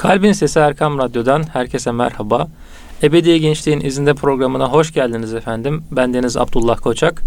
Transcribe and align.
Kalbin 0.00 0.32
Sesi 0.32 0.58
Erkam 0.58 0.98
Radyo'dan 0.98 1.42
herkese 1.52 1.92
merhaba. 1.92 2.48
Ebedi 3.02 3.40
Gençliğin 3.40 3.80
izinde 3.80 4.14
programına 4.14 4.72
hoş 4.72 4.92
geldiniz 4.92 5.34
efendim. 5.34 5.82
Ben 5.90 6.14
Deniz 6.14 6.36
Abdullah 6.36 6.76
Koçak. 6.76 7.22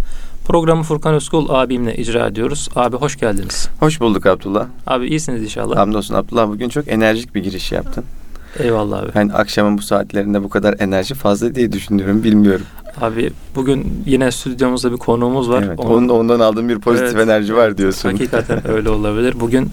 Programı 0.47 0.83
Furkan 0.83 1.13
Özkul 1.13 1.49
abimle 1.49 1.95
icra 1.97 2.27
ediyoruz. 2.27 2.69
Abi 2.75 2.97
hoş 2.97 3.19
geldiniz. 3.19 3.69
Hoş 3.79 4.01
bulduk 4.01 4.25
Abdullah. 4.25 4.67
Abi 4.87 5.07
iyisiniz 5.07 5.43
inşallah. 5.43 5.77
Hamdolsun 5.77 6.15
Abdullah 6.15 6.47
bugün 6.47 6.69
çok 6.69 6.87
enerjik 6.87 7.35
bir 7.35 7.43
giriş 7.43 7.71
yaptın. 7.71 8.03
Eyvallah 8.59 8.99
abi. 8.99 9.09
Ben 9.15 9.29
akşamın 9.29 9.77
bu 9.77 9.81
saatlerinde 9.81 10.43
bu 10.43 10.49
kadar 10.49 10.75
enerji 10.79 11.15
fazla 11.15 11.55
diye 11.55 11.71
düşünüyorum 11.71 12.23
bilmiyorum. 12.23 12.65
Abi 13.01 13.31
bugün 13.55 14.03
yine 14.05 14.31
stüdyomuzda 14.31 14.91
bir 14.91 14.97
konuğumuz 14.97 15.49
var. 15.49 15.63
Evet, 15.67 15.79
onun, 15.79 16.09
ondan 16.09 16.39
aldığım 16.39 16.69
bir 16.69 16.79
pozitif 16.79 17.15
Evet, 17.15 17.27
enerji 17.27 17.55
var 17.55 17.77
diyorsun. 17.77 18.09
Hakikaten 18.09 18.71
öyle 18.71 18.89
olabilir. 18.89 19.39
Bugün 19.39 19.69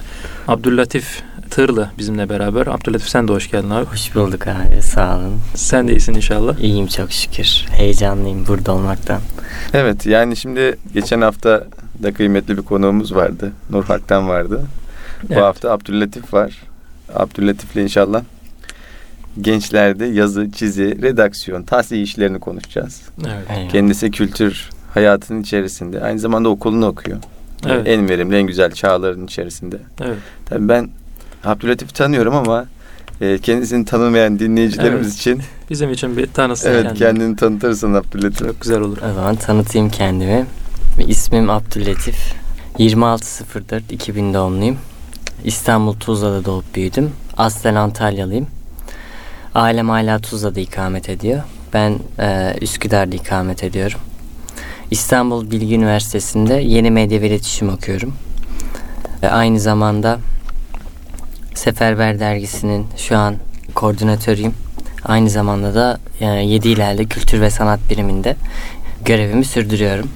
Abdüllatif 0.49 1.23
Tırlı 1.51 1.91
bizimle 1.99 2.29
beraber. 2.29 2.67
Abdüllatif 2.67 3.09
sen 3.09 3.29
de 3.29 3.33
hoş 3.33 3.51
geldin 3.51 3.71
abi. 3.71 3.87
Hoş 3.87 4.15
bulduk 4.15 4.47
abi 4.47 4.83
sağ 4.83 5.17
olun. 5.19 5.41
Sen 5.55 5.89
de 5.89 5.93
iyisin 5.93 6.15
inşallah. 6.15 6.59
İyiyim 6.59 6.87
çok 6.87 7.13
şükür. 7.13 7.65
Heyecanlıyım 7.71 8.47
burada 8.47 8.73
olmaktan. 8.73 9.21
Evet 9.75 10.07
yani 10.07 10.37
şimdi 10.37 10.77
geçen 10.95 11.21
hafta 11.21 11.65
da 12.03 12.13
kıymetli 12.13 12.57
bir 12.57 12.63
konuğumuz 12.63 13.15
vardı. 13.15 13.53
Nur 13.71 13.85
Hak'tan 13.85 14.29
vardı. 14.29 14.61
Bu 15.23 15.27
Evet. 15.33 15.43
hafta 15.43 15.71
Abdüllatif 15.73 16.35
var. 16.35 16.63
Abdüllatif'le 17.15 17.77
inşallah 17.77 18.23
gençlerde 19.41 20.07
yazı, 20.07 20.51
çizi, 20.53 21.03
redaksiyon, 21.03 21.63
tahsil 21.63 21.97
işlerini 22.03 22.41
konuşacağız. 22.41 23.03
Evet. 23.27 23.73
Kendisi 23.73 24.11
kültür 24.11 24.71
hayatının 24.95 25.43
içerisinde. 25.43 26.01
Aynı 26.03 26.19
zamanda 26.19 26.49
okulunu 26.49 26.87
okuyor. 26.87 27.19
Evet. 27.69 27.89
En 27.89 28.09
verimli, 28.09 28.37
en 28.37 28.47
güzel 28.47 28.71
çağların 28.73 29.27
içerisinde. 29.27 29.77
Evet. 30.01 30.17
Tabii 30.47 30.69
ben 30.69 30.91
Abdülatif'i 31.45 31.95
tanıyorum 31.95 32.35
ama 32.35 32.67
e, 33.21 33.39
kendisini 33.39 33.85
tanımayan 33.85 34.39
dinleyicilerimiz 34.39 35.07
Evet. 35.07 35.17
için 35.17 35.43
Bizim 35.71 35.93
için 35.93 36.17
bir 36.17 36.27
tanısın 36.27 36.69
evet 36.71 36.83
kendini. 36.83 36.99
kendini 36.99 37.37
tanıtırsın 37.37 37.95
Abdülatif. 37.95 38.47
Çok 38.47 38.61
güzel 38.61 38.81
olur. 38.81 38.99
O 39.11 39.15
zaman 39.15 39.37
tanıtayım 39.37 39.91
kendimi. 39.91 40.47
İsmim 41.09 41.51
Abdüllatif. 41.51 42.35
26.04.2000 42.79 44.35
doğumluyum. 44.35 44.77
İstanbul 45.45 45.95
Tuzla'da 45.95 46.45
doğup 46.45 46.75
büyüdüm. 46.75 47.11
Aslen 47.37 47.75
Antalyalıyım. 47.75 48.47
Ailem 49.55 49.89
hala 49.89 50.19
Tuzla'da 50.19 50.61
ikamet 50.61 51.09
ediyor. 51.09 51.43
Ben 51.75 51.99
e, 52.19 52.55
Üsküdar'da 52.61 53.17
ikamet 53.17 53.65
ediyorum. 53.65 53.99
İstanbul 54.91 55.51
Bilgi 55.51 55.75
Üniversitesi'nde 55.75 56.55
yeni 56.55 56.91
medya 56.91 57.21
ve 57.23 57.27
iletişim 57.27 57.69
okuyorum. 57.69 58.13
Ve 59.23 59.31
aynı 59.31 59.61
zamanda 59.61 60.19
Seferber 61.55 62.21
Dergisi'nin 62.21 62.87
şu 62.97 63.17
an 63.17 63.35
koordinatörüyüm. 63.75 64.55
Aynı 65.05 65.31
zamanda 65.31 65.75
da 65.75 65.99
e, 66.21 66.25
7 66.27 66.69
ileride 66.69 67.05
kültür 67.05 67.41
ve 67.41 67.51
sanat 67.51 67.81
biriminde 67.91 68.37
görevimi 69.05 69.45
sürdürüyorum. 69.45 70.09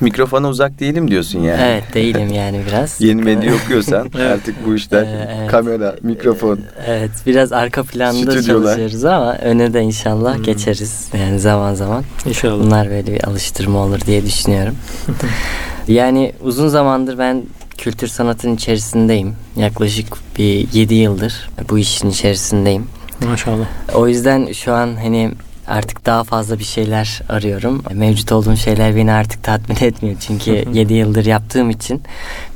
Mikrofona 0.00 0.48
uzak 0.48 0.80
değilim 0.80 1.10
diyorsun 1.10 1.38
yani. 1.40 1.60
Evet 1.62 1.84
değilim 1.94 2.32
yani 2.32 2.60
biraz. 2.68 3.00
Yeni 3.00 3.22
medya 3.22 3.54
okuyorsan 3.54 4.08
artık 4.32 4.66
bu 4.66 4.74
işler 4.74 5.02
Ee, 5.02 5.36
evet. 5.40 5.50
kamera, 5.50 5.94
mikrofon. 6.02 6.60
Evet 6.86 7.10
biraz 7.26 7.52
arka 7.52 7.82
planda 7.82 8.32
Stüdyolar. 8.32 8.64
çalışıyoruz 8.64 9.04
ama 9.04 9.34
öne 9.34 9.74
de 9.74 9.80
inşallah 9.82 10.36
Hmm. 10.36 10.42
geçeriz 10.42 11.08
yani 11.18 11.40
zaman 11.40 11.74
zaman. 11.74 12.04
İnşallah. 12.26 12.64
Bunlar 12.64 12.90
böyle 12.90 13.12
bir 13.14 13.24
alıştırma 13.24 13.78
olur 13.78 14.00
diye 14.00 14.26
düşünüyorum. 14.26 14.74
yani 15.88 16.32
uzun 16.42 16.68
zamandır 16.68 17.18
ben 17.18 17.42
kültür 17.82 18.08
sanatın 18.08 18.54
içerisindeyim. 18.56 19.36
Yaklaşık 19.56 20.06
bir 20.38 20.72
7 20.72 20.94
yıldır 20.94 21.50
bu 21.70 21.78
işin 21.78 22.10
içerisindeyim. 22.10 22.86
Maşallah. 23.26 23.66
O 23.94 24.08
yüzden 24.08 24.52
şu 24.52 24.72
an 24.72 24.96
hani 24.96 25.30
artık 25.66 26.06
daha 26.06 26.24
fazla 26.24 26.58
bir 26.58 26.64
şeyler 26.64 27.20
arıyorum. 27.28 27.82
Mevcut 27.92 28.32
olduğum 28.32 28.56
şeyler 28.56 28.96
beni 28.96 29.12
artık 29.12 29.42
tatmin 29.44 29.76
etmiyor. 29.80 30.16
Çünkü 30.20 30.64
7 30.72 30.94
yıldır 30.94 31.26
yaptığım 31.26 31.70
için, 31.70 32.02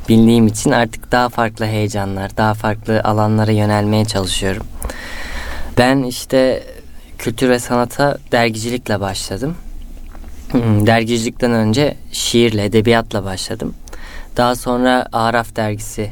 bildiğim 0.08 0.46
için 0.46 0.70
artık 0.70 1.12
daha 1.12 1.28
farklı 1.28 1.66
heyecanlar, 1.66 2.36
daha 2.36 2.54
farklı 2.54 3.00
alanlara 3.02 3.52
yönelmeye 3.52 4.04
çalışıyorum. 4.04 4.66
Ben 5.78 6.02
işte 6.02 6.62
kültür 7.18 7.48
ve 7.48 7.58
sanata 7.58 8.18
dergicilikle 8.32 9.00
başladım. 9.00 9.54
Hmm, 10.50 10.86
Dergicilikten 10.86 11.52
önce 11.52 11.96
şiirle, 12.12 12.64
edebiyatla 12.64 13.24
başladım. 13.24 13.74
Daha 14.36 14.56
sonra 14.56 15.06
Araf 15.12 15.56
dergisi 15.56 16.10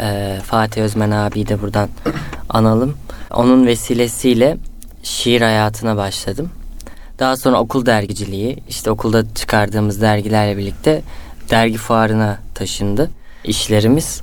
e, 0.00 0.38
Fatih 0.44 0.82
Özmen 0.82 1.10
abi 1.10 1.48
de 1.48 1.62
buradan 1.62 1.88
analım. 2.48 2.96
Onun 3.30 3.66
vesilesiyle 3.66 4.56
şiir 5.02 5.40
hayatına 5.40 5.96
başladım. 5.96 6.50
Daha 7.18 7.36
sonra 7.36 7.60
okul 7.60 7.86
dergiciliği, 7.86 8.56
işte 8.68 8.90
okulda 8.90 9.34
çıkardığımız 9.34 10.00
dergilerle 10.00 10.56
birlikte 10.58 11.02
dergi 11.50 11.76
fuarına 11.76 12.38
taşındı 12.54 13.10
işlerimiz. 13.44 14.20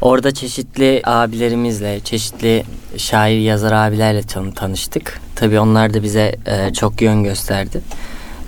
Orada 0.00 0.34
çeşitli 0.34 1.02
abilerimizle, 1.04 2.00
çeşitli 2.00 2.64
şair 2.96 3.38
yazar 3.38 3.72
abilerle 3.72 4.22
tan- 4.22 4.50
tanıştık. 4.50 5.20
Tabii 5.36 5.60
onlar 5.60 5.94
da 5.94 6.02
bize 6.02 6.36
e, 6.46 6.72
çok 6.72 7.02
yön 7.02 7.24
gösterdi. 7.24 7.80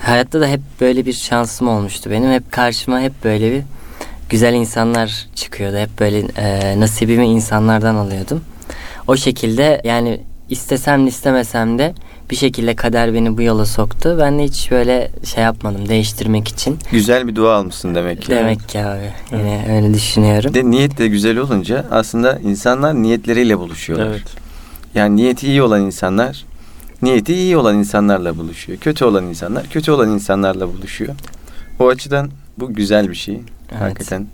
Hayatta 0.03 0.41
da 0.41 0.47
hep 0.47 0.61
böyle 0.81 1.07
bir 1.07 1.13
şansım 1.13 1.69
olmuştu 1.69 2.11
benim. 2.11 2.33
Hep 2.33 2.53
karşıma 2.53 3.01
hep 3.01 3.25
böyle 3.25 3.53
bir 3.53 3.63
güzel 4.32 4.54
insanlar 4.54 5.26
çıkıyordu. 5.34 5.76
Hep 5.76 6.00
böyle 6.00 6.19
e, 6.19 6.81
nasibimi 6.81 7.26
insanlardan 7.26 7.94
alıyordum. 7.94 8.44
O 9.06 9.16
şekilde 9.16 9.81
yani 9.84 10.20
istesem 10.48 11.04
de 11.04 11.09
istemesem 11.09 11.78
de 11.78 11.94
bir 12.31 12.37
şekilde 12.37 12.76
kader 12.76 13.15
beni 13.15 13.37
bu 13.37 13.42
yola 13.42 13.66
soktu. 13.66 14.16
Ben 14.21 14.38
de 14.38 14.44
hiç 14.44 14.71
böyle 14.71 15.10
şey 15.25 15.44
yapmadım 15.44 15.88
değiştirmek 15.88 16.48
için. 16.48 16.78
Güzel 16.91 17.28
bir 17.28 17.37
dua 17.37 17.56
almışsın 17.56 17.94
demek 17.94 18.22
ki. 18.22 18.31
Demek 18.31 18.69
ki 18.69 18.78
abi 18.81 19.12
yine 19.32 19.66
öyle 19.76 19.94
düşünüyorum. 19.94 20.54
De 20.54 20.71
niyet 20.71 20.98
de 20.98 21.09
güzel 21.09 21.38
olunca 21.38 21.84
aslında 21.91 22.38
insanlar 22.38 22.94
niyetleriyle 22.94 23.59
buluşuyorlar. 23.59 24.06
Evet. 24.06 24.22
Yani 24.94 25.16
niyeti 25.16 25.47
iyi 25.47 25.62
olan 25.62 25.81
insanlar 25.82 26.44
niyeti 27.03 27.34
iyi 27.34 27.56
olan 27.56 27.76
insanlarla 27.76 28.37
buluşuyor. 28.38 28.78
Kötü 28.78 29.04
olan 29.04 29.25
insanlar 29.26 29.69
kötü 29.69 29.91
olan 29.91 30.10
insanlarla 30.10 30.69
buluşuyor. 30.69 31.15
O 31.78 31.88
açıdan 31.88 32.31
bu 32.59 32.75
güzel 32.75 33.10
bir 33.10 33.15
şey. 33.15 33.41
Evet. 33.72 33.83
Hakikaten. 33.83 34.27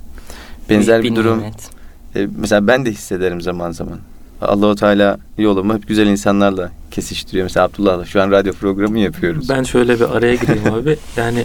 Benzer 0.70 1.02
Büyük 1.02 1.16
bir 1.16 1.20
durum. 1.24 1.38
nimet. 1.38 1.70
E, 2.16 2.28
mesela 2.36 2.66
ben 2.66 2.86
de 2.86 2.90
hissederim 2.90 3.40
zaman 3.40 3.70
zaman. 3.70 3.98
Allahu 4.42 4.74
Teala 4.74 5.18
yolumu 5.38 5.74
hep 5.74 5.88
güzel 5.88 6.06
insanlarla 6.06 6.70
kesiştiriyor. 6.90 7.44
Mesela 7.44 7.66
Abdullah'la 7.66 8.04
şu 8.04 8.22
an 8.22 8.30
radyo 8.30 8.52
programı 8.52 8.98
yapıyoruz. 8.98 9.48
Ben 9.48 9.62
şöyle 9.62 10.00
bir 10.00 10.16
araya 10.16 10.34
gireyim 10.34 10.66
abi. 10.74 10.96
Yani 11.16 11.44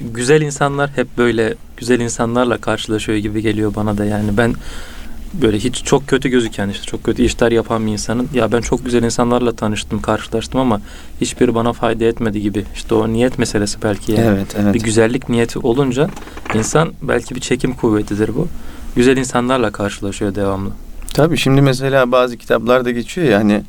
güzel 0.00 0.40
insanlar 0.42 0.90
hep 0.96 1.18
böyle 1.18 1.54
güzel 1.76 2.00
insanlarla 2.00 2.58
karşılaşıyor 2.58 3.18
gibi 3.18 3.42
geliyor 3.42 3.74
bana 3.76 3.98
da. 3.98 4.04
Yani 4.04 4.36
ben 4.36 4.54
böyle 5.34 5.58
hiç 5.58 5.84
çok 5.84 6.08
kötü 6.08 6.28
gözüken 6.28 6.68
işte 6.68 6.84
çok 6.84 7.04
kötü 7.04 7.22
işler 7.22 7.52
yapan 7.52 7.86
bir 7.86 7.92
insanın 7.92 8.28
ya 8.34 8.52
ben 8.52 8.60
çok 8.60 8.84
güzel 8.84 9.02
insanlarla 9.02 9.52
tanıştım, 9.52 10.02
karşılaştım 10.02 10.60
ama 10.60 10.80
hiçbiri 11.20 11.54
bana 11.54 11.72
fayda 11.72 12.04
etmedi 12.04 12.40
gibi. 12.42 12.64
İşte 12.74 12.94
o 12.94 13.08
niyet 13.12 13.38
meselesi 13.38 13.82
belki 13.82 14.12
yani. 14.12 14.24
Evet, 14.26 14.56
evet. 14.62 14.74
Bir 14.74 14.80
güzellik 14.80 15.28
niyeti 15.28 15.58
olunca 15.58 16.08
insan 16.54 16.92
belki 17.02 17.34
bir 17.34 17.40
çekim 17.40 17.74
kuvvetidir 17.74 18.34
bu. 18.34 18.48
Güzel 18.96 19.16
insanlarla 19.16 19.70
karşılaşıyor 19.70 20.34
devamlı. 20.34 20.70
Tabii 21.14 21.38
şimdi 21.38 21.60
mesela 21.62 22.12
bazı 22.12 22.36
kitaplarda 22.36 22.90
geçiyor 22.90 23.26
ya 23.28 23.38
hani 23.38 23.62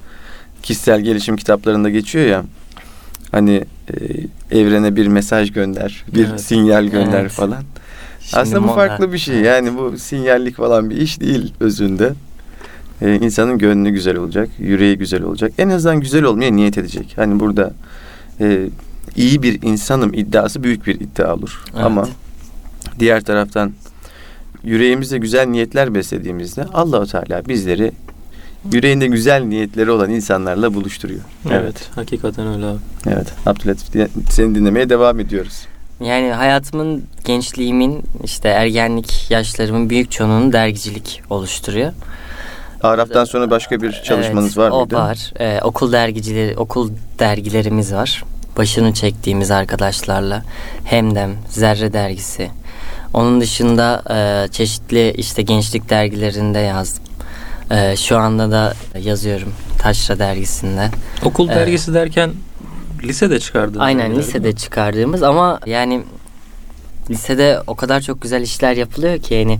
kişisel 0.63 1.01
gelişim 1.01 1.35
kitaplarında 1.35 1.89
geçiyor 1.89 2.25
ya 2.25 2.43
hani 3.31 3.63
e, 4.51 4.59
evrene 4.59 4.95
bir 4.95 5.07
mesaj 5.07 5.51
gönder, 5.51 6.03
bir 6.15 6.27
Evet. 6.29 6.41
sinyal 6.41 6.85
gönder 6.85 7.21
Evet. 7.21 7.31
falan. 7.31 7.63
Şimdi 8.25 8.41
Aslında 8.41 8.63
bu 8.63 8.67
farklı 8.67 9.13
bir 9.13 9.17
şey. 9.17 9.35
Yani 9.35 9.77
bu 9.77 9.97
sinyallik 9.97 10.55
falan 10.55 10.89
bir 10.89 10.97
iş 10.97 11.21
değil 11.21 11.53
özünde. 11.59 12.13
Ee, 13.01 13.15
insanın 13.15 13.57
gönlü 13.57 13.89
güzel 13.89 14.17
olacak, 14.17 14.49
yüreği 14.59 14.97
güzel 14.97 15.23
olacak. 15.23 15.51
En 15.57 15.69
azından 15.69 15.99
güzel 15.99 16.23
olmaya 16.23 16.51
niyet 16.51 16.77
edecek. 16.77 17.13
Hani 17.15 17.39
burada 17.39 17.73
e, 18.39 18.67
iyi 19.15 19.43
bir 19.43 19.61
insanım 19.61 20.13
iddiası 20.13 20.63
büyük 20.63 20.87
bir 20.87 20.95
iddia 20.95 21.33
olur. 21.35 21.63
Evet. 21.73 21.85
Ama 21.85 22.07
diğer 22.99 23.23
taraftan 23.23 23.71
yüreğimizde 24.63 25.17
güzel 25.17 25.47
niyetler 25.47 25.95
beslediğimizde 25.95 26.63
Allahu 26.63 27.05
Teala 27.07 27.47
bizleri 27.47 27.91
yüreğinde 28.71 29.07
güzel 29.07 29.43
niyetleri 29.43 29.91
olan 29.91 30.09
insanlarla 30.09 30.73
buluşturuyor. 30.73 31.21
Evet, 31.51 31.89
hakikaten 31.95 32.47
öyle 32.47 32.65
abi. 32.65 32.79
Evet. 33.07 33.27
Abdülatif 33.45 33.93
di- 33.93 34.07
seni 34.29 34.55
dinlemeye 34.55 34.89
devam 34.89 35.19
ediyoruz. 35.19 35.65
Yani 36.01 36.31
hayatımın, 36.31 37.03
gençliğimin, 37.25 38.03
işte 38.23 38.49
ergenlik 38.49 39.31
yaşlarımın 39.31 39.89
büyük 39.89 40.11
çoğunluğunu 40.11 40.53
dergicilik 40.53 41.21
oluşturuyor. 41.29 41.93
Araf'tan 42.83 43.25
sonra 43.25 43.49
başka 43.49 43.81
bir 43.81 43.91
çalışmanız 43.91 44.45
Evet, 44.45 44.57
var 44.57 44.69
o 44.69 44.79
mıydı? 44.79 44.95
var. 44.95 45.31
Ee, 45.39 45.59
okul 45.63 45.91
dergicileri, 45.91 46.57
okul 46.57 46.91
dergilerimiz 47.19 47.93
var. 47.93 48.23
Başını 48.57 48.93
çektiğimiz 48.93 49.51
arkadaşlarla. 49.51 50.43
Hemdem, 50.83 51.31
Zerre 51.49 51.93
dergisi. 51.93 52.49
Onun 53.13 53.41
dışında 53.41 54.03
e, 54.09 54.47
çeşitli 54.51 55.11
işte 55.11 55.41
gençlik 55.41 55.89
dergilerinde 55.89 56.59
yazdım. 56.59 57.03
Ee, 57.71 57.95
şu 57.95 58.17
anda 58.17 58.51
da 58.51 58.73
yazıyorum 58.99 59.53
Taşra 59.79 60.19
dergisinde. 60.19 60.89
Okul 61.23 61.49
Ee, 61.49 61.55
dergisi 61.55 61.93
derken 61.93 62.31
lisede 63.03 63.39
çıkardın. 63.39 63.79
Aynen 63.79 64.15
lisede 64.15 64.53
çıkardığımız 64.53 65.23
ama 65.23 65.59
yani 65.65 66.01
lisede 67.09 67.59
o 67.67 67.75
kadar 67.75 68.01
çok 68.01 68.21
güzel 68.21 68.41
işler 68.41 68.73
yapılıyor 68.73 69.17
ki 69.19 69.33
yani 69.33 69.59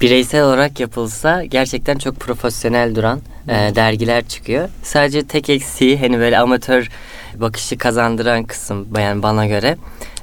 bireysel 0.00 0.42
olarak 0.44 0.80
yapılsa 0.80 1.44
gerçekten 1.44 1.98
çok 1.98 2.20
profesyonel 2.20 2.94
duran 2.94 3.20
e, 3.48 3.52
dergiler 3.74 4.28
çıkıyor. 4.28 4.68
Sadece 4.82 5.26
tek 5.26 5.50
eksiği 5.50 5.98
hani 5.98 6.18
böyle 6.18 6.38
amatör 6.38 6.88
bakışı 7.36 7.78
kazandıran 7.78 8.44
kısım 8.44 8.88
yani 8.98 9.22
bana 9.22 9.46
göre 9.46 9.76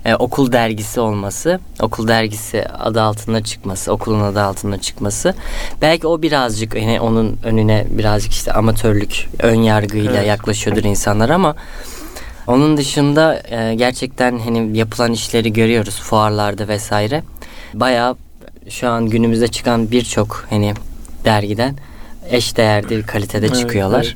e, 0.05 0.15
okul 0.15 0.51
dergisi 0.51 0.99
olması, 0.99 1.59
okul 1.81 2.07
dergisi 2.07 2.65
adı 2.65 3.01
altında 3.01 3.43
çıkması, 3.43 3.91
okulun 3.91 4.21
adı 4.21 4.41
altında 4.41 4.81
çıkması. 4.81 5.33
Belki 5.81 6.07
o 6.07 6.21
birazcık 6.21 6.75
hani 6.75 7.01
onun 7.01 7.37
önüne 7.43 7.87
birazcık 7.89 8.31
işte 8.31 8.53
amatörlük, 8.53 9.29
ön 9.39 9.55
yargıyla 9.61 10.17
Evet. 10.17 10.27
yaklaşıyordur 10.27 10.83
insanlar 10.83 11.29
ama 11.29 11.55
onun 12.47 12.77
dışında 12.77 13.41
e, 13.49 13.75
gerçekten 13.75 14.39
hani 14.39 14.77
yapılan 14.77 15.11
işleri 15.11 15.53
görüyoruz 15.53 15.99
fuarlarda 15.99 16.67
vesaire. 16.67 17.23
Bayağı 17.73 18.15
şu 18.69 18.89
an 18.89 19.09
günümüzde 19.09 19.47
çıkan 19.47 19.91
birçok 19.91 20.47
hani 20.49 20.73
dergiden 21.25 21.75
eş 22.29 22.57
değerde 22.57 22.97
bir 22.97 23.03
kalitede 23.03 23.45
Evet, 23.45 23.55
çıkıyorlar. 23.57 24.03
evet. 24.05 24.15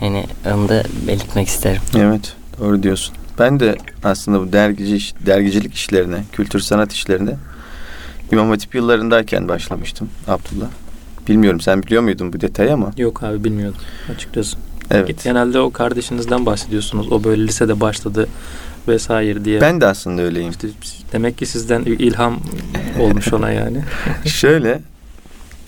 Hani 0.00 0.24
onu 0.54 0.68
da 0.68 0.82
belirtmek 1.08 1.48
isterim. 1.48 1.82
Evet 1.96 2.36
doğru 2.60 2.82
diyorsun. 2.82 3.14
Ben 3.38 3.60
de 3.60 3.76
aslında 4.04 4.40
bu 4.40 4.52
dergici 4.52 5.26
dergicilik 5.26 5.74
işlerine, 5.74 6.24
kültür 6.32 6.60
sanat 6.60 6.92
işlerine 6.92 7.36
İmam 8.32 8.48
Hatip 8.50 8.74
yıllarındayken 8.74 9.48
başlamıştım 9.48 10.08
Abdullah. 10.28 10.66
Bilmiyorum 11.28 11.60
sen 11.60 11.82
biliyor 11.82 12.02
muydun 12.02 12.32
bu 12.32 12.40
detayı 12.40 12.72
ama. 12.72 12.90
Yok 12.96 13.22
abi 13.22 13.44
bilmiyordum 13.44 13.80
açıkçası. 14.14 14.56
Evet. 14.90 15.24
Genelde 15.24 15.60
o 15.60 15.70
kardeşinizden 15.70 16.46
bahsediyorsunuz. 16.46 17.12
O 17.12 17.24
böyle 17.24 17.46
lisede 17.46 17.80
başladı 17.80 18.28
vesaire 18.88 19.44
diye. 19.44 19.60
Ben 19.60 19.80
de 19.80 19.86
aslında 19.86 20.22
öyleyim. 20.22 20.50
İşte 20.50 20.68
demek 21.12 21.38
ki 21.38 21.46
sizden 21.46 21.82
ilham 21.82 22.40
olmuş 23.00 23.32
ona 23.32 23.50
yani. 23.50 23.84
Şöyle 24.24 24.80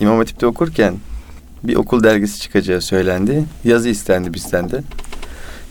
İmam 0.01 0.19
Hatip'te 0.19 0.47
okurken 0.47 0.95
bir 1.63 1.77
okul 1.77 2.03
dergisi 2.03 2.41
çıkacağı 2.41 2.81
söylendi. 2.81 3.45
Yazı 3.65 3.89
istendi 3.89 4.35
bizden 4.35 4.71
de. 4.71 4.83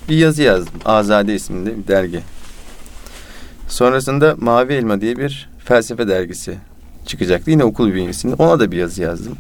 Bir 0.09 0.18
yazı 0.18 0.44
yazdım. 0.44 0.74
Azade 0.86 1.36
isminde 1.36 1.77
bir 1.77 1.88
dergi. 1.88 2.19
Sonrasında 3.68 4.36
Mavi 4.38 4.74
Elma 4.74 5.01
diye 5.01 5.18
bir 5.18 5.50
felsefe 5.65 6.07
dergisi 6.07 6.57
çıkacaktı. 7.06 7.51
Yine 7.51 7.63
okul 7.63 7.94
bünyesinde. 7.94 8.36
Ona 8.36 8.59
da 8.59 8.71
bir 8.71 8.77
yazı 8.77 9.01
yazdım. 9.01 9.38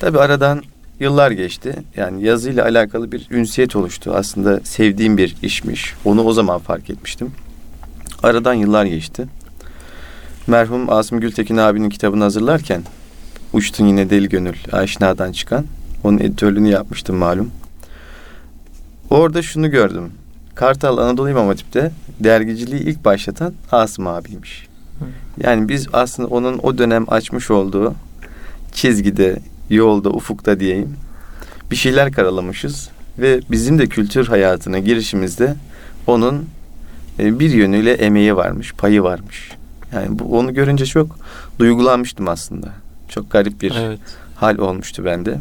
Tabi 0.00 0.18
aradan 0.18 0.62
yıllar 1.00 1.30
geçti. 1.30 1.74
Yani 1.96 2.24
yazıyla 2.24 2.64
alakalı 2.64 3.12
bir 3.12 3.26
ünsiyet 3.30 3.76
oluştu. 3.76 4.12
Aslında 4.14 4.60
sevdiğim 4.64 5.16
bir 5.16 5.36
işmiş. 5.42 5.94
Onu 6.04 6.22
o 6.22 6.32
zaman 6.32 6.58
fark 6.58 6.90
etmiştim. 6.90 7.32
Aradan 8.22 8.54
yıllar 8.54 8.84
geçti. 8.84 9.26
Merhum 10.46 10.90
Asım 10.90 11.20
Gültekin 11.20 11.56
abinin 11.56 11.90
kitabını 11.90 12.22
hazırlarken 12.22 12.82
Uçtun 13.52 13.86
Yine 13.86 14.10
Deli 14.10 14.28
Gönül 14.28 14.56
Aşina'dan 14.72 15.32
çıkan 15.32 15.64
onun 16.04 16.18
editörlüğünü 16.18 16.68
yapmıştım 16.68 17.16
malum. 17.16 17.50
Orada 19.10 19.42
şunu 19.42 19.70
gördüm. 19.70 20.12
Kartal 20.54 20.98
Anadolu 20.98 21.30
İmam 21.30 21.46
Hatip'te 21.46 21.92
dergiciliği 22.20 22.82
ilk 22.82 23.04
başlatan 23.04 23.52
Asım 23.72 24.06
abiymiş. 24.06 24.68
Yani 25.40 25.68
biz 25.68 25.86
aslında 25.92 26.28
onun 26.28 26.58
o 26.62 26.78
dönem 26.78 27.04
açmış 27.08 27.50
olduğu 27.50 27.94
çizgide, 28.72 29.38
yolda, 29.70 30.10
ufukta 30.10 30.60
diyeyim 30.60 30.96
bir 31.70 31.76
şeyler 31.76 32.12
karalamışız 32.12 32.88
ve 33.18 33.40
bizim 33.50 33.78
de 33.78 33.86
kültür 33.86 34.26
hayatına 34.26 34.78
girişimizde 34.78 35.54
onun 36.06 36.48
e, 37.18 37.38
bir 37.38 37.50
yönüyle 37.50 37.92
emeği 37.92 38.36
varmış, 38.36 38.72
payı 38.72 39.02
varmış. 39.02 39.50
Yani 39.92 40.18
bu 40.18 40.38
onu 40.38 40.54
görünce 40.54 40.86
çok 40.86 41.18
duygulanmıştım 41.58 42.28
aslında. 42.28 42.68
Çok 43.08 43.30
garip 43.30 43.62
bir 43.62 43.74
evet. 43.76 44.00
hal 44.34 44.58
olmuştu 44.58 45.04
bende. 45.04 45.38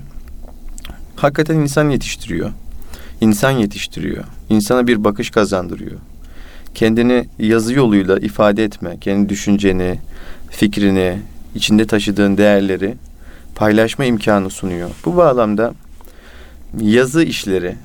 Hakikaten 1.16 1.56
insan 1.56 1.90
yetiştiriyor. 1.90 2.52
İnsan 3.22 3.52
yetiştiriyor. 3.52 4.24
İnsana 4.50 4.88
bir 4.88 5.04
bakış 5.04 5.30
kazandırıyor. 5.30 6.00
Kendini 6.76 7.28
yazı 7.40 7.74
yoluyla 7.74 8.18
ifade 8.20 8.64
etme, 8.64 8.98
kendi 9.02 9.30
düşünceni, 9.30 10.00
fikrini, 10.50 11.20
içinde 11.56 11.88
taşıdığın 11.88 12.38
değerleri 12.38 12.96
paylaşma 13.57 14.06
imkanı 14.06 14.50
sunuyor. 14.50 14.89
Bu 15.06 15.18
bağlamda 15.18 15.74
yazı 16.81 17.24
işleri, 17.24 17.75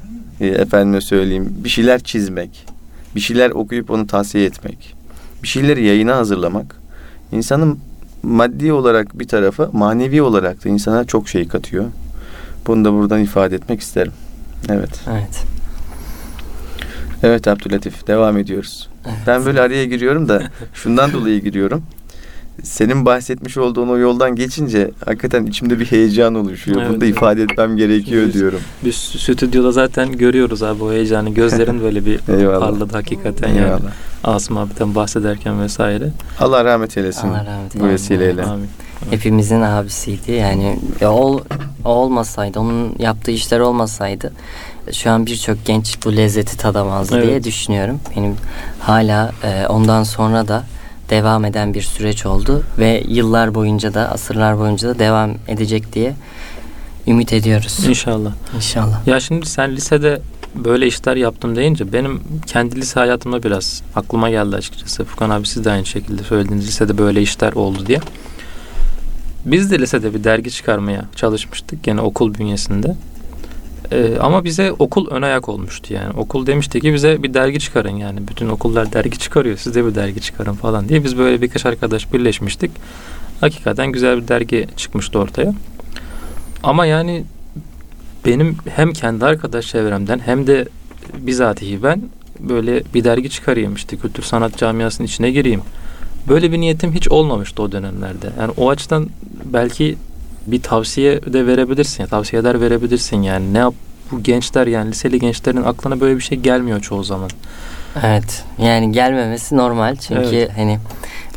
e, 0.40 0.46
efendime 0.46 1.00
söyleyeyim, 1.00 1.54
bir 1.64 1.68
şeyler 1.68 2.02
çizmek, 2.02 2.66
bir 3.14 3.20
şeyler 3.20 3.50
okuyup 3.50 3.90
onu 3.90 4.06
tavsiye 4.06 4.44
etmek, 4.44 4.94
bir 5.42 5.48
şeyleri 5.48 5.84
yayına 5.84 6.16
hazırlamak 6.16 6.76
insanın 7.32 7.78
maddi 8.22 8.72
olarak 8.72 9.18
bir 9.18 9.28
tarafa 9.28 9.70
manevi 9.72 10.22
olarak 10.22 10.64
da 10.64 10.68
insana 10.68 11.04
çok 11.04 11.28
şey 11.28 11.48
katıyor. 11.48 11.84
Bunu 12.66 12.84
da 12.84 12.92
buradan 12.92 13.20
ifade 13.20 13.54
etmek 13.54 13.80
isterim. 13.80 14.12
Evet. 14.68 15.00
Evet. 15.10 15.44
Evet 17.22 17.48
Abdülatif 17.48 18.06
devam 18.06 18.38
ediyoruz. 18.38 18.88
Evet. 19.06 19.18
Ben 19.26 19.44
böyle 19.44 19.60
araya 19.60 19.84
giriyorum 19.84 20.28
da 20.28 20.42
şundan 20.74 21.12
dolayı 21.12 21.42
giriyorum. 21.42 21.82
Senin 22.62 23.06
bahsetmiş 23.06 23.56
olduğun 23.56 23.88
o 23.88 23.98
yoldan 23.98 24.36
geçince 24.36 24.90
hakikaten 25.04 25.46
içimde 25.46 25.80
bir 25.80 25.86
heyecan 25.86 26.34
oluşuyor. 26.34 26.80
Evet, 26.82 26.90
Bunu 26.90 27.00
da 27.00 27.04
evet. 27.04 27.16
ifade 27.16 27.42
etmem 27.42 27.76
gerekiyor 27.76 28.26
Biz- 28.26 28.34
diyorum. 28.34 28.60
Biz 28.84 28.94
stüdyoda 28.96 29.72
zaten 29.72 30.12
görüyoruz 30.12 30.62
abi 30.62 30.84
o 30.84 30.92
heyecanı. 30.92 31.30
Gözlerin 31.30 31.80
böyle 31.82 32.06
bir 32.06 32.18
parladı 32.18 32.92
hakikaten 32.92 33.48
yani. 33.48 33.58
Eyvallah. 33.58 33.92
Asım 34.24 34.56
abiden 34.56 34.94
bahsederken 34.94 35.62
vesaire. 35.62 36.08
Allah 36.40 36.64
rahmet 36.64 36.96
eylesin 36.96 37.28
Allah 37.28 37.46
rahmet 37.46 37.80
bu 37.80 37.88
vesileyle. 37.88 38.44
Amin. 38.44 38.68
Hepimizin 39.10 39.60
abisiydi. 39.60 40.32
Yani 40.32 40.78
ya 41.00 41.12
o, 41.12 41.40
o 41.84 41.88
olmasaydı, 41.90 42.60
onun 42.60 42.94
yaptığı 42.98 43.30
işler 43.30 43.60
olmasaydı 43.60 44.32
şu 44.92 45.10
an 45.10 45.26
birçok 45.26 45.64
genç 45.64 45.98
bu 46.04 46.16
lezzeti 46.16 46.56
tadamazdı 46.56 47.16
Evet. 47.16 47.26
diye 47.26 47.44
düşünüyorum. 47.44 48.00
Benim 48.16 48.36
hala 48.80 49.32
e, 49.44 49.66
ondan 49.66 50.02
sonra 50.02 50.48
da 50.48 50.64
devam 51.12 51.44
eden 51.44 51.74
bir 51.74 51.82
süreç 51.82 52.26
oldu 52.26 52.64
ve 52.78 53.04
yıllar 53.08 53.54
boyunca 53.54 53.94
da 53.94 54.12
asırlar 54.12 54.58
boyunca 54.58 54.88
da 54.88 54.98
devam 54.98 55.34
edecek 55.48 55.92
diye 55.92 56.14
ümit 57.06 57.32
ediyoruz. 57.32 57.84
İnşallah. 57.88 58.32
İnşallah. 58.56 59.06
Ya 59.06 59.20
şimdi 59.20 59.46
sen 59.46 59.76
lisede 59.76 60.20
böyle 60.54 60.86
işler 60.86 61.16
yaptım 61.16 61.56
deyince 61.56 61.92
benim 61.92 62.20
kendi 62.46 62.76
lise 62.76 63.00
hayatımda 63.00 63.42
biraz 63.42 63.82
aklıma 63.96 64.30
geldi 64.30 64.56
açıkçası. 64.56 65.04
Furkan 65.04 65.30
abi 65.30 65.46
siz 65.46 65.64
de 65.64 65.70
aynı 65.70 65.86
şekilde 65.86 66.22
söylediğiniz 66.22 66.66
lisede 66.66 66.98
böyle 66.98 67.22
işler 67.22 67.52
oldu 67.52 67.86
diye. 67.86 68.00
Biz 69.44 69.70
de 69.70 69.78
lisede 69.78 70.14
bir 70.14 70.24
dergi 70.24 70.50
çıkarmaya 70.50 71.04
çalışmıştık 71.16 71.82
gene 71.82 72.00
okul 72.00 72.34
bünyesinde. 72.34 72.96
Ee, 73.90 74.16
ama 74.20 74.44
bize 74.44 74.72
okul 74.72 75.10
ön 75.10 75.22
ayak 75.22 75.48
olmuştu 75.48 75.94
yani. 75.94 76.10
Okul 76.16 76.46
demişti 76.46 76.80
ki 76.80 76.94
bize 76.94 77.22
bir 77.22 77.34
dergi 77.34 77.60
çıkarın 77.60 77.96
yani. 77.96 78.28
Bütün 78.28 78.48
okullar 78.48 78.92
dergi 78.92 79.18
çıkarıyor. 79.18 79.56
Siz 79.56 79.74
de 79.74 79.86
bir 79.86 79.94
dergi 79.94 80.20
çıkarın 80.20 80.54
falan 80.54 80.88
diye. 80.88 81.04
Biz 81.04 81.18
böyle 81.18 81.42
birkaç 81.42 81.66
arkadaş 81.66 82.12
birleşmiştik. 82.12 82.70
Hakikaten 83.40 83.92
güzel 83.92 84.22
bir 84.22 84.28
dergi 84.28 84.68
çıkmıştı 84.76 85.18
ortaya. 85.18 85.54
Ama 86.62 86.86
yani 86.86 87.24
benim 88.26 88.56
hem 88.68 88.92
kendi 88.92 89.24
arkadaş 89.24 89.66
çevremden 89.66 90.18
hem 90.18 90.46
de 90.46 90.68
bizatihi 91.18 91.82
ben 91.82 92.02
böyle 92.40 92.82
bir 92.94 93.04
dergi 93.04 93.30
çıkarayım 93.30 93.74
işte 93.74 93.96
kültür 93.96 94.22
sanat 94.22 94.58
camiasının 94.58 95.06
içine 95.06 95.30
gireyim. 95.30 95.60
Böyle 96.28 96.52
bir 96.52 96.60
niyetim 96.60 96.92
hiç 96.92 97.08
olmamıştı 97.08 97.62
o 97.62 97.72
dönemlerde. 97.72 98.30
Yani 98.40 98.52
o 98.56 98.70
açıdan 98.70 99.08
belki 99.44 99.96
bir 100.46 100.62
tavsiye 100.62 101.20
de 101.32 101.46
verebilirsin. 101.46 102.06
Tavsiyeler 102.06 102.60
verebilirsin 102.60 103.22
yani. 103.22 103.54
Ne 103.54 103.58
yap 103.58 103.74
bu 104.10 104.22
gençler 104.22 104.66
yani 104.66 104.90
liseli 104.90 105.18
gençlerin 105.18 105.62
aklına 105.62 106.00
böyle 106.00 106.16
bir 106.16 106.22
şey 106.22 106.38
gelmiyor 106.38 106.80
çoğu 106.80 107.04
zaman. 107.04 107.30
Evet. 108.04 108.44
Yani 108.58 108.92
gelmemesi 108.92 109.56
normal 109.56 109.96
çünkü 109.96 110.36
Evet. 110.36 110.50
hani 110.56 110.78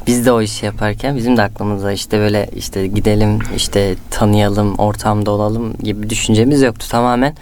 biz 0.08 0.26
de 0.26 0.32
o 0.32 0.42
işi 0.42 0.66
yaparken 0.66 1.16
bizim 1.16 1.38
de 1.38 1.42
aklımızda 1.42 1.92
işte 1.92 2.20
böyle 2.20 2.50
işte 2.56 2.88
gidelim 2.88 3.40
işte 3.56 3.96
tanıyalım 4.12 4.76
ortamda 4.76 5.32
olalım 5.32 5.74
gibi 5.78 6.10
düşüncemiz 6.10 6.62
yoktu. 6.62 6.88
Tamamen 6.90 7.36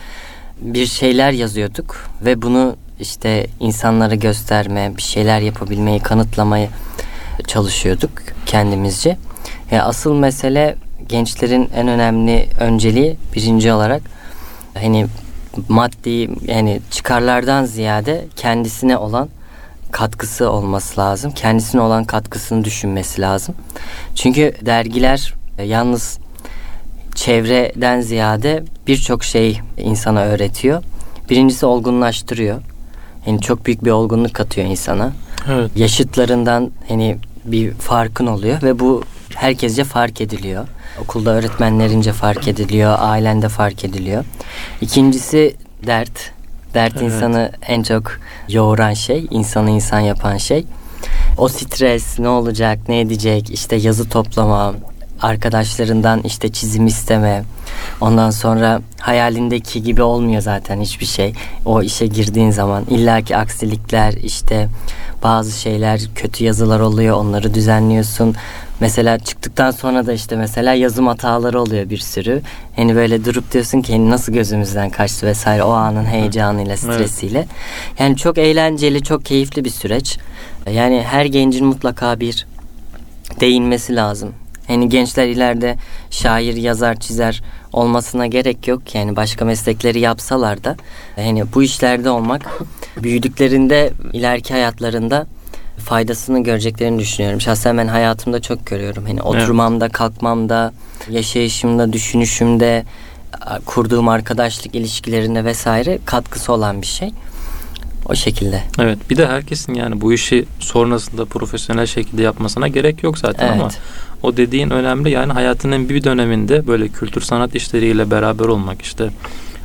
bir 0.62 0.86
şeyler 0.86 1.32
yazıyorduk 1.32 2.10
ve 2.26 2.42
bunu 2.42 2.76
işte 3.00 3.48
insanlara 3.60 4.16
gösterme, 4.16 4.94
bir 4.98 5.02
şeyler 5.02 5.42
yapabilmeyi, 5.42 6.00
kanıtlamayı 6.00 6.70
çalışıyorduk 7.48 8.12
kendimizce. 8.46 9.18
Ya 9.72 9.86
asıl 9.86 10.14
mesele 10.14 10.76
gençlerin 11.10 11.70
en 11.76 11.88
önemli 11.88 12.48
önceliği 12.60 13.18
birinci 13.36 13.74
olarak 13.74 14.02
hani 14.74 15.06
maddi 15.70 16.30
yani 16.52 16.82
çıkarlardan 16.92 17.66
ziyade 17.66 18.26
kendisine 18.36 18.98
olan 18.98 19.30
katkısı 19.92 20.50
olması 20.50 21.02
lazım. 21.02 21.32
Kendisine 21.32 21.82
olan 21.82 22.04
katkısını 22.04 22.64
düşünmesi 22.64 23.22
lazım. 23.22 23.56
Çünkü 24.16 24.54
dergiler 24.62 25.34
e, 25.58 25.64
yalnız 25.64 26.20
çevreden 27.16 28.02
ziyade 28.02 28.64
birçok 28.88 29.24
şey 29.24 29.60
insana 29.78 30.22
öğretiyor. 30.22 30.84
Birincisi 31.30 31.66
olgunlaştırıyor. 31.66 32.62
Yani 33.28 33.42
çok 33.42 33.66
büyük 33.66 33.86
bir 33.86 33.92
olgunluk 33.92 34.34
katıyor 34.34 34.68
insana. 34.68 35.14
Evet. 35.50 35.72
Yaşıtlarından 35.76 36.72
hani 36.88 37.18
bir 37.46 37.72
farkın 37.72 38.28
oluyor 38.28 38.62
ve 38.64 38.80
bu 38.80 39.04
herkesce 39.36 39.84
fark 39.84 40.22
ediliyor. 40.22 40.68
Okulda 41.02 41.32
öğretmenlerince 41.32 42.14
fark 42.14 42.48
ediliyor, 42.48 42.96
ailende 43.00 43.50
fark 43.50 43.86
ediliyor. 43.86 44.26
İkincisi 44.82 45.56
dert. 45.88 46.32
Dert 46.74 46.94
Evet. 46.94 47.04
insanı 47.04 47.52
en 47.68 47.84
çok 47.84 48.20
yoğuran 48.50 48.94
şey, 48.94 49.28
insanı 49.32 49.70
insan 49.70 50.00
yapan 50.00 50.38
şey. 50.38 50.66
O 51.38 51.48
stres 51.48 52.20
ne 52.20 52.30
olacak, 52.30 52.80
ne 52.90 53.00
edecek, 53.00 53.50
işte 53.50 53.76
yazı 53.76 54.10
toplama, 54.10 54.74
arkadaşlarından 55.22 56.22
işte 56.24 56.52
çizim 56.52 56.88
isteme. 56.88 57.44
Ondan 58.02 58.30
sonra 58.30 58.82
hayalindeki 59.00 59.84
gibi 59.84 60.02
olmuyor 60.02 60.42
zaten 60.42 60.82
hiçbir 60.82 61.06
şey. 61.06 61.34
O 61.66 61.82
işe 61.82 62.08
girdiğin 62.08 62.52
zaman 62.52 62.86
illaki 62.90 63.38
aksilikler 63.38 64.14
işte 64.14 64.70
bazı 65.24 65.60
şeyler 65.60 66.02
kötü 66.16 66.44
yazılar 66.44 66.80
oluyor 66.80 67.18
onları 67.18 67.54
düzenliyorsun. 67.54 68.36
Mesela 68.80 69.20
çıktıktan 69.20 69.72
sonra 69.72 70.06
da 70.06 70.14
işte 70.14 70.36
mesela 70.36 70.74
yazım 70.74 71.08
hataları 71.08 71.62
oluyor 71.62 71.90
bir 71.90 71.98
sürü. 71.98 72.42
Hani 72.76 72.96
böyle 72.96 73.26
durup 73.26 73.52
diyorsun 73.52 73.82
ki 73.82 73.94
hani 73.94 74.10
nasıl 74.10 74.34
gözümüzden 74.34 74.90
kaçtı 74.90 75.28
vesaire 75.28 75.64
o 75.64 75.72
anın 75.72 76.06
heyecanıyla 76.06 76.78
stresiyle. 76.78 77.48
Yani 78.00 78.18
çok 78.18 78.38
eğlenceli 78.38 79.04
çok 79.04 79.26
keyifli 79.26 79.66
bir 79.66 79.70
süreç. 79.70 80.18
Yani 80.72 81.04
her 81.04 81.26
gencin 81.26 81.66
mutlaka 81.66 82.20
bir 82.20 82.48
değinmesi 83.40 83.96
lazım. 83.96 84.34
Hani 84.68 84.90
gençler 84.90 85.28
ileride 85.28 85.76
şair, 86.10 86.56
yazar, 86.56 86.96
çizer 86.96 87.42
olmasına 87.74 88.28
gerek 88.28 88.68
yok. 88.68 88.96
Yani 88.96 89.16
başka 89.16 89.46
meslekleri 89.46 90.00
yapsalar 90.00 90.64
da 90.64 90.76
hani 91.16 91.44
bu 91.54 91.64
işlerde 91.64 92.10
olmak 92.10 92.62
büyüdüklerinde 93.04 93.94
ileriki 94.14 94.54
hayatlarında 94.54 95.28
faydasını 95.84 96.44
göreceklerini 96.44 97.00
düşünüyorum. 97.00 97.42
Şahsen 97.42 97.78
ben 97.78 97.88
hayatımda 97.88 98.42
çok 98.42 98.66
görüyorum. 98.66 99.04
Hani 99.08 99.22
oturmamda, 99.22 99.90
kalkmamda, 99.90 100.74
yaşayışımda, 101.10 101.94
düşünüşümde, 101.94 102.86
kurduğum 103.66 104.08
arkadaşlık 104.08 104.76
ilişkilerinde 104.76 105.46
vesaire 105.46 106.00
katkısı 106.06 106.54
olan 106.54 106.82
bir 106.82 106.88
şey. 106.88 107.12
O 108.10 108.16
şekilde. 108.16 108.64
Evet. 108.80 109.10
Bir 109.10 109.18
de 109.18 109.28
herkesin 109.28 109.74
yani 109.74 110.02
bu 110.02 110.14
işi 110.14 110.46
sonrasında 110.60 111.26
profesyonel 111.26 111.86
şekilde 111.86 112.22
yapmasına 112.22 112.68
gerek 112.68 113.04
yok 113.04 113.18
zaten 113.18 113.48
Evet. 113.48 113.62
ama 113.62 113.70
o 114.24 114.38
dediğin 114.38 114.70
önemli. 114.70 115.10
Yani 115.10 115.34
hayatının 115.34 115.90
bir 115.90 116.04
döneminde 116.04 116.68
böyle 116.68 116.88
kültür 116.88 117.22
sanat 117.22 117.56
işleriyle 117.56 118.12
beraber 118.12 118.46
olmak 118.46 118.82
işte 118.82 119.10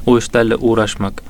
o 0.06 0.18
işlerle 0.18 0.56
uğraşmak 0.56 1.22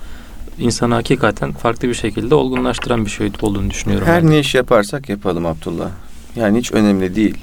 insanı 0.58 0.94
hakikaten 0.94 1.52
farklı 1.52 1.88
bir 1.88 1.94
şekilde 1.94 2.34
olgunlaştıran 2.34 3.04
bir 3.04 3.10
şey 3.10 3.30
olduğunu 3.42 3.70
düşünüyorum. 3.70 4.06
Her 4.06 4.22
ben. 4.22 4.30
ne 4.30 4.38
iş 4.38 4.54
yaparsak 4.54 5.08
yapalım 5.08 5.46
Abdullah. 5.46 5.88
Yani 6.36 6.58
hiç 6.58 6.72
önemli 6.72 7.16
değil. 7.16 7.38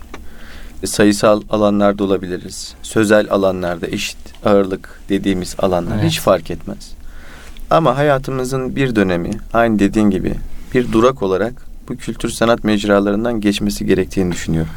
E, 0.83 0.87
Sayısal 0.87 1.41
alanlarda 1.49 2.03
olabiliriz. 2.03 2.73
Sözel 2.81 3.27
alanlarda 3.29 3.87
eşit 3.87 4.17
ağırlık 4.45 5.01
dediğimiz 5.09 5.55
alanlar 5.59 5.95
Evet. 5.95 6.05
hiç 6.05 6.19
fark 6.19 6.51
etmez. 6.51 6.91
Ama 7.69 7.97
hayatımızın 7.97 8.75
bir 8.75 8.95
dönemi 8.95 9.31
aynı 9.53 9.79
dediğin 9.79 10.09
gibi 10.09 10.33
bir 10.73 10.91
durak 10.91 11.23
olarak 11.23 11.53
bu 11.89 11.97
kültür 11.97 12.29
sanat 12.29 12.63
mecralarından 12.63 13.41
geçmesi 13.41 13.85
gerektiğini 13.85 14.31
düşünüyorum. 14.31 14.71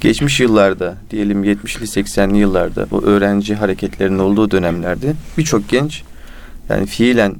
Geçmiş 0.00 0.40
yıllarda 0.40 0.94
diyelim 1.10 1.44
70'li 1.44 1.84
80'li 1.84 2.38
yıllarda 2.38 2.86
bu 2.90 3.02
öğrenci 3.02 3.54
hareketlerinin 3.54 4.18
olduğu 4.18 4.50
dönemlerde 4.50 5.14
birçok 5.38 5.68
genç 5.68 6.02
yani 6.70 6.86
fiilen 6.86 7.34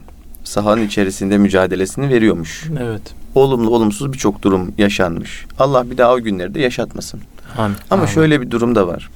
sahanın 0.45 0.87
içerisinde 0.87 1.39
mücadelesini 1.39 2.09
veriyormuş 2.09 2.65
Evet. 2.81 3.03
olumlu 3.35 3.71
olumsuz 3.71 4.13
birçok 4.13 4.43
durum 4.43 4.73
yaşanmış. 4.79 5.47
Allah 5.59 5.91
bir 5.91 5.99
daha 5.99 6.15
o 6.15 6.21
günleri 6.21 6.55
de 6.55 6.61
yaşatmasın. 6.61 7.21
Amin. 7.59 7.77
Ama 7.91 8.03
Amin. 8.03 8.15
şöyle 8.15 8.41
bir 8.41 8.51
durum 8.51 8.75
da 8.75 8.87
var. 8.87 9.11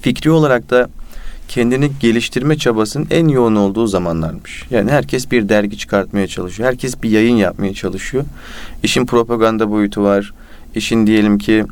Fikri 0.00 0.30
olarak 0.30 0.70
da 0.70 0.88
kendini 1.48 1.90
geliştirme 2.00 2.58
çabasının 2.58 3.06
en 3.10 3.28
yoğun 3.28 3.56
olduğu 3.56 3.86
zamanlarmış. 3.86 4.64
Yani 4.70 4.90
herkes 4.90 5.30
bir 5.30 5.48
dergi 5.48 5.78
çıkartmaya 5.78 6.26
çalışıyor. 6.26 6.68
Herkes 6.68 7.02
bir 7.02 7.10
yayın 7.10 7.36
yapmaya 7.36 7.74
çalışıyor. 7.74 8.24
İşin 8.82 9.06
propaganda 9.06 9.70
boyutu 9.70 10.02
var. 10.02 10.32
İşin 10.74 11.06
diyelim 11.06 11.38
ki 11.38 11.64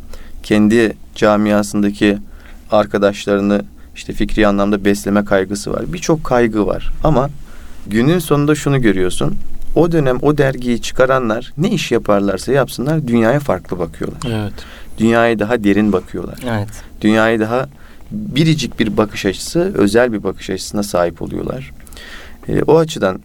kendi 0.43 0.97
camiasındaki 1.15 2.19
arkadaşlarını 2.71 3.63
işte 3.97 4.13
fikri 4.13 4.47
anlamda 4.47 4.85
besleme 4.85 5.25
kaygısı 5.25 5.73
var. 5.73 5.83
Birçok 5.93 6.25
kaygı 6.25 6.67
var. 6.67 6.93
Ama 7.05 7.31
günün 7.91 8.19
sonunda 8.19 8.55
şunu 8.55 8.83
görüyorsun. 8.83 9.37
O 9.75 9.93
dönem 9.93 10.19
o 10.23 10.39
dergiyi 10.39 10.83
çıkaranlar 10.83 11.53
ne 11.59 11.71
iş 11.71 11.93
yaparlarsa 11.93 12.53
yapsınlar 12.53 13.09
dünyaya 13.09 13.41
farklı 13.41 13.79
bakıyorlar. 13.79 14.21
Evet. 14.27 14.53
Dünyaya 14.99 15.39
daha 15.39 15.65
derin 15.65 15.93
bakıyorlar. 15.93 16.39
Evet. 16.47 16.69
Dünyaya 17.01 17.41
daha 17.41 17.69
biricik 18.11 18.81
bir 18.81 18.97
bakış 18.97 19.27
açısı, 19.27 19.73
özel 19.75 20.13
bir 20.13 20.23
bakış 20.23 20.51
açısına 20.51 20.83
sahip 20.83 21.23
oluyorlar. 21.23 21.71
E, 22.49 22.63
o 22.63 22.79
açıdan 22.79 23.21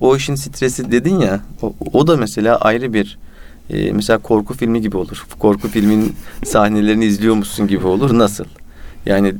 o 0.00 0.16
işin 0.16 0.34
stresi 0.34 0.92
dedin 0.92 1.20
ya, 1.20 1.40
o, 1.62 1.74
o 1.92 2.06
da 2.06 2.16
mesela 2.16 2.56
ayrı 2.56 2.92
bir 2.92 3.18
e, 3.70 3.92
mesela 3.92 4.18
korku 4.18 4.54
filmi 4.54 4.80
gibi 4.80 4.96
olur. 4.96 5.26
Korku 5.38 5.68
filminin 5.68 6.16
sahnelerini 6.44 7.04
izliyormuşsun 7.04 7.66
gibi 7.66 7.86
olur. 7.86 8.18
Nasıl? 8.18 8.44
Yani 9.06 9.34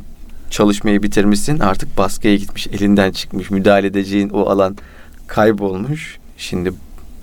çalışmayı 0.56 1.02
bitirmişsin, 1.02 1.58
artık 1.58 1.98
baskıya 1.98 2.36
gitmiş, 2.36 2.66
elinden 2.66 3.12
çıkmış, 3.12 3.50
müdahale 3.50 3.86
edeceğin 3.86 4.28
o 4.28 4.46
alan 4.48 4.76
kaybolmuş. 5.26 6.18
Şimdi 6.36 6.72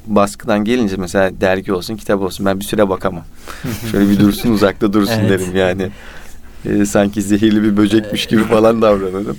baskıdan 0.07 0.65
gelince 0.65 0.95
mesela 0.97 1.41
dergi 1.41 1.73
olsun, 1.73 1.95
kitap 1.95 2.21
olsun 2.21 2.45
ben 2.45 2.59
bir 2.59 2.65
süre 2.65 2.89
bakamam. 2.89 3.23
Şöyle 3.91 4.09
bir 4.09 4.19
dursun 4.19 4.51
uzakta 4.51 4.93
dursun 4.93 5.13
Evet. 5.19 5.29
derim 5.29 5.55
yani. 5.55 5.89
Ee, 6.65 6.85
sanki 6.85 7.21
zehirli 7.21 7.63
bir 7.63 7.77
böcekmiş 7.77 8.25
gibi 8.25 8.43
falan 8.43 8.81
davranırım. 8.81 9.37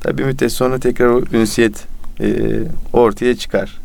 Tabii 0.00 0.24
müddet 0.24 0.52
sonra 0.52 0.78
tekrar 0.78 1.06
o 1.06 1.22
ünsiyet 1.32 1.84
e, 2.20 2.36
ortaya 2.92 3.36
çıkar. 3.36 3.78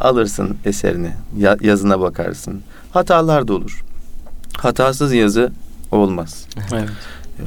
Alırsın 0.00 0.56
eserini, 0.64 1.10
ya- 1.38 1.56
yazına 1.60 2.00
bakarsın. 2.00 2.60
Hatalar 2.90 3.48
da 3.48 3.54
olur. 3.54 3.84
Hatasız 4.58 5.12
yazı 5.12 5.52
olmaz. 5.90 6.46
Evet. 6.74 6.88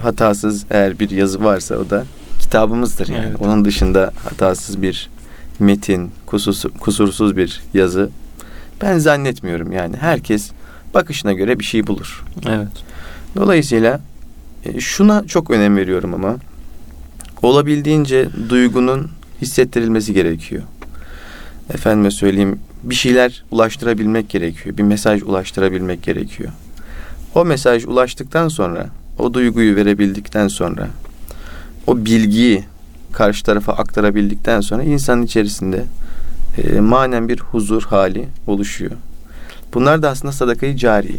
Hatasız 0.01 0.65
eğer 0.69 0.99
bir 0.99 1.09
yazı 1.09 1.43
varsa 1.43 1.75
o 1.75 1.89
da 1.89 2.05
kitabımızdır 2.39 3.07
yani. 3.07 3.25
Evet. 3.29 3.41
Onun 3.41 3.65
dışında 3.65 4.11
hatasız 4.23 4.81
bir 4.81 5.09
metin, 5.59 6.11
kusursuz, 6.25 6.71
kusursuz 6.79 7.37
bir 7.37 7.61
yazı 7.73 8.09
ben 8.81 8.97
zannetmiyorum 8.97 9.71
yani. 9.71 9.97
Herkes 9.97 10.51
bakışına 10.93 11.33
göre 11.33 11.59
bir 11.59 11.63
şey 11.63 11.87
bulur. 11.87 12.25
Evet. 12.47 12.67
Dolayısıyla 13.35 14.01
e, 14.65 14.79
şuna 14.79 15.27
çok 15.27 15.51
önem 15.51 15.77
veriyorum 15.77 16.13
ama 16.13 16.37
olabildiğince 17.41 18.29
duygunun 18.49 19.07
hissettirilmesi 19.41 20.13
gerekiyor. 20.13 20.63
Efendime 21.73 22.11
söyleyeyim 22.11 22.59
bir 22.83 22.95
şeyler 22.95 23.43
ulaştırabilmek 23.51 24.29
gerekiyor. 24.29 24.77
Bir 24.77 24.83
mesaj 24.83 25.21
ulaştırabilmek 25.21 26.03
gerekiyor. 26.03 26.49
O 27.35 27.45
mesaj 27.45 27.85
ulaştıktan 27.85 28.47
sonra, 28.47 28.87
o 29.19 29.33
duyguyu 29.33 29.75
verebildikten 29.75 30.47
sonra, 30.47 30.87
o 31.87 31.97
bilgiyi 31.97 32.63
karşı 33.11 33.43
tarafa 33.43 33.73
aktarabildikten 33.73 34.61
sonra 34.61 34.83
insanın 34.83 35.23
içerisinde 35.23 35.85
e, 36.57 36.79
manen 36.79 37.29
bir 37.29 37.39
huzur 37.39 37.83
hali 37.83 38.27
oluşuyor. 38.47 38.91
Bunlar 39.73 40.01
da 40.01 40.09
aslında 40.09 40.31
sadakayı 40.31 40.75
cari. 40.75 41.15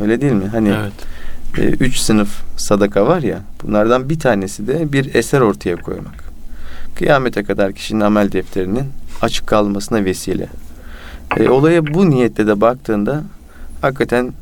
Öyle 0.00 0.20
değil 0.20 0.32
mi? 0.32 0.48
Hani 0.52 0.68
Evet. 0.68 0.92
e, 1.58 1.84
üç 1.84 1.98
sınıf 1.98 2.42
sadaka 2.56 3.06
var 3.06 3.22
ya 3.22 3.40
bunlardan 3.62 4.08
bir 4.08 4.18
tanesi 4.18 4.66
de 4.66 4.92
bir 4.92 5.14
eser 5.14 5.40
ortaya 5.40 5.76
koymak. 5.76 6.24
Kıyamete 6.94 7.42
kadar 7.44 7.72
kişinin 7.72 8.00
amel 8.00 8.32
defterinin 8.32 8.84
açık 9.22 9.46
kalmasına 9.46 10.04
vesile. 10.04 10.46
E, 11.36 11.48
olaya 11.48 11.94
bu 11.94 12.10
niyetle 12.10 12.46
de 12.46 12.60
baktığında 12.60 13.22
hakikaten 13.82 14.32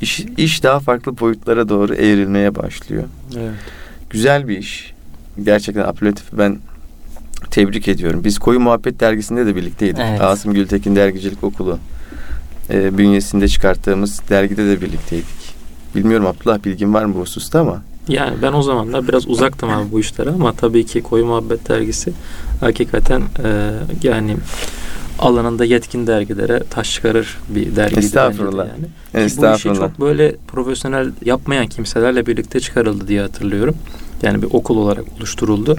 iş, 0.00 0.20
iş 0.36 0.62
daha 0.62 0.80
farklı 0.80 1.18
boyutlara 1.18 1.68
doğru 1.68 1.94
evrilmeye 1.94 2.54
başlıyor. 2.54 3.04
Evet. 3.36 3.50
Güzel 4.10 4.48
bir 4.48 4.58
iş. 4.58 4.94
Gerçekten 5.44 5.82
apelatif'i 5.82 6.38
ben 6.38 6.58
tebrik 7.50 7.88
ediyorum. 7.88 8.24
Biz 8.24 8.38
Koyu 8.38 8.60
Muhabbet 8.60 9.00
dergisinde 9.00 9.46
de 9.46 9.56
birlikteydik. 9.56 9.98
Evet. 10.00 10.20
Asım 10.20 10.54
Gültekin 10.54 10.96
Dergicilik 10.96 11.44
Okulu 11.44 11.78
e, 12.70 12.98
bünyesinde 12.98 13.48
çıkarttığımız 13.48 14.20
dergide 14.30 14.66
de 14.66 14.80
birlikteydik. 14.80 15.58
Bilmiyorum 15.94 16.26
Abdullah 16.26 16.64
bilgin 16.64 16.94
var 16.94 17.04
mı 17.04 17.14
bu 17.14 17.20
hususta 17.20 17.60
ama 17.60 17.82
Yani 18.08 18.36
ben 18.42 18.52
o 18.52 18.62
zamanlar 18.62 19.08
biraz 19.08 19.28
uzaktım 19.28 19.70
abi 19.70 19.92
bu 19.92 20.00
işlere 20.00 20.30
ama 20.30 20.52
tabii 20.52 20.86
ki 20.86 21.02
Koyu 21.02 21.26
Muhabbet 21.26 21.68
dergisi 21.68 22.12
hakikaten 22.60 23.22
e, 23.44 23.70
yani 24.02 24.36
alanında 25.18 25.64
yetkin 25.64 26.06
dergilere 26.06 26.62
taş 26.70 26.94
çıkarır 26.94 27.38
bir 27.48 27.76
dergiydi 27.76 27.98
Estağfurullah. 27.98 28.66
yani. 28.68 28.82
Ki 28.82 28.88
bu 29.14 29.18
işi 29.18 29.24
estağfurullah. 29.26 29.80
çok 29.80 30.00
böyle 30.00 30.36
profesyonel 30.48 31.12
yapmayan 31.24 31.66
kimselerle 31.66 32.26
birlikte 32.26 32.60
çıkarıldı 32.60 33.08
diye 33.08 33.20
hatırlıyorum. 33.20 33.76
Yani 34.22 34.42
bir 34.42 34.48
okul 34.52 34.76
olarak 34.76 35.04
oluşturuldu. 35.18 35.76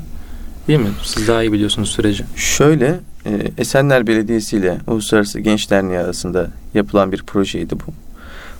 Değil 0.67 0.79
mi? 0.79 0.89
Siz 1.03 1.27
daha 1.27 1.43
iyi 1.43 1.51
biliyorsunuz 1.53 1.89
süreci. 1.89 2.25
Şöyle 2.35 2.99
e, 3.25 3.51
Esenler 3.57 4.07
Belediyesi 4.07 4.57
ile 4.57 4.77
Uluslararası 4.87 5.39
Genç 5.39 5.71
Derneği 5.71 5.99
arasında 5.99 6.47
yapılan 6.73 7.11
bir 7.11 7.23
projeydi 7.23 7.75
bu. 7.75 7.83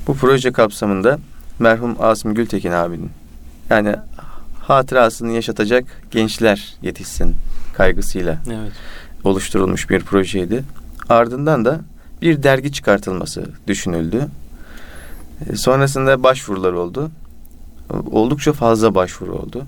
Bu 0.08 0.14
proje 0.16 0.52
kapsamında 0.52 1.20
merhum 1.60 1.96
Asım 2.00 2.34
Gültekin 2.34 2.72
abinin 2.72 3.10
yani 3.70 3.96
hatırasını 4.60 5.32
yaşatacak 5.32 5.84
gençler 6.12 6.74
yetişsin 6.82 7.36
kaygısıyla 7.74 8.38
Evet. 8.48 8.72
Oluşturulmuş 9.24 9.90
bir 9.90 10.00
projeydi. 10.00 10.64
Ardından 11.10 11.66
da 11.66 11.82
bir 12.22 12.44
dergi 12.44 12.72
çıkartılması 12.72 13.46
düşünüldü. 13.68 14.28
E, 15.50 15.56
Sonrasında 15.56 16.24
başvurular 16.24 16.74
oldu. 16.74 17.12
Oldukça 18.12 18.54
fazla 18.54 18.96
başvuru 18.96 19.34
oldu. 19.34 19.66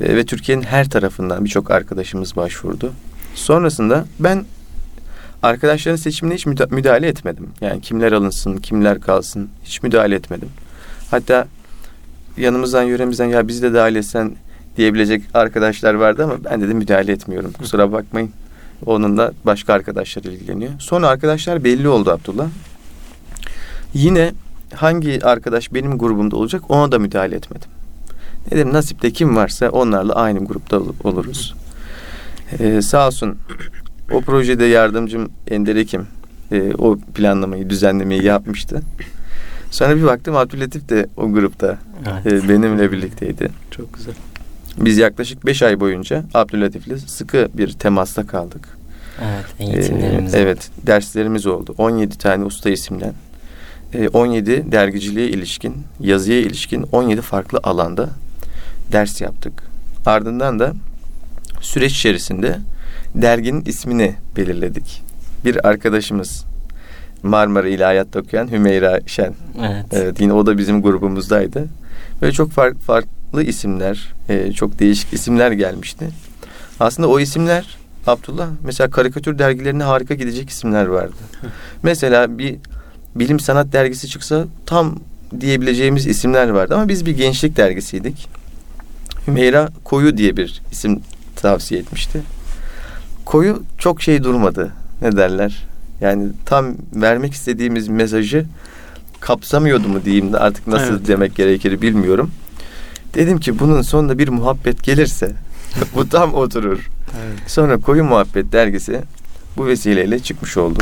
E, 0.00 0.16
Ve 0.16 0.24
Türkiye'nin 0.26 0.62
her 0.62 0.90
tarafından 0.90 1.44
birçok 1.44 1.70
arkadaşımız 1.70 2.36
başvurdu. 2.36 2.92
Sonrasında 3.34 4.04
ben 4.20 4.44
arkadaşların 5.42 5.96
seçimine 5.96 6.34
hiç 6.34 6.46
müda- 6.46 6.74
müdahale 6.74 7.08
etmedim. 7.08 7.48
Yani 7.60 7.80
kimler 7.80 8.12
alınsın, 8.12 8.56
kimler 8.56 9.00
kalsın 9.00 9.48
hiç 9.64 9.82
müdahale 9.82 10.14
etmedim. 10.14 10.48
Hatta 11.10 11.46
yanımızdan, 12.36 12.82
yöremizden 12.82 13.26
ya 13.26 13.48
bizi 13.48 13.62
de 13.62 13.74
dahil 13.74 13.94
etsen 13.96 14.32
diyebilecek 14.76 15.22
arkadaşlar 15.34 15.94
vardı 15.94 16.24
ama 16.24 16.44
ben 16.44 16.60
dedim 16.60 16.76
müdahale 16.78 17.12
etmiyorum. 17.12 17.52
Kusura 17.52 17.92
bakmayın. 17.92 18.30
Onunla 18.86 19.32
başka 19.44 19.72
arkadaşlar 19.74 20.22
ilgileniyor. 20.22 20.70
Sonra 20.78 21.08
arkadaşlar 21.08 21.64
belli 21.64 21.88
oldu 21.88 22.10
Abdullah. 22.10 22.46
Yine 23.94 24.32
hangi 24.74 25.24
arkadaş 25.24 25.74
benim 25.74 25.98
grubumda 25.98 26.36
olacak 26.36 26.62
ona 26.70 26.92
da 26.92 26.98
müdahale 26.98 27.36
etmedim. 27.36 27.68
Dedim 28.50 28.72
nasipte 28.72 29.10
kim 29.10 29.36
varsa 29.36 29.68
onlarla 29.70 30.14
aynı 30.14 30.44
grupta 30.44 30.78
ol- 30.80 30.94
oluruz. 31.04 31.54
Ee, 32.58 32.82
sağ 32.82 33.06
olsun 33.06 33.36
o 34.12 34.20
projede 34.20 34.64
yardımcım 34.64 35.30
Ender 35.48 35.76
Ekim 35.76 36.06
e, 36.52 36.74
o 36.78 36.96
planlamayı, 37.14 37.70
düzenlemeyi 37.70 38.24
yapmıştı. 38.24 38.82
Sonra 39.70 39.96
bir 39.96 40.02
baktım 40.04 40.36
Abdülatif 40.36 40.88
de 40.88 41.06
o 41.16 41.32
grupta 41.32 41.78
Evet. 42.24 42.44
e, 42.44 42.48
benimle 42.48 42.92
birlikteydi. 42.92 43.50
Çok 43.70 43.94
güzel. 43.94 44.14
Biz 44.78 44.98
yaklaşık 44.98 45.46
5 45.46 45.62
ay 45.62 45.80
boyunca 45.80 46.24
Abdülatif'le 46.34 46.98
sıkı 47.08 47.48
bir 47.54 47.72
temasta 47.72 48.26
kaldık. 48.26 48.68
Evet, 49.22 49.44
Ee, 49.60 49.64
eğitimlerimiz. 49.64 50.34
evet, 50.34 50.70
derslerimiz 50.86 51.46
oldu. 51.46 51.74
17 51.78 52.18
tane 52.18 52.44
usta 52.44 52.70
isimden. 52.70 53.12
Ee, 53.94 54.08
17 54.08 54.72
dergiciliğe 54.72 55.28
ilişkin, 55.28 55.74
yazıya 56.00 56.38
ilişkin 56.40 56.82
17 56.92 57.20
farklı 57.20 57.60
alanda 57.62 58.08
ders 58.92 59.20
yaptık. 59.20 59.52
Ardından 60.06 60.58
da 60.58 60.72
süreç 61.60 61.92
içerisinde 61.92 62.58
derginin 63.14 63.64
ismini 63.64 64.14
belirledik. 64.36 65.02
Bir 65.44 65.68
arkadaşımız 65.68 66.44
Marmara 67.22 67.68
İlahiyat'ta 67.68 68.20
okuyan 68.20 68.50
Hümeyra 68.52 69.00
Şen. 69.06 69.34
Evet. 69.60 69.84
Evet 69.92 70.20
yine 70.20 70.32
o 70.32 70.46
da 70.46 70.58
bizim 70.58 70.82
grubumuzdaydı. 70.82 71.66
Böyle 72.22 72.32
çok 72.32 72.50
farklı, 72.50 72.78
farklı 72.78 73.10
isimler, 73.40 74.12
e, 74.28 74.52
çok 74.52 74.78
değişik 74.78 75.12
isimler 75.12 75.52
gelmişti. 75.52 76.08
Aslında 76.80 77.08
o 77.08 77.20
isimler 77.20 77.76
Abdullah 78.06 78.48
mesela 78.64 78.90
karikatür 78.90 79.38
dergilerine 79.38 79.82
harika 79.84 80.14
gidecek 80.14 80.50
isimler 80.50 80.86
vardı. 80.86 81.14
mesela 81.82 82.38
bir 82.38 82.56
bilim 83.14 83.40
sanat 83.40 83.72
dergisi 83.72 84.08
çıksa 84.08 84.44
tam 84.66 84.96
diyebileceğimiz 85.40 86.06
isimler 86.06 86.48
vardı 86.48 86.74
ama 86.74 86.88
biz 86.88 87.06
bir 87.06 87.16
gençlik 87.16 87.56
dergisiydik. 87.56 88.28
Hümeyra 89.26 89.68
Koyu 89.84 90.16
diye 90.16 90.36
bir 90.36 90.62
isim 90.72 91.00
tavsiye 91.36 91.80
etmişti. 91.80 92.22
Koyu 93.24 93.62
çok 93.78 94.02
şey 94.02 94.24
durmadı. 94.24 94.72
Ne 95.02 95.16
derler? 95.16 95.64
Yani 96.00 96.28
tam 96.46 96.74
vermek 96.94 97.32
istediğimiz 97.32 97.88
mesajı 97.88 98.46
kapsamıyordu 99.20 99.88
mu 99.88 100.04
diyeyim 100.04 100.32
de 100.32 100.38
artık 100.38 100.66
nasıl 100.66 100.92
Evet. 100.92 101.08
demek 101.08 101.36
gerekir 101.36 101.82
bilmiyorum. 101.82 102.30
Dedim 103.14 103.40
ki 103.40 103.58
bunun 103.58 103.82
sonunda 103.82 104.18
bir 104.18 104.28
muhabbet 104.28 104.82
gelirse 104.82 105.32
bu 105.94 106.08
tam 106.08 106.34
oturur. 106.34 106.90
Evet. 107.22 107.50
Sonra 107.50 107.78
Koyu 107.78 108.04
Muhabbet 108.04 108.52
dergisi 108.52 109.00
bu 109.56 109.66
vesileyle 109.66 110.18
çıkmış 110.18 110.56
oldu. 110.56 110.78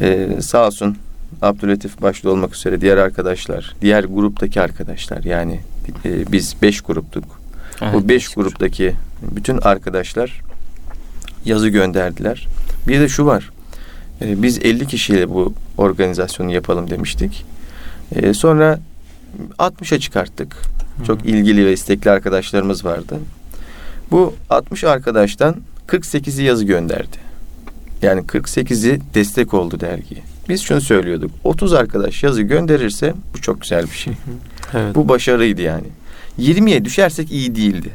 Ee, 0.00 0.28
sağ 0.40 0.66
olsun 0.66 0.96
Abdülatif 1.42 2.02
başta 2.02 2.30
olmak 2.30 2.54
üzere 2.54 2.80
diğer 2.80 2.96
arkadaşlar, 2.96 3.74
diğer 3.82 4.04
gruptaki 4.04 4.60
arkadaşlar 4.60 5.24
yani 5.24 5.60
e, 6.04 6.32
biz 6.32 6.56
beş 6.62 6.80
gruptuk. 6.80 7.24
Evet, 7.82 7.94
bu 7.94 8.08
beş 8.08 8.28
gruptaki 8.28 8.94
bütün 9.22 9.58
arkadaşlar 9.58 10.40
yazı 11.44 11.68
gönderdiler. 11.68 12.48
Bir 12.88 13.00
de 13.00 13.08
şu 13.08 13.26
var. 13.26 13.50
e, 14.22 14.42
biz 14.42 14.58
50 14.58 14.86
kişiyle 14.86 15.28
bu 15.28 15.54
organizasyonu 15.78 16.52
yapalım 16.52 16.90
demiştik. 16.90 17.44
E, 18.14 18.34
sonra 18.34 18.80
60'a 19.58 19.98
çıkarttık. 19.98 20.56
Çok 21.06 21.24
ilgili 21.26 21.66
ve 21.66 21.72
istekli 21.72 22.10
arkadaşlarımız 22.10 22.84
vardı. 22.84 23.18
Bu 24.10 24.34
60 24.50 24.84
arkadaştan 24.84 25.56
48'i 25.88 26.44
yazı 26.44 26.64
gönderdi. 26.64 27.16
Yani 28.02 28.20
48'i 28.20 29.00
destek 29.14 29.54
oldu 29.54 29.80
dergiye. 29.80 30.22
Biz 30.48 30.62
şunu 30.62 30.80
söylüyorduk. 30.80 31.30
30 31.44 31.72
arkadaş 31.72 32.22
yazı 32.22 32.42
gönderirse 32.42 33.14
bu 33.34 33.40
çok 33.40 33.60
güzel 33.60 33.84
bir 33.84 33.96
şey. 33.96 34.12
Evet. 34.74 34.94
Bu 34.94 35.08
başarıydı 35.08 35.62
yani. 35.62 35.86
20'ye 36.38 36.84
düşersek 36.84 37.32
iyi 37.32 37.56
değildi. 37.56 37.90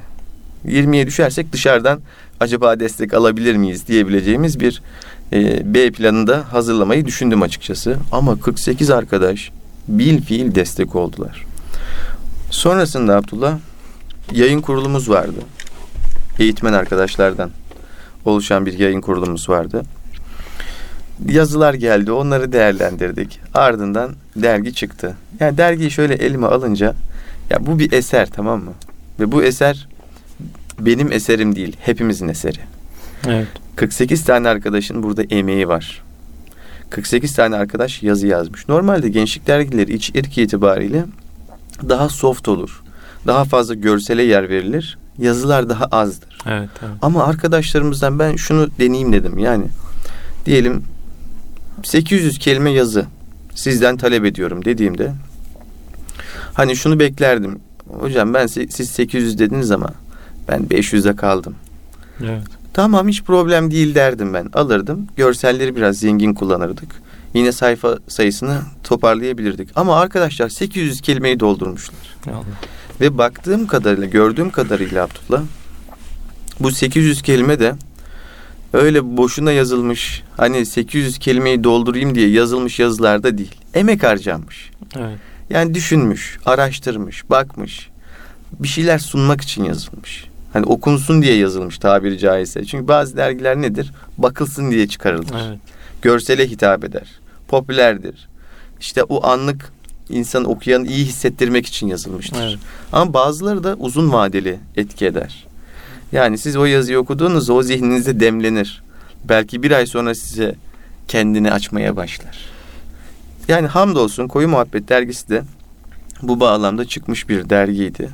20'ye 0.68 1.08
düşersek 1.08 1.54
dışarıdan 1.54 2.00
acaba 2.40 2.80
destek 2.80 3.14
alabilir 3.14 3.56
miyiz 3.56 3.88
diyebileceğimiz 3.88 4.60
bir 4.60 4.82
e, 5.34 5.74
B 5.74 5.92
planında 5.92 6.54
hazırlamayı 6.54 7.06
düşündüm 7.06 7.42
açıkçası. 7.42 7.98
Ama 8.12 8.40
48 8.40 8.90
arkadaş 8.90 9.52
bil 9.88 10.22
fiil 10.22 10.56
destek 10.56 10.96
oldular. 10.96 11.46
Sonrasında 12.52 13.16
Abdullah 13.16 13.58
yayın 14.32 14.62
kurulumuz 14.62 15.10
vardı. 15.10 15.40
Eğitmen 16.40 16.74
arkadaşlardan 16.74 17.50
oluşan 18.26 18.66
bir 18.66 18.80
yayın 18.80 19.02
kurulumuz 19.02 19.50
vardı. 19.50 19.84
Yazılar 21.30 21.74
geldi, 21.74 22.12
onları 22.12 22.52
değerlendirdik. 22.52 23.40
Ardından 23.54 24.16
dergi 24.36 24.74
çıktı. 24.74 25.16
Yani 25.40 25.58
dergiyi 25.58 25.92
şöyle 25.92 26.14
elime 26.14 26.48
alınca 26.48 26.94
ya 27.50 27.66
bu 27.66 27.80
bir 27.80 27.92
eser 27.92 28.30
tamam 28.30 28.64
mı? 28.64 28.74
Ve 29.20 29.32
bu 29.32 29.44
eser 29.44 29.88
benim 30.80 31.12
eserim 31.12 31.56
değil, 31.56 31.78
hepimizin 31.80 32.28
eseri. 32.28 32.60
Evet. 33.28 33.48
48 33.76 34.24
tane 34.24 34.50
arkadaşın 34.50 35.04
burada 35.04 35.24
emeği 35.24 35.68
var. 35.68 36.04
48 36.90 37.36
tane 37.36 37.56
arkadaş 37.56 38.04
yazı 38.04 38.28
yazmış. 38.28 38.68
Normalde 38.68 39.10
gençlik 39.10 39.48
dergileri 39.48 39.94
içerik 39.94 40.38
itibariyle 40.38 41.06
daha 41.90 42.10
soft 42.10 42.48
olur. 42.48 42.84
Daha 43.28 43.46
fazla 43.46 43.74
görsele 43.74 44.24
yer 44.24 44.50
verilir. 44.50 44.98
Yazılar 45.18 45.70
daha 45.70 45.86
azdır. 45.86 46.38
Evet. 46.46 46.70
evet. 46.82 46.92
Ama 47.02 47.24
arkadaşlarımızdan 47.24 48.20
ben 48.20 48.36
şunu 48.36 48.70
deneyeyim 48.80 49.14
dedim. 49.14 49.38
Yani 49.38 49.66
diyelim 50.46 50.84
800 51.84 52.40
kelime 52.40 52.72
yazı 52.72 53.06
sizden 53.56 53.98
talep 53.98 54.26
ediyorum 54.26 54.66
dediğimde 54.66 55.14
hani 56.54 56.76
şunu 56.76 57.00
beklerdim. 57.00 57.60
Hocam 57.88 58.34
ben 58.34 58.48
siz 58.48 58.90
800 58.90 59.40
dediniz 59.40 59.72
ama 59.72 59.90
ben 60.48 60.62
500'e 60.62 61.16
kaldım. 61.16 61.56
Evet. 62.22 62.57
Tamam 62.78 63.08
hiç 63.08 63.24
problem 63.24 63.72
değil 63.72 63.96
derdim 63.96 64.34
ben. 64.34 64.50
Alırdım. 64.54 65.08
Görselleri 65.16 65.76
biraz 65.76 65.98
zengin 65.98 66.34
kullanırdık. 66.34 66.90
Yine 67.34 67.52
sayfa 67.52 67.98
sayısını 68.08 68.62
toparlayabilirdik. 68.84 69.70
Ama 69.76 70.00
arkadaşlar 70.00 70.50
800 70.50 71.02
kelimeyi 71.02 71.40
doldurmuşlar. 71.40 72.16
Allah. 72.28 72.44
Ve 73.02 73.18
baktığım 73.18 73.68
kadarıyla, 73.68 74.08
gördüğüm 74.08 74.50
kadarıyla 74.50 75.04
Abdullah 75.04 75.44
bu 76.60 76.72
800 76.72 77.22
kelime 77.22 77.60
de 77.60 77.76
öyle 78.74 79.18
boşuna 79.18 79.52
yazılmış 79.52 80.24
hani 80.38 80.66
800 80.66 81.20
kelimeyi 81.20 81.64
doldurayım 81.64 82.16
diye 82.16 82.30
yazılmış 82.30 82.80
yazılarda 82.80 83.38
değil. 83.38 83.56
Emek 83.74 84.04
harcanmış. 84.04 84.72
Evet. 84.98 85.20
Yani 85.50 85.74
düşünmüş, 85.74 86.40
araştırmış, 86.46 87.30
bakmış. 87.30 87.90
Bir 88.60 88.68
şeyler 88.68 89.00
sunmak 89.00 89.42
için 89.42 89.64
yazılmış. 89.64 90.28
Hani 90.54 90.66
okunsun 90.66 91.22
diye 91.22 91.36
yazılmış 91.36 91.78
tabiri 91.78 92.20
caizse. 92.20 92.66
Çünkü 92.66 92.88
bazı 92.88 93.18
dergiler 93.18 93.62
nedir? 93.62 93.92
Bakılsın 94.18 94.72
diye 94.72 94.88
çıkarılır. 94.88 95.36
Evet. 95.48 95.60
Görsele 96.02 96.48
hitap 96.48 96.84
eder. 96.84 97.08
Popülerdir. 97.48 98.28
İşte 98.80 99.04
o 99.04 99.28
anlık 99.28 99.72
insan 100.10 100.46
okuyan 100.46 100.86
iyi 100.86 101.06
hissettirmek 101.06 101.66
için 101.66 101.88
yazılmıştır. 101.88 102.42
Evet. 102.42 102.60
Ama 102.92 103.14
bazıları 103.14 103.64
da 103.64 103.76
uzun 103.80 104.12
vadeli 104.12 104.60
etki 104.76 105.06
eder. 105.06 105.48
Yani 106.12 106.38
siz 106.38 106.56
o 106.56 106.66
yazıyı 106.66 107.00
okuduğunuzda 107.00 107.54
o 107.54 107.64
zihninizde 107.64 108.20
demlenir. 108.20 108.84
Belki 109.24 109.64
bir 109.64 109.72
ay 109.72 109.86
sonra 109.86 110.16
size 110.16 110.56
kendini 111.08 111.52
açmaya 111.52 111.96
başlar. 111.96 112.38
Yani 113.48 113.68
hamdolsun 113.68 114.28
Koyu 114.28 114.48
Muhabbet 114.48 114.90
dergisi 114.90 115.30
de 115.30 115.44
bu 116.22 116.40
bağlamda 116.40 116.86
çıkmış 116.86 117.30
bir 117.30 117.50
dergiydi. 117.50 118.10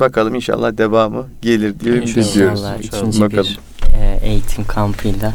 Bakalım 0.00 0.34
inşallah 0.34 0.76
devamı 0.78 1.26
gelir 1.42 1.80
diye 1.80 1.96
İnşallah. 1.96 2.16
düşünüyoruz. 2.26 2.60
İnşallah 2.60 2.78
İnşallah. 2.78 3.00
ikinci 3.02 3.20
Bakalım. 3.20 3.44
bir 3.44 3.58
e, 4.00 4.18
eğitim 4.28 4.64
kampıyla 4.64 5.32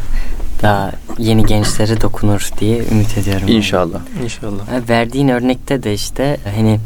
daha 0.62 0.92
yeni 1.18 1.46
gençlere 1.46 2.02
dokunur 2.02 2.50
diye 2.60 2.78
ümit 2.92 3.18
ediyorum. 3.18 3.48
yani. 3.48 3.58
İnşallah. 3.58 4.00
İnşallah. 4.24 4.68
Ha, 4.68 4.76
Verdiğin 4.90 5.28
örnekte 5.28 5.84
de 5.84 5.94
işte 5.94 6.38
hani 6.56 6.80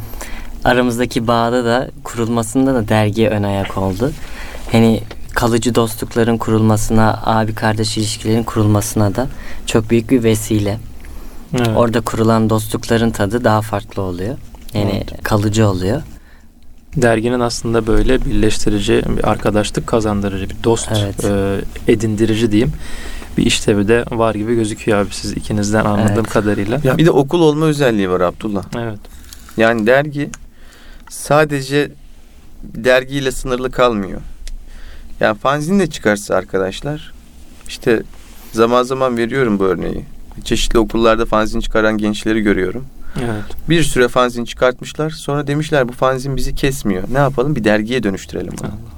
aramızdaki 0.64 1.28
bağda 1.28 1.66
da 1.66 1.90
kurulmasında 2.04 2.74
da 2.74 2.88
dergi 2.88 3.30
ön 3.30 3.44
ayak 3.44 3.78
oldu. 3.78 4.12
Hani 4.72 5.02
kalıcı 5.34 5.76
dostlukların 5.76 6.38
kurulmasına, 6.38 7.22
abi 7.26 7.56
kardeş 7.56 7.98
ilişkilerin 7.98 8.44
kurulmasına 8.44 9.16
da 9.16 9.28
çok 9.66 9.90
büyük 9.90 10.10
bir 10.12 10.24
vesile. 10.24 10.80
Evet. 11.58 11.70
Orada 11.76 12.02
kurulan 12.02 12.50
dostlukların 12.50 13.12
tadı 13.12 13.44
daha 13.44 13.62
farklı 13.62 14.02
oluyor. 14.02 14.38
Yani 14.74 14.92
Evet. 15.12 15.24
kalıcı 15.24 15.68
oluyor. 15.68 16.02
Derginin 16.98 17.40
aslında 17.40 17.88
böyle 17.88 18.26
birleştirici, 18.26 19.04
bir 19.18 19.30
arkadaşlık 19.30 19.88
kazandırıcı, 19.88 20.50
bir 20.50 20.64
dost 20.64 20.90
Evet. 20.92 21.26
e, 21.26 21.58
edindirici 21.92 22.52
diyeyim. 22.52 22.72
Bir 23.38 23.46
işlevi 23.46 23.88
de 23.88 24.06
var 24.12 24.36
gibi 24.36 24.56
gözüküyor 24.56 24.98
abi 24.98 25.14
siz 25.14 25.32
ikinizden 25.32 25.86
anladığım 25.86 26.16
Evet. 26.16 26.30
kadarıyla. 26.30 26.82
Ya 26.84 26.98
bir 26.98 27.06
de 27.06 27.12
okul 27.12 27.42
olma 27.42 27.66
özelliği 27.66 28.10
var 28.10 28.22
Abdullah. 28.22 28.64
Evet. 28.78 29.00
Yani 29.58 29.88
dergi 29.88 30.30
sadece 31.10 31.92
dergiyle 32.64 33.32
sınırlı 33.32 33.72
kalmıyor. 33.72 34.22
Yani 35.20 35.38
fanzin 35.38 35.80
de 35.80 35.88
çıkarsa 35.90 36.36
arkadaşlar 36.36 37.14
işte 37.68 38.04
zaman 38.52 38.84
zaman 38.84 39.18
veriyorum 39.18 39.60
bu 39.60 39.64
örneği. 39.64 40.06
Çeşitli 40.44 40.80
okullarda 40.80 41.26
fanzin 41.26 41.60
çıkaran 41.60 41.98
gençleri 41.98 42.42
görüyorum. 42.42 42.86
Evet. 43.20 43.70
Bir 43.70 43.84
süre 43.84 44.08
fanzin 44.08 44.46
çıkartmışlar. 44.46 45.10
Sonra 45.10 45.48
demişler 45.48 45.88
bu 45.90 45.94
fanzin 45.94 46.36
bizi 46.36 46.56
kesmiyor. 46.56 47.04
Ne 47.12 47.18
yapalım? 47.18 47.56
Bir 47.56 47.64
dergiye 47.64 48.04
dönüştürelim 48.04 48.54
bunu. 48.58 48.68
Allah. 48.68 48.96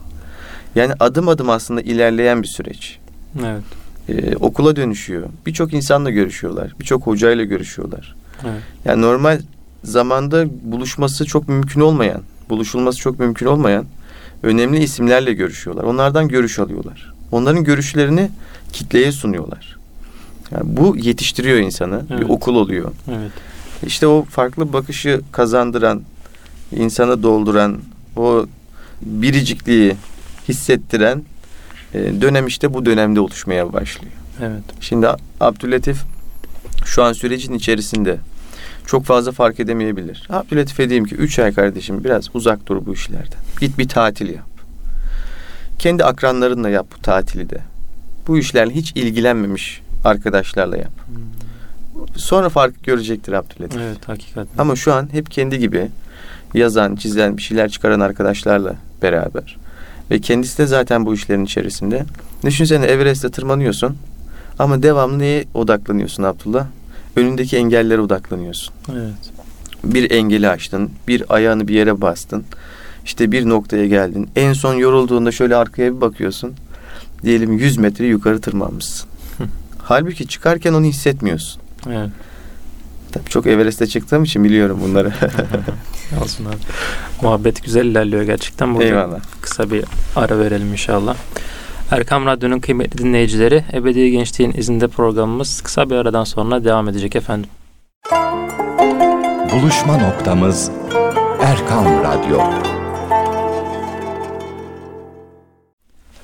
Yani 0.75 0.93
adım 0.99 1.27
adım 1.27 1.49
aslında 1.49 1.82
ilerleyen 1.82 2.43
bir 2.43 2.47
süreç. 2.47 2.99
Evet. 3.39 3.63
Ee, 4.10 4.36
okula 4.36 4.75
dönüşüyor. 4.75 5.23
Birçok 5.45 5.73
insanla 5.73 6.10
görüşüyorlar. 6.10 6.73
Birçok 6.80 7.08
hocayla 7.08 7.43
görüşüyorlar. 7.43 8.15
Evet. 8.45 8.62
Yani 8.86 9.01
normal 9.01 9.39
zamanda 9.84 10.45
buluşması 10.63 11.25
çok 11.25 11.47
mümkün 11.47 11.82
olmayan, 11.82 12.21
buluşulması 12.49 12.99
çok 12.99 13.19
mümkün 13.19 13.45
olmayan 13.45 13.86
önemli 14.43 14.84
isimlerle 14.84 15.34
görüşüyorlar. 15.34 15.84
Onlardan 15.84 16.27
görüş 16.27 16.60
alıyorlar. 16.60 17.13
Onların 17.32 17.63
görüşlerini 17.63 18.30
kitleye 18.73 19.12
sunuyorlar. 19.12 19.77
Yani 20.51 20.63
bu 20.77 20.97
yetiştiriyor 20.97 21.58
insanı. 21.58 22.01
Evet. 22.10 22.21
Bir 22.21 22.30
okul 22.30 22.56
oluyor. 22.56 22.91
Evet. 23.08 23.32
İşte 23.86 24.08
o 24.08 24.24
farklı 24.24 24.74
bakışı 24.74 25.22
kazandıran, 25.32 26.02
insanı 26.72 27.24
dolduran, 27.24 27.82
o 28.16 28.46
biricikliği 29.02 29.96
hissettiren 30.50 31.24
e, 31.94 32.22
dönem 32.22 32.48
işte 32.48 32.74
bu 32.74 32.86
dönemde 32.86 33.20
oluşmaya 33.20 33.74
başlıyor. 33.74 34.13
Evet. 34.42 34.63
Şimdi 34.82 35.08
Abdülatif 35.40 35.98
şu 36.86 37.04
an 37.04 37.13
sürecin 37.13 37.54
içerisinde 37.54 38.18
çok 38.86 39.06
fazla 39.06 39.32
fark 39.32 39.60
edemeyebilir. 39.60 40.28
Abdülatif'e 40.30 40.90
diyeyim 40.90 41.06
ki 41.06 41.16
3 41.16 41.40
ay 41.40 41.54
kardeşim 41.54 42.04
biraz 42.04 42.36
uzak 42.36 42.68
dur 42.68 42.86
bu 42.86 42.94
işlerden. 42.94 43.40
Git 43.62 43.78
bir 43.78 43.88
tatil 43.88 44.30
yap. 44.30 44.48
Kendi 45.80 46.04
akranlarınla 46.04 46.70
yap 46.70 46.88
bu 46.98 47.02
tatili 47.02 47.50
de. 47.50 47.60
Bu 48.28 48.38
işlerle 48.38 48.76
hiç 48.76 48.92
ilgilenmemiş 48.92 49.82
arkadaşlarla 50.04 50.78
yap. 50.78 50.92
Sonra 52.15 52.50
fark 52.50 52.84
görecektir 52.84 53.34
Abdülatif. 53.34 53.82
Evet 53.82 54.08
hakikaten. 54.08 54.48
Ama 54.58 54.76
şu 54.76 54.93
an 54.93 55.10
hep 55.12 55.32
kendi 55.32 55.60
gibi 55.60 55.88
yazan, 56.54 56.96
çizen, 56.96 57.38
bir 57.38 57.41
şeyler 57.41 57.70
çıkaran 57.70 58.00
arkadaşlarla 58.00 58.76
beraber. 59.02 59.58
Ve 60.12 60.20
kendisi 60.20 60.58
de 60.58 60.67
zaten 60.67 61.06
bu 61.06 61.13
işlerin 61.13 61.46
içerisinde. 61.46 62.06
Düşünsene 62.46 62.86
Everest'e 62.86 63.30
tırmanıyorsun 63.30 63.98
ama 64.60 64.84
devamlı 64.84 65.20
neye 65.20 65.46
odaklanıyorsun 65.54 66.24
Abdullah? 66.24 66.67
Önündeki 67.15 67.58
engellere 67.58 68.02
odaklanıyorsun. 68.02 68.74
Evet. 68.91 69.32
Bir 69.84 70.12
engeli 70.12 70.50
açtın, 70.50 70.89
bir 71.08 71.24
ayağını 71.30 71.67
bir 71.67 71.74
yere 71.74 72.02
bastın. 72.02 72.43
İşte 73.06 73.32
bir 73.32 73.50
noktaya 73.50 73.88
geldin. 73.88 74.30
En 74.36 74.54
son 74.54 74.74
yorulduğunda 74.74 75.32
şöyle 75.32 75.56
arkaya 75.56 75.96
bir 75.96 76.02
bakıyorsun. 76.02 76.54
Diyelim 77.24 77.54
100 77.58 77.78
metre 77.78 78.06
yukarı 78.06 78.41
tırmanmışsın. 78.41 79.10
Halbuki 79.78 80.28
çıkarken 80.28 80.74
onu 80.74 80.86
hissetmiyorsun. 80.86 81.62
Evet. 81.91 82.10
Tabii 83.12 83.30
çok 83.30 83.47
Everest'e 83.47 83.88
çıktığım 83.88 84.23
için 84.23 84.43
biliyorum 84.43 84.80
bunları. 84.84 85.12
Olsun 86.23 86.45
abi. 86.45 86.56
Muhabbet 87.21 87.63
güzel 87.63 87.86
ilerliyor 87.86 88.23
gerçekten. 88.23 88.76
Burada 88.76 88.86
Eyvallah. 88.86 89.19
kısa 89.41 89.71
bir 89.71 89.86
ara 90.15 90.39
verelim 90.39 90.71
inşallah. 90.71 91.15
Erkam 91.91 92.26
Radyo'nun 92.26 92.60
kıymetli 92.60 92.97
dinleyicileri 92.97 93.63
Ebedi 93.73 94.12
Gençliğin 94.12 94.54
izinde 94.58 94.88
programımız 94.88 95.62
kısa 95.62 95.89
bir 95.89 95.95
aradan 95.95 96.23
sonra 96.23 96.63
devam 96.63 96.89
edecek 96.89 97.15
efendim. 97.15 97.50
Buluşma 99.52 99.97
noktamız 99.97 100.71
Erkam 101.41 101.86
Radyo. 102.04 102.41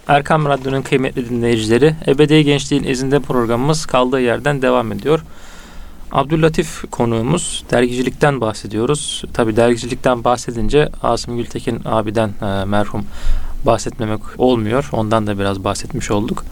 Erkam 0.07 0.45
Radyo'nun 0.45 0.81
kıymetli 0.81 1.29
dinleyicileri 1.29 1.95
Ebedi 2.07 2.43
Gençliğin 2.43 2.83
izinde 2.83 3.19
programımız 3.19 3.85
kaldığı 3.85 4.21
yerden 4.21 4.61
devam 4.61 4.91
ediyor. 4.91 5.19
Abdüllatif 6.13 6.91
konuğumuz 6.91 7.63
dergicilikten 7.71 8.41
bahsediyoruz. 8.41 9.23
Tabi 9.33 9.55
dergicilikten 9.55 10.23
bahsedince 10.23 10.89
Asım 11.03 11.37
Gültekin 11.37 11.81
abiden 11.85 12.29
e, 12.41 12.65
merhum 12.65 13.05
bahsetmemek 13.65 14.21
olmuyor. 14.37 14.89
Ondan 14.91 15.27
da 15.27 15.39
biraz 15.39 15.63
bahsetmiş 15.63 16.11
olduk. 16.11 16.45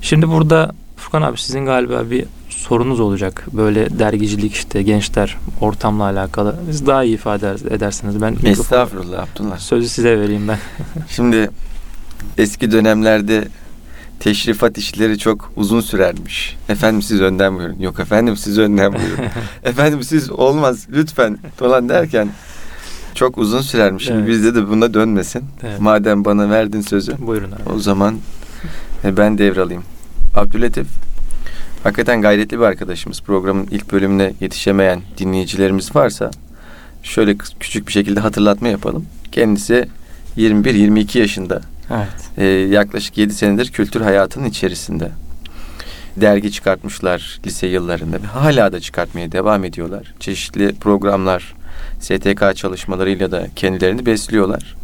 Şimdi 0.00 0.28
burada 0.28 0.72
Furkan 0.96 1.22
abi 1.22 1.38
sizin 1.38 1.66
galiba 1.66 2.10
bir 2.10 2.24
sorunuz 2.48 3.00
olacak. 3.00 3.46
Böyle 3.52 3.98
dergicilik 3.98 4.54
işte 4.54 4.82
gençler 4.82 5.36
ortamla 5.60 6.04
alakalı. 6.04 6.56
Siz 6.70 6.86
daha 6.86 7.04
iyi 7.04 7.14
ifade 7.14 7.50
edersiniz. 7.70 8.22
Ben 8.22 8.36
Estağfurullah 8.44 9.22
Abdullah. 9.22 9.58
Sözü 9.58 9.88
size 9.88 10.20
vereyim 10.20 10.48
ben. 10.48 10.58
Şimdi 11.08 11.50
eski 12.38 12.70
dönemlerde 12.72 13.48
teşrifat 14.20 14.78
işleri 14.78 15.18
çok 15.18 15.52
uzun 15.56 15.80
sürermiş. 15.80 16.56
Efendim 16.68 17.02
siz 17.02 17.20
önden 17.20 17.58
buyurun. 17.58 17.76
Yok 17.80 18.00
efendim 18.00 18.36
siz 18.36 18.58
önden 18.58 18.92
buyurun. 18.92 19.24
efendim 19.64 20.02
siz 20.02 20.30
olmaz 20.30 20.86
lütfen 20.92 21.38
falan 21.56 21.88
derken 21.88 22.28
çok 23.14 23.38
uzun 23.38 23.60
sürermiş. 23.60 24.04
Şimdi 24.04 24.18
Evet. 24.18 24.28
bizde 24.28 24.54
de 24.54 24.68
buna 24.68 24.94
dönmesin. 24.94 25.44
Evet. 25.62 25.80
Madem 25.80 26.24
bana 26.24 26.50
verdin 26.50 26.80
sözü 26.80 27.12
Buyurun 27.18 27.52
abi. 27.52 27.62
o 27.76 27.78
zaman 27.78 28.18
e, 29.04 29.16
ben 29.16 29.38
devralayım. 29.38 29.82
Abdülatif 30.34 30.86
hakikaten 31.82 32.22
gayretli 32.22 32.58
bir 32.58 32.64
arkadaşımız. 32.64 33.20
Programın 33.20 33.66
ilk 33.70 33.92
bölümüne 33.92 34.32
yetişemeyen 34.40 35.00
dinleyicilerimiz 35.18 35.96
varsa 35.96 36.30
şöyle 37.02 37.36
küçük 37.60 37.86
bir 37.86 37.92
şekilde 37.92 38.20
hatırlatma 38.20 38.68
yapalım. 38.68 39.06
Kendisi 39.32 39.88
21-22 40.36 41.18
yaşında 41.18 41.60
Evet. 41.90 42.08
ee, 42.38 42.44
yaklaşık 42.44 43.18
7 43.18 43.34
senedir 43.34 43.72
kültür 43.72 44.00
hayatının 44.00 44.44
içerisinde. 44.48 45.10
Dergi 46.16 46.52
çıkartmışlar 46.52 47.40
lise 47.46 47.66
yıllarında 47.66 48.22
ve 48.22 48.26
hala 48.26 48.72
da 48.72 48.80
çıkartmaya 48.80 49.32
devam 49.32 49.64
ediyorlar. 49.64 50.14
Çeşitli 50.20 50.74
programlar, 50.74 51.54
STK 52.00 52.56
çalışmalarıyla 52.56 53.30
da 53.30 53.46
kendilerini 53.56 54.06
besliyorlar. 54.06 54.76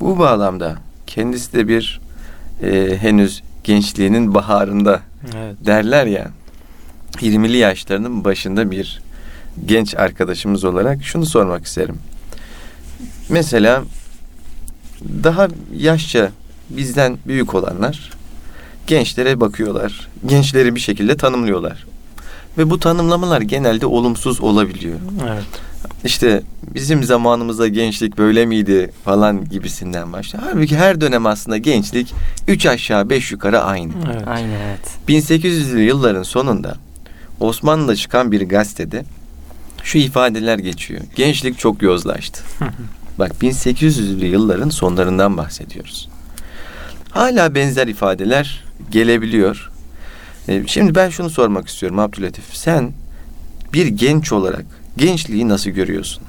Bu 0.00 0.18
bağlamda 0.18 0.76
kendisi 1.06 1.52
de 1.52 1.68
bir 1.68 2.00
e, 2.62 2.96
henüz 3.00 3.42
gençliğinin 3.64 4.34
baharında 4.34 5.00
Evet. 5.34 5.56
derler 5.66 6.06
ya 6.06 6.30
20'li 7.14 7.56
yaşlarının 7.56 8.24
başında 8.24 8.70
bir 8.70 9.02
genç 9.66 9.94
arkadaşımız 9.94 10.64
olarak 10.64 11.04
şunu 11.04 11.26
sormak 11.26 11.66
isterim. 11.66 11.98
Mesela 13.28 13.82
daha 15.24 15.48
yaşça 15.76 16.30
bizden 16.70 17.18
büyük 17.26 17.54
olanlar 17.54 18.10
gençlere 18.86 19.40
bakıyorlar. 19.40 20.08
Gençleri 20.26 20.74
bir 20.74 20.80
şekilde 20.80 21.16
tanımlıyorlar. 21.16 21.86
Ve 22.58 22.70
bu 22.70 22.80
tanımlamalar 22.80 23.40
genelde 23.40 23.86
olumsuz 23.86 24.40
olabiliyor. 24.40 24.98
Evet. 25.28 25.44
İşte 26.04 26.42
bizim 26.74 27.04
zamanımızda 27.04 27.68
gençlik 27.68 28.18
böyle 28.18 28.46
miydi 28.46 28.90
falan 29.04 29.48
gibisinden 29.48 30.12
başlıyor. 30.12 30.44
Halbuki 30.46 30.76
her 30.76 31.00
dönem 31.00 31.26
aslında 31.26 31.56
gençlik 31.56 32.14
üç 32.48 32.66
aşağı 32.66 33.10
beş 33.10 33.32
yukarı 33.32 33.60
aynı. 33.60 33.92
Evet. 34.06 34.28
Aynen 34.28 34.60
evet. 34.60 34.98
1800'lü 35.08 35.78
yılların 35.78 36.22
sonunda 36.22 36.76
Osmanlı'da 37.40 37.96
çıkan 37.96 38.32
bir 38.32 38.48
gazetede 38.48 39.04
şu 39.82 39.98
ifadeler 39.98 40.58
geçiyor. 40.58 41.00
Gençlik 41.16 41.58
çok 41.58 41.82
yozlaştı. 41.82 42.42
Bak 43.18 43.32
1800'lü 43.42 44.24
yılların 44.24 44.70
sonlarından 44.70 45.36
bahsediyoruz. 45.36 46.08
Hala 47.14 47.54
benzer 47.54 47.86
ifadeler 47.86 48.64
gelebiliyor. 48.90 49.70
Ee, 50.48 50.62
Şimdi 50.66 50.94
ben 50.94 51.08
şunu 51.10 51.30
sormak 51.30 51.68
istiyorum 51.68 51.98
Abdülatif. 51.98 52.44
Sen 52.52 52.92
bir 53.72 53.86
genç 53.86 54.32
olarak 54.32 54.64
gençliği 54.96 55.48
nasıl 55.48 55.70
görüyorsun? 55.70 56.22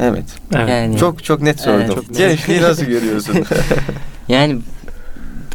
Evet. 0.00 0.24
Evet. 0.54 0.68
Yani 0.68 0.98
Çok 0.98 1.24
çok 1.24 1.42
net 1.42 1.62
Evet, 1.66 1.86
sordum. 1.88 1.94
çok 2.02 2.08
net. 2.10 2.18
Gençliği 2.18 2.62
nasıl 2.62 2.84
görüyorsun? 2.84 3.36
Yani 4.28 4.58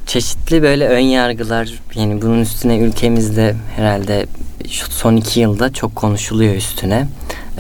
çeşitli 0.08 0.62
böyle 0.62 0.88
ön 0.88 1.00
yargılar 1.00 1.74
yani 1.96 2.22
bunun 2.22 2.40
üstüne 2.42 2.78
ülkemizde 2.78 3.56
herhalde 3.76 4.26
şu 4.72 4.92
son 4.92 5.16
iki 5.16 5.40
yılda 5.40 5.74
çok 5.74 5.96
konuşuluyor 5.96 6.56
üstüne. 6.56 7.08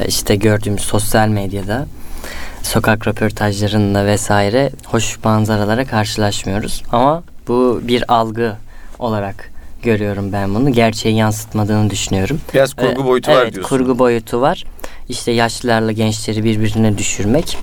E, 0.01 0.07
İşte 0.07 0.35
gördüğümüz 0.35 0.81
sosyal 0.81 1.27
medyada 1.27 1.87
sokak 2.67 3.07
röportajlarında 3.07 4.05
vesaire 4.05 4.71
hoş 4.85 5.23
manzaralara 5.23 5.85
karşılaşmıyoruz. 5.85 6.83
Ama 6.91 7.23
bu 7.47 7.81
bir 7.83 8.13
algı 8.13 8.55
olarak 8.99 9.51
görüyorum 9.83 10.31
ben 10.33 10.55
bunu. 10.55 10.71
Gerçeği 10.71 11.15
yansıtmadığını 11.15 11.89
düşünüyorum. 11.89 12.41
Biraz 12.53 12.73
kurgu 12.73 13.01
Ee, 13.01 13.05
boyutu 13.05 13.31
evet, 13.31 13.45
var 13.45 13.53
diyorsun. 13.53 13.69
kurgu 13.77 13.99
boyutu 13.99 14.41
var. 14.41 14.63
İşte 15.09 15.31
yaşlılarla 15.31 15.91
gençleri 15.91 16.43
birbirine 16.43 16.97
düşürmek. 16.97 17.57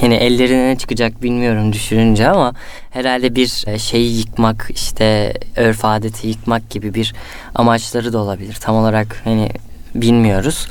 Hani 0.00 0.14
ellerine 0.14 0.68
ne 0.68 0.78
çıkacak 0.78 1.22
bilmiyorum 1.22 1.72
düşürünce 1.72 2.28
ama 2.28 2.52
herhalde 2.90 3.34
bir 3.34 3.64
e, 3.66 3.78
şeyi 3.78 4.18
yıkmak 4.18 4.68
işte 4.74 5.34
örf 5.56 5.84
adeti 5.84 6.28
yıkmak 6.28 6.70
gibi 6.70 6.94
bir 6.94 7.14
amaçları 7.54 8.12
da 8.12 8.18
olabilir. 8.18 8.56
Tam 8.60 8.76
olarak 8.76 9.20
hani 9.24 9.48
bilmiyoruz. 9.94 10.68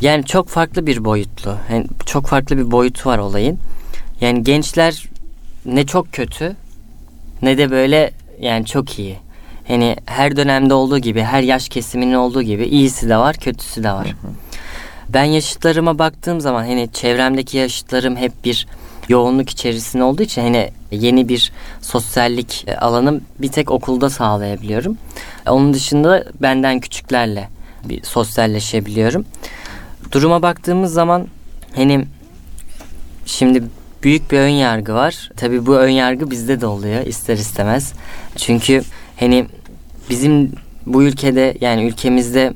Yani 0.00 0.24
çok 0.24 0.48
farklı 0.48 0.86
bir 0.86 1.04
boyutlu. 1.04 1.56
Yani 1.72 1.86
çok 2.06 2.26
farklı 2.26 2.58
bir 2.58 2.70
boyutu 2.70 3.10
var 3.10 3.18
olayın. 3.18 3.58
Yani 4.20 4.42
gençler 4.42 5.04
ne 5.64 5.86
çok 5.86 6.12
kötü 6.12 6.56
ne 7.42 7.58
de 7.58 7.70
böyle 7.70 8.10
yani 8.40 8.66
çok 8.66 8.98
iyi. 8.98 9.16
Hani 9.68 9.96
her 10.06 10.36
dönemde 10.36 10.74
olduğu 10.74 10.98
gibi, 10.98 11.22
her 11.22 11.42
yaş 11.42 11.68
kesiminin 11.68 12.14
olduğu 12.14 12.42
gibi 12.42 12.64
iyisi 12.64 13.08
de 13.08 13.16
var, 13.16 13.36
kötüsü 13.36 13.84
de 13.84 13.92
var. 13.92 14.14
Ben 15.08 15.24
yaşıtlarıma 15.24 15.98
baktığım 15.98 16.40
zaman 16.40 16.64
hani 16.64 16.88
çevremdeki 16.92 17.56
yaşıtlarım 17.56 18.16
hep 18.16 18.44
bir 18.44 18.66
yoğunluk 19.08 19.50
içerisinde 19.50 20.02
olduğu 20.02 20.22
için 20.22 20.42
hani 20.42 20.70
yeni 20.90 21.28
bir 21.28 21.52
sosyallik 21.80 22.64
e, 22.68 22.76
alanım 22.76 23.20
bir 23.38 23.48
tek 23.48 23.70
okulda 23.70 24.10
sağlayabiliyorum. 24.10 24.98
Onun 25.48 25.74
dışında 25.74 26.24
benden 26.42 26.80
küçüklerle 26.80 27.48
bir 27.84 28.02
sosyalleşebiliyorum. 28.02 29.24
Duruma 30.12 30.42
baktığımız 30.42 30.92
zaman 30.92 31.26
hani 31.76 32.04
şimdi 33.26 33.62
büyük 34.02 34.32
bir 34.32 34.38
ön 34.38 34.48
yargı 34.48 34.94
var. 34.94 35.30
Tabii 35.36 35.66
bu 35.66 35.76
ön 35.76 35.88
yargı 35.88 36.30
bizde 36.30 36.60
de 36.60 36.66
oluyor 36.66 37.06
ister 37.06 37.36
istemez. 37.36 37.92
Çünkü 38.36 38.82
hani 39.20 39.46
bizim 40.10 40.52
bu 40.86 41.02
ülkede 41.02 41.56
yani 41.60 41.84
ülkemizde 41.84 42.54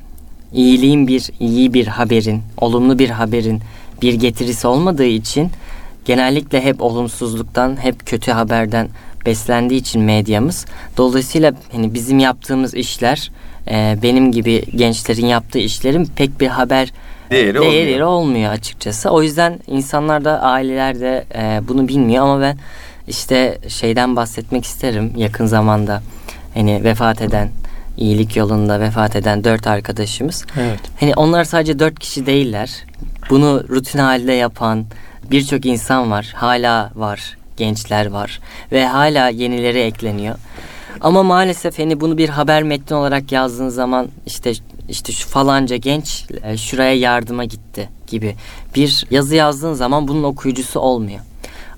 iyiliğin 0.52 1.06
bir 1.06 1.30
iyi 1.40 1.74
bir 1.74 1.86
haberin, 1.86 2.42
olumlu 2.56 2.98
bir 2.98 3.10
haberin 3.10 3.60
bir 4.02 4.14
getirisi 4.14 4.66
olmadığı 4.66 5.04
için 5.04 5.50
genellikle 6.04 6.64
hep 6.64 6.82
olumsuzluktan, 6.82 7.76
hep 7.84 8.06
kötü 8.06 8.32
haberden 8.32 8.88
beslendiği 9.26 9.80
için 9.80 10.02
medyamız. 10.02 10.66
Dolayısıyla 10.96 11.52
hani 11.72 11.94
bizim 11.94 12.18
yaptığımız 12.18 12.74
işler, 12.74 13.30
e, 13.68 13.98
benim 14.02 14.32
gibi 14.32 14.64
gençlerin 14.76 15.26
yaptığı 15.26 15.58
işlerin 15.58 16.04
pek 16.16 16.40
bir 16.40 16.46
haber 16.46 16.92
Değeri 17.32 17.60
değeri 17.60 18.04
olmuyor. 18.04 18.06
olmuyor 18.06 18.52
açıkçası. 18.52 19.10
O 19.10 19.22
yüzden 19.22 19.60
insanlar 19.66 20.24
da 20.24 20.40
aileler 20.40 21.00
de 21.00 21.24
e, 21.34 21.60
bunu 21.68 21.88
bilmiyor 21.88 22.24
ama 22.24 22.40
ben 22.40 22.58
işte 23.08 23.58
şeyden 23.68 24.16
bahsetmek 24.16 24.64
isterim 24.64 25.12
yakın 25.16 25.46
zamanda 25.46 26.02
hani 26.54 26.84
vefat 26.84 27.22
eden 27.22 27.50
iyilik 27.96 28.36
yolunda 28.36 28.80
vefat 28.80 29.16
eden 29.16 29.44
dört 29.44 29.66
arkadaşımız. 29.66 30.44
Evet. 30.60 30.80
Hani 31.00 31.14
onlar 31.14 31.44
sadece 31.44 31.78
dört 31.78 31.98
kişi 31.98 32.26
değiller. 32.26 32.84
Bunu 33.30 33.64
rutin 33.68 33.98
halde 33.98 34.32
yapan 34.32 34.84
birçok 35.30 35.66
insan 35.66 36.10
var. 36.10 36.32
Hala 36.34 36.90
var. 36.94 37.36
Gençler 37.56 38.06
var. 38.06 38.40
Ve 38.72 38.86
hala 38.86 39.28
yenileri 39.28 39.78
ekleniyor. 39.80 40.34
Ama 41.00 41.22
maalesef 41.22 41.78
hani 41.78 42.00
bunu 42.00 42.18
bir 42.18 42.28
haber 42.28 42.62
metni 42.62 42.96
olarak 42.96 43.32
yazdığın 43.32 43.68
zaman 43.68 44.08
işte 44.26 44.52
işte 44.88 45.12
şu 45.12 45.28
falanca 45.28 45.76
genç 45.76 46.26
e, 46.42 46.56
şuraya 46.56 46.94
yardıma 46.94 47.44
gitti 47.44 47.88
gibi 48.06 48.36
bir 48.74 49.06
yazı 49.10 49.34
yazdığın 49.34 49.74
zaman 49.74 50.08
bunun 50.08 50.22
okuyucusu 50.22 50.80
olmuyor. 50.80 51.20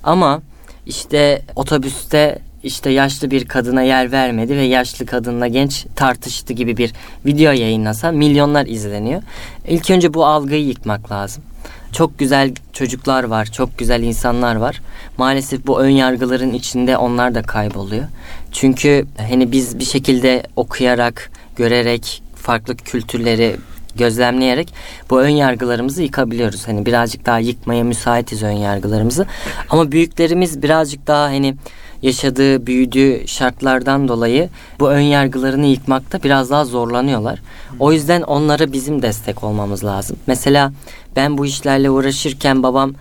Ama 0.03 0.41
işte 0.85 1.41
otobüste 1.55 2.39
işte 2.63 2.89
yaşlı 2.89 3.31
bir 3.31 3.45
kadına 3.45 3.81
yer 3.81 4.11
vermedi 4.11 4.55
ve 4.55 4.63
yaşlı 4.63 5.05
kadınla 5.05 5.47
genç 5.47 5.85
tartıştı 5.95 6.53
gibi 6.53 6.77
bir 6.77 6.93
video 7.25 7.51
yayınlasa 7.51 8.11
milyonlar 8.11 8.65
izleniyor. 8.65 9.21
İlk 9.67 9.89
önce 9.89 10.13
bu 10.13 10.25
algıyı 10.25 10.65
yıkmak 10.65 11.11
lazım. 11.11 11.43
Çok 11.91 12.19
güzel 12.19 12.53
çocuklar 12.73 13.23
var, 13.23 13.45
çok 13.45 13.77
güzel 13.77 14.03
insanlar 14.03 14.55
var. 14.55 14.81
Maalesef 15.17 15.67
bu 15.67 15.79
ön 15.79 15.89
yargıların 15.89 16.53
içinde 16.53 16.97
onlar 16.97 17.35
da 17.35 17.41
kayboluyor. 17.41 18.05
Çünkü 18.51 19.05
hani 19.17 19.51
biz 19.51 19.79
bir 19.79 19.85
şekilde 19.85 20.43
okuyarak, 20.55 21.31
görerek, 21.55 22.21
farklı 22.45 22.77
kültürleri 22.77 23.55
gözlemleyerek 23.95 24.73
bu 25.09 25.21
ön 25.21 25.29
yargılarımızı 25.29 26.03
yıkabiliyoruz. 26.03 26.67
Hani 26.67 26.85
birazcık 26.85 27.25
daha 27.25 27.39
yıkmaya 27.39 27.83
müsaitiz 27.83 28.43
ön 28.43 28.51
yargılarımızı. 28.51 29.25
Ama 29.69 29.91
büyüklerimiz 29.91 30.63
birazcık 30.63 31.07
daha 31.07 31.23
hani 31.23 31.55
yaşadığı, 32.01 32.67
büyüdüğü 32.67 33.27
şartlardan 33.27 34.07
dolayı 34.07 34.49
bu 34.79 34.89
ön 34.89 34.99
yargılarını 34.99 35.65
yıkmakta 35.65 36.23
biraz 36.23 36.49
daha 36.49 36.65
zorlanıyorlar. 36.65 37.41
O 37.79 37.91
yüzden 37.91 38.21
onlara 38.21 38.71
bizim 38.71 39.01
destek 39.01 39.43
olmamız 39.43 39.83
lazım. 39.83 40.17
Mesela 40.27 40.73
ben 41.15 41.37
bu 41.37 41.45
işlerle 41.45 41.89
uğraşırken 41.89 42.63
babam 42.63 42.93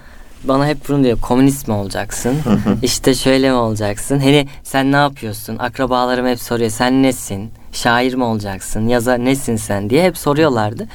bana 0.44 0.66
hep 0.66 0.88
bunu 0.88 1.04
diyor. 1.04 1.20
Komünist 1.20 1.68
mi 1.68 1.74
olacaksın? 1.74 2.36
işte 2.82 3.14
şöyle 3.14 3.50
mi 3.50 3.56
olacaksın? 3.56 4.18
Hani 4.18 4.46
sen 4.62 4.92
ne 4.92 4.96
yapıyorsun? 4.96 5.58
Akrabalarım 5.58 6.26
hep 6.26 6.40
soruyor. 6.40 6.70
Sen 6.70 7.02
nesin? 7.02 7.50
Şair 7.74 8.14
mi 8.14 8.24
olacaksın? 8.24 8.88
Yazar 8.88 9.24
nesin 9.24 9.56
sen 9.56 9.90
diye 9.90 10.04
hep 10.04 10.18
soruyorlardı. 10.18 10.88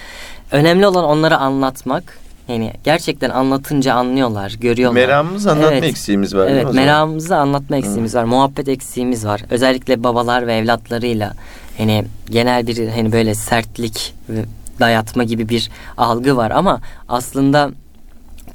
Önemli 0.51 0.87
olan 0.87 1.03
onlara 1.03 1.37
anlatmak. 1.37 2.19
Yani 2.47 2.73
gerçekten 2.83 3.29
anlatınca 3.29 3.93
anlıyorlar, 3.93 4.55
görüyorlar. 4.61 5.01
Meramımız 5.01 5.47
anlatma 5.47 5.71
Evet. 5.71 5.83
eksiğimiz 5.83 6.35
var 6.35 6.47
Evet, 6.47 6.73
meramımızı 6.73 7.35
anlatma 7.35 7.75
eksiğimiz 7.75 8.15
var. 8.15 8.23
Muhabbet 8.23 8.67
eksiğimiz 8.67 9.25
var. 9.25 9.41
Özellikle 9.49 10.03
babalar 10.03 10.47
ve 10.47 10.55
evlatlarıyla 10.55 11.33
hani 11.77 12.05
genel 12.29 12.67
bir 12.67 12.87
hani 12.87 13.11
böyle 13.11 13.35
sertlik 13.35 14.13
ve 14.29 14.45
dayatma 14.79 15.23
gibi 15.23 15.49
bir 15.49 15.69
algı 15.97 16.37
var 16.37 16.51
ama 16.51 16.81
aslında 17.09 17.71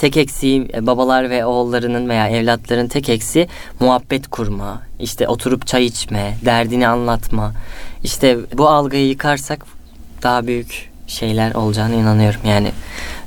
tek 0.04 0.16
eksiği 0.16 0.68
e, 0.74 0.86
babalar 0.86 1.30
ve 1.30 1.44
oğullarının 1.44 2.08
veya 2.08 2.28
evlatların 2.28 2.88
tek 2.88 3.08
eksiği 3.08 3.48
muhabbet 3.80 4.28
kurma, 4.28 4.82
işte 5.00 5.28
oturup 5.28 5.66
çay 5.66 5.84
içme, 5.84 6.36
derdini 6.44 6.88
anlatma. 6.88 7.52
İşte 8.02 8.38
bu 8.58 8.68
algıyı 8.68 9.08
yıkarsak 9.08 9.66
daha 10.22 10.46
büyük 10.46 10.90
şeyler 11.06 11.54
olacağına 11.54 11.94
inanıyorum. 11.94 12.40
Yani 12.44 12.72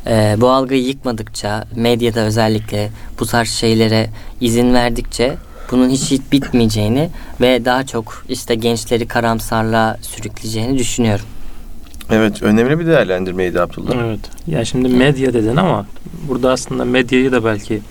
e, 0.08 0.36
bu 0.38 0.50
algıyı 0.50 0.84
yıkmadıkça, 0.84 1.64
medyada 1.76 2.20
özellikle 2.20 2.90
bu 3.20 3.26
tarz 3.26 3.50
şeylere 3.50 4.10
izin 4.42 4.74
verdikçe 4.74 5.38
bunun 5.72 5.90
hiç, 5.90 6.12
hiç 6.12 6.22
bitmeyeceğini 6.32 7.10
ve 7.42 7.66
daha 7.66 7.86
çok 7.86 8.26
işte 8.30 8.56
gençleri 8.56 9.08
karamsarlığa 9.08 9.98
sürükleyeceğini 10.02 10.78
düşünüyorum. 10.78 11.26
Evet 12.12 12.44
önemli 12.44 12.80
bir 12.80 12.86
değerlendirmeydi 12.88 13.62
Abdullah. 13.62 13.96
Evet. 14.06 14.20
Ya 14.48 14.66
şimdi 14.66 14.90
medya 14.90 15.34
dedin 15.34 15.56
ama 15.56 15.86
burada 16.28 16.52
aslında 16.52 16.86
medyayı 16.86 17.32
da 17.32 17.46
belki 17.46 17.82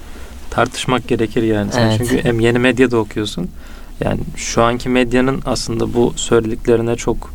tartışmak 0.51 1.09
gerekir 1.09 1.43
yani. 1.43 1.73
Sen 1.73 1.87
Evet. 1.87 1.95
çünkü 1.99 2.25
hem 2.25 2.41
yeni 2.41 2.59
medya 2.59 2.91
da 2.91 2.97
okuyorsun. 2.97 3.49
Yani 4.05 4.21
şu 4.37 4.63
anki 4.63 4.89
medyanın 4.89 5.43
aslında 5.47 5.95
bu 5.95 6.13
söylediklerine 6.17 6.97
çok 6.97 7.31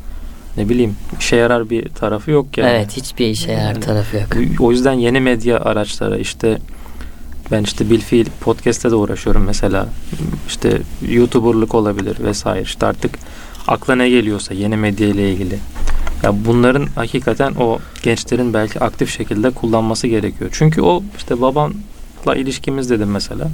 ne 0.58 0.70
bileyim 0.70 0.96
işe 1.20 1.36
yarar 1.36 1.70
bir 1.70 1.90
tarafı 1.90 2.32
yok 2.32 2.58
yani. 2.58 2.70
Evet 2.70 2.98
hiçbir 2.98 3.26
işe 3.28 3.52
yarar 3.52 3.64
Yani- 3.64 3.80
tarafı 3.80 4.18
yok. 4.18 4.28
O 4.60 4.72
yüzden 4.72 4.94
yeni 4.94 5.20
medya 5.20 5.60
araçları 5.60 6.20
işte 6.20 6.58
ben 7.52 7.64
işte 7.64 7.90
bilfiil 7.90 8.28
podcast'te 8.42 8.92
de 8.92 8.96
uğraşıyorum 8.96 9.44
mesela. 9.44 9.88
İşte 10.48 10.82
YouTuber'lık 11.10 11.76
olabilir 11.76 12.18
vesaire. 12.24 12.62
İşte 12.62 12.86
artık 12.86 13.12
akla 13.68 13.96
ne 13.96 14.10
geliyorsa 14.10 14.54
yeni 14.54 14.78
medya 14.78 15.08
ile 15.08 15.32
ilgili. 15.32 15.60
Ya 16.24 16.46
bunların 16.46 16.88
hakikaten 16.96 17.54
o 17.60 17.80
gençlerin 18.04 18.54
belki 18.54 18.80
aktif 18.80 19.10
şekilde 19.18 19.52
kullanması 19.52 20.08
gerekiyor. 20.08 20.50
Çünkü 20.54 20.82
o 20.82 21.04
işte 21.18 21.42
babamla 21.42 22.36
ilişkimiz 22.36 22.90
dedim 22.90 23.12
mesela. 23.12 23.48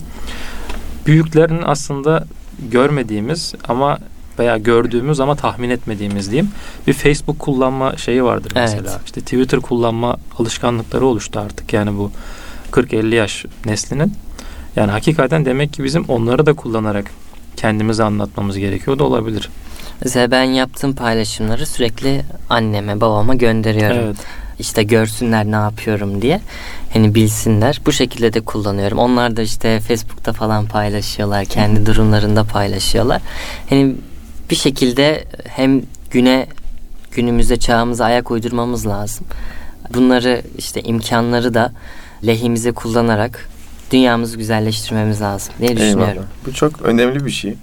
Büyüklerin 1.06 1.62
aslında 1.66 2.26
görmediğimiz 2.72 3.54
ama 3.68 3.98
veya 4.40 4.58
gördüğümüz 4.58 5.20
ama 5.20 5.36
tahmin 5.36 5.70
etmediğimiz 5.70 6.32
diyeyim 6.32 6.52
bir 6.88 6.94
Facebook 6.94 7.40
kullanma 7.40 7.98
şeyi 7.98 8.24
vardır 8.24 8.52
Evet. 8.56 8.74
mesela. 8.76 9.02
İşte 9.06 9.22
Twitter 9.22 9.60
kullanma 9.60 10.18
alışkanlıkları 10.40 11.06
oluştu 11.06 11.40
artık 11.40 11.74
yani 11.74 11.98
bu 11.98 12.12
40-50 12.72 13.16
yaş 13.16 13.46
neslinin. 13.66 14.14
Yani 14.76 14.92
hakikaten 14.92 15.46
demek 15.46 15.74
ki 15.74 15.84
bizim 15.84 16.06
onları 16.06 16.46
da 16.46 16.54
kullanarak 16.54 17.06
kendimizi 17.56 18.04
anlatmamız 18.04 18.58
gerekiyor 18.58 19.00
da 19.00 19.04
olabilir. 19.04 19.50
Mesela 20.04 20.32
ben 20.32 20.44
yaptığım 20.44 20.96
paylaşımları 20.96 21.66
sürekli 21.66 22.22
anneme 22.50 23.02
babama 23.02 23.36
gönderiyorum. 23.36 23.98
Evet. 23.98 24.16
işte 24.60 24.84
görsünler 24.84 25.46
ne 25.46 25.56
yapıyorum 25.56 26.22
diye. 26.22 26.42
Hani 26.94 27.16
bilsinler. 27.16 27.82
Bu 27.86 27.92
şekilde 27.92 28.34
de 28.34 28.42
kullanıyorum. 28.42 28.98
Onlar 28.98 29.38
da 29.38 29.42
işte 29.42 29.80
Facebook'ta 29.80 30.34
falan 30.34 30.66
paylaşıyorlar. 30.66 31.46
Kendi 31.46 31.86
durumlarında 31.86 32.44
paylaşıyorlar. 32.44 33.22
Hani 33.70 33.96
bir 34.50 34.56
şekilde 34.56 35.24
hem 35.48 35.82
güne 36.12 36.48
günümüzde 37.12 37.58
çağımıza 37.58 38.06
ayak 38.06 38.32
uydurmamız 38.32 38.88
lazım. 38.88 39.28
Bunları 39.94 40.42
işte 40.58 40.82
imkanları 40.82 41.54
da 41.54 41.72
lehimize 42.26 42.72
kullanarak 42.72 43.50
dünyamızı 43.92 44.38
güzelleştirmemiz 44.38 45.22
lazım 45.22 45.54
diye 45.60 45.78
düşünüyorum. 45.78 46.14
Eyvallah. 46.14 46.26
Bu 46.46 46.54
çok 46.54 46.82
önemli 46.82 47.26
bir 47.26 47.32
şey. 47.32 47.56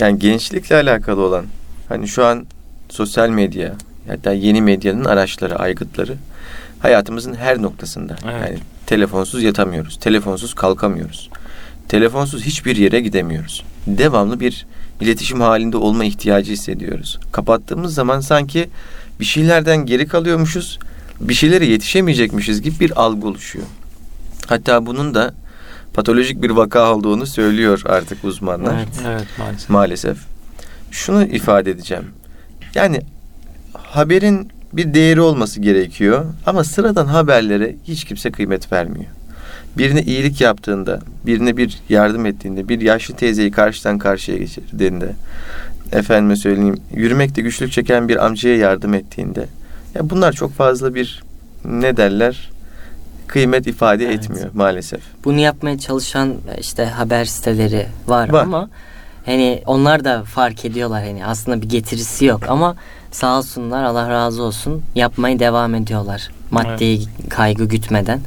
Yani 0.00 0.18
gençlikle 0.18 0.76
alakalı 0.76 1.20
olan 1.20 1.44
hani 1.88 2.08
şu 2.08 2.24
an 2.24 2.46
sosyal 2.88 3.28
medya 3.28 3.74
hatta 4.08 4.32
yeni 4.32 4.62
medyanın 4.62 5.04
araçları, 5.04 5.58
aygıtları 5.58 6.16
hayatımızın 6.78 7.34
her 7.34 7.62
noktasında. 7.62 8.16
Evet. 8.24 8.50
Yani 8.50 8.58
telefonsuz 8.86 9.42
yatamıyoruz. 9.42 9.98
Telefonsuz 9.98 10.54
kalkamıyoruz. 10.54 11.30
Telefonsuz 11.88 12.42
hiçbir 12.42 12.76
yere 12.76 13.00
gidemiyoruz. 13.00 13.64
Devamlı 13.86 14.40
bir 14.40 14.66
iletişim 15.00 15.40
halinde 15.40 15.76
olma 15.76 16.04
ihtiyacı 16.04 16.52
hissediyoruz. 16.52 17.18
Kapattığımız 17.32 17.94
zaman 17.94 18.20
sanki 18.20 18.70
bir 19.20 19.24
şeylerden 19.24 19.86
geri 19.86 20.08
kalıyormuşuz, 20.08 20.78
bir 21.20 21.34
şeylere 21.34 21.66
yetişemeyecekmişiz 21.66 22.62
gibi 22.62 22.80
bir 22.80 23.02
algı 23.02 23.26
oluşuyor. 23.26 23.66
Hatta 24.46 24.86
bunun 24.86 25.14
da 25.14 25.34
patolojik 25.94 26.42
bir 26.42 26.50
vaka 26.50 26.94
olduğunu 26.94 27.26
söylüyor 27.26 27.82
artık 27.84 28.24
uzmanlar 28.24 28.74
Evet. 28.74 28.88
Evet 29.08 29.26
maalesef. 29.38 29.70
maalesef. 29.70 30.18
Şunu 30.90 31.24
ifade 31.24 31.70
edeceğim. 31.70 32.04
Yani 32.74 33.00
haberin 33.74 34.48
bir 34.72 34.94
değeri 34.94 35.20
olması 35.20 35.60
gerekiyor 35.60 36.24
ama 36.46 36.64
sıradan 36.64 37.06
haberlere 37.06 37.76
hiç 37.84 38.04
kimse 38.04 38.30
kıymet 38.30 38.72
vermiyor. 38.72 39.06
Birine 39.78 40.02
iyilik 40.02 40.40
yaptığında, 40.40 41.00
birine 41.26 41.56
bir 41.56 41.78
yardım 41.88 42.26
ettiğinde, 42.26 42.68
bir 42.68 42.80
yaşlı 42.80 43.14
teyzeyi 43.14 43.50
karşıdan 43.50 43.98
karşıya 43.98 44.38
geçirdiğinde, 44.38 45.12
efendime 45.92 46.36
söyleyeyim, 46.36 46.76
yürümekte 46.94 47.42
güçlük 47.42 47.72
çeken 47.72 48.08
bir 48.08 48.26
amcaya 48.26 48.56
yardım 48.56 48.94
ettiğinde, 48.94 49.46
ya 49.94 50.10
bunlar 50.10 50.32
çok 50.32 50.52
fazla 50.52 50.94
bir 50.94 51.22
ne 51.64 51.96
derler 51.96 52.50
kıymet 53.26 53.66
ifade 53.66 54.04
Evet. 54.06 54.14
etmiyor 54.24 54.50
maalesef. 54.54 55.00
Bunu 55.24 55.38
yapmaya 55.40 55.78
çalışan 55.78 56.34
işte 56.60 56.84
haber 56.84 57.24
siteleri 57.24 57.86
var, 58.06 58.28
Var. 58.32 58.42
ama 58.42 58.68
hani 59.26 59.62
onlar 59.66 60.04
da 60.04 60.24
fark 60.24 60.64
ediyorlar 60.64 61.04
hani 61.04 61.26
aslında 61.26 61.62
bir 61.62 61.68
getirisi 61.68 62.24
yok 62.24 62.40
ama 62.48 62.76
sağ 63.12 63.38
olsunlar 63.38 63.84
Allah 63.84 64.10
razı 64.10 64.42
olsun 64.42 64.82
yapmaya 64.94 65.38
devam 65.38 65.74
ediyorlar. 65.74 66.30
Maddi 66.50 67.00
kaygı 67.30 67.64
gütmeden 67.64 68.20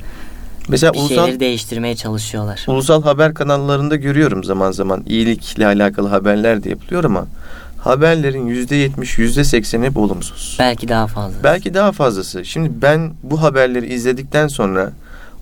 Mesela 0.70 0.94
bir 0.94 1.00
ulusal 1.00 1.16
şeyleri 1.16 1.40
değiştirmeye 1.40 1.96
çalışıyorlar. 1.96 2.64
Ulusal 2.68 3.04
haber 3.04 3.34
kanallarında 3.34 3.96
görüyorum 3.96 4.44
zaman 4.44 4.72
zaman 4.72 5.04
iyilikle 5.08 5.66
alakalı 5.66 6.08
haberler 6.08 6.64
de 6.64 6.70
yapılıyor 6.70 7.04
ama 7.04 7.26
haberlerin 7.88 8.48
yüzde 8.48 8.76
yetmiş, 8.76 9.18
yüzde 9.18 9.44
sekseni 9.44 9.86
hep 9.86 9.98
olumsuz. 9.98 10.58
Belki 10.60 10.88
daha 10.88 11.08
fazla. 11.08 11.44
Belki 11.44 11.74
daha 11.74 11.92
fazlası. 11.92 12.46
Şimdi 12.46 12.82
ben 12.82 13.14
bu 13.24 13.42
haberleri 13.42 13.94
izledikten 13.94 14.48
sonra 14.48 14.92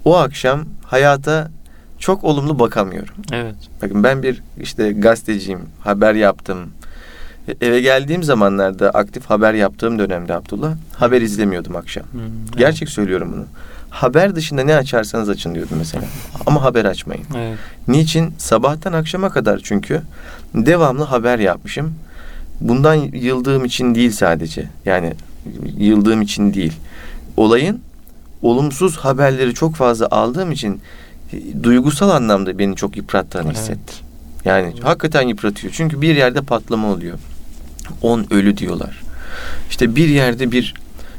o 0.06 0.18
akşam 0.18 0.66
hayata 0.86 1.52
çok 2.00 2.24
olumlu 2.24 2.60
bakamıyorum. 2.60 3.14
Evet. 3.34 3.56
Bakın 3.82 4.04
ben 4.04 4.24
bir 4.24 4.42
işte 4.62 4.92
gazeteciyim, 4.92 5.62
haber 5.80 6.14
yaptım. 6.14 6.58
E, 7.48 7.68
Eve 7.68 7.82
geldiğim 7.82 8.24
zamanlarda 8.24 8.90
aktif 8.90 9.26
haber 9.26 9.54
yaptığım 9.54 10.00
dönemde 10.00 10.34
Abdullah 10.34 10.74
haber 10.94 11.22
izlemiyordum 11.22 11.76
akşam. 11.76 12.04
Hmm, 12.12 12.22
evet. 12.22 12.58
Gerçek 12.58 12.90
söylüyorum 12.90 13.32
bunu. 13.34 13.46
Haber 13.90 14.36
dışında 14.36 14.64
ne 14.64 14.76
açarsanız 14.76 15.30
açın 15.30 15.56
diyordum 15.56 15.78
mesela. 15.78 16.04
Ama 16.46 16.64
haber 16.64 16.86
açmayın. 16.86 17.26
Evet. 17.38 17.58
Niçin? 17.88 18.34
Sabahtan 18.38 18.94
akşama 18.94 19.30
kadar 19.30 19.60
çünkü 19.64 20.02
devamlı 20.56 21.04
haber 21.04 21.40
yapmışım. 21.40 21.94
Bundan 22.62 22.96
yıldığım 23.14 23.66
için 23.66 23.96
değil 23.96 24.12
sadece. 24.12 24.70
Yani 24.86 25.14
yıldığım 25.78 26.22
için 26.22 26.54
değil. 26.54 26.74
Olayın 27.38 27.80
olumsuz 28.42 28.98
haberleri 28.98 29.54
çok 29.54 29.76
fazla 29.76 30.08
aldığım 30.12 30.52
için 30.52 30.82
duygusal 31.64 32.10
anlamda 32.10 32.60
beni 32.60 32.76
çok 32.76 32.98
yıprattığını 32.98 33.44
Evet. 33.46 33.58
hissettim. 33.58 33.96
Yani 34.46 34.74
hakikaten 34.82 35.22
yıpratıyor. 35.22 35.74
Çünkü 35.74 36.02
bir 36.02 36.16
yerde 36.16 36.42
patlama 36.42 36.92
oluyor. 36.92 37.18
10 38.02 38.26
ölü 38.32 38.58
diyorlar. 38.58 39.04
İşte 39.70 39.96
bir 39.96 40.08
yerde 40.10 40.52
bir 40.52 40.74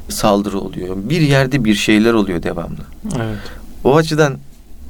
saldırı 0.08 0.58
oluyor. 0.58 0.96
Bir 0.96 1.20
yerde 1.20 1.64
bir 1.64 1.74
şeyler 1.74 2.12
oluyor 2.12 2.42
devamlı. 2.42 2.78
Evet. 3.16 3.38
O 3.84 3.96
açıdan 3.96 4.34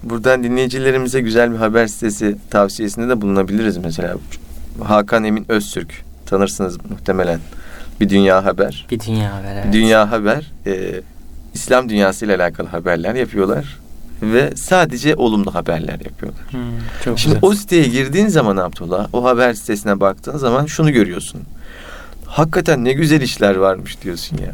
buradan 0.02 0.44
dinleyicilerimize 0.44 1.20
güzel 1.20 1.52
bir 1.52 1.56
haber 1.56 1.86
sitesi 1.86 2.36
tavsiyesinde 2.50 3.08
de 3.08 3.20
bulunabiliriz 3.20 3.76
mesela. 3.76 4.16
Hakan 4.84 5.24
Emin 5.24 5.44
Öztürk 5.48 6.04
tanırsınız 6.26 6.78
muhtemelen. 6.90 7.40
Bir 8.00 8.08
Dünya 8.08 8.44
Haber. 8.44 8.86
Bir 8.90 9.00
dünya 9.00 9.34
haber. 9.34 9.56
Bir 9.56 9.62
evet. 9.62 9.72
Dünya 9.72 10.10
Haber 10.10 10.52
e, 10.66 11.00
İslam 11.54 11.88
dünyası 11.88 12.24
ile 12.24 12.36
alakalı 12.36 12.68
haberler 12.68 13.14
yapıyorlar 13.14 13.78
ve 14.22 14.52
sadece 14.56 15.14
olumlu 15.14 15.54
haberler 15.54 16.00
yapıyorlar. 16.00 16.42
Hmm, 16.50 16.60
çok 17.04 17.18
Şimdi 17.18 17.34
güzel. 17.34 17.50
o 17.50 17.54
siteye 17.54 17.84
girdiğin 17.84 18.28
zaman 18.28 18.56
Abdullah, 18.56 19.08
o 19.12 19.24
haber 19.24 19.54
sitesine 19.54 20.00
baktığın 20.00 20.38
zaman 20.38 20.66
şunu 20.66 20.92
görüyorsun. 20.92 21.40
Hakikaten 22.26 22.84
ne 22.84 22.92
güzel 22.92 23.20
işler 23.20 23.56
varmış 23.56 24.02
diyorsun 24.02 24.38
ya. 24.38 24.52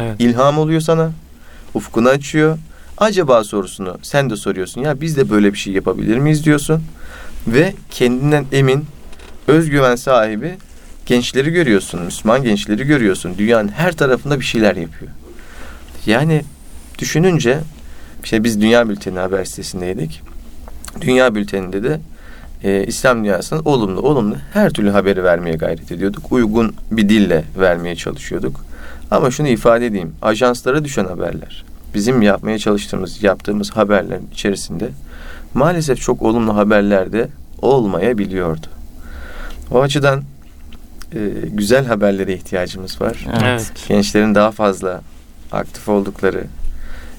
Evet. 0.00 0.16
İlham 0.18 0.58
oluyor 0.58 0.80
sana. 0.80 1.10
Ufkunu 1.74 2.08
açıyor. 2.08 2.58
Acaba 2.98 3.44
sorusunu 3.44 3.98
sen 4.02 4.30
de 4.30 4.36
soruyorsun. 4.36 4.80
Ya 4.80 5.00
biz 5.00 5.16
de 5.16 5.30
böyle 5.30 5.52
bir 5.52 5.58
şey 5.58 5.72
yapabilir 5.72 6.18
miyiz 6.18 6.44
diyorsun. 6.44 6.82
Ve 7.46 7.74
kendinden 7.90 8.44
emin, 8.52 8.84
özgüven 9.48 9.96
sahibi 9.96 10.56
gençleri 11.06 11.50
görüyorsun. 11.50 12.02
Müslüman 12.02 12.42
gençleri 12.42 12.86
görüyorsun. 12.86 13.34
Dünyanın 13.38 13.68
her 13.68 13.92
tarafında 13.92 14.40
bir 14.40 14.44
şeyler 14.44 14.76
yapıyor. 14.76 15.10
Yani 16.06 16.42
düşününce 16.98 17.58
işte 18.24 18.44
biz 18.44 18.60
Dünya 18.60 18.88
Bülteni 18.88 19.18
haber 19.18 19.44
sitesindeydik. 19.44 20.22
Dünya 21.00 21.34
Bülteni'nde 21.34 21.82
de 21.82 22.00
e, 22.64 22.84
İslam 22.86 23.18
dünyasının 23.18 23.62
olumlu 23.64 24.00
olumlu 24.00 24.36
her 24.52 24.70
türlü 24.70 24.90
haberi 24.90 25.24
vermeye 25.24 25.56
gayret 25.56 25.92
ediyorduk. 25.92 26.32
Uygun 26.32 26.74
bir 26.90 27.08
dille 27.08 27.44
vermeye 27.58 27.96
çalışıyorduk. 27.96 28.64
Ama 29.10 29.30
şunu 29.30 29.48
ifade 29.48 29.86
edeyim. 29.86 30.14
Ajanslara 30.22 30.84
düşen 30.84 31.04
haberler, 31.04 31.64
bizim 31.94 32.22
yapmaya 32.22 32.58
çalıştığımız, 32.58 33.22
yaptığımız 33.22 33.70
haberlerin 33.70 34.28
içerisinde 34.32 34.88
maalesef 35.54 36.00
çok 36.00 36.22
olumlu 36.22 36.56
haberler 36.56 37.12
de 37.12 37.28
olmayabiliyordu. 37.62 38.66
O 39.70 39.80
açıdan 39.80 40.22
e, 41.16 41.48
güzel 41.52 41.86
haberlere 41.86 42.34
ihtiyacımız 42.34 43.00
var. 43.00 43.26
Evet. 43.42 43.72
Gençlerin 43.88 44.34
daha 44.34 44.50
fazla 44.50 45.02
aktif 45.52 45.88
oldukları, 45.88 46.44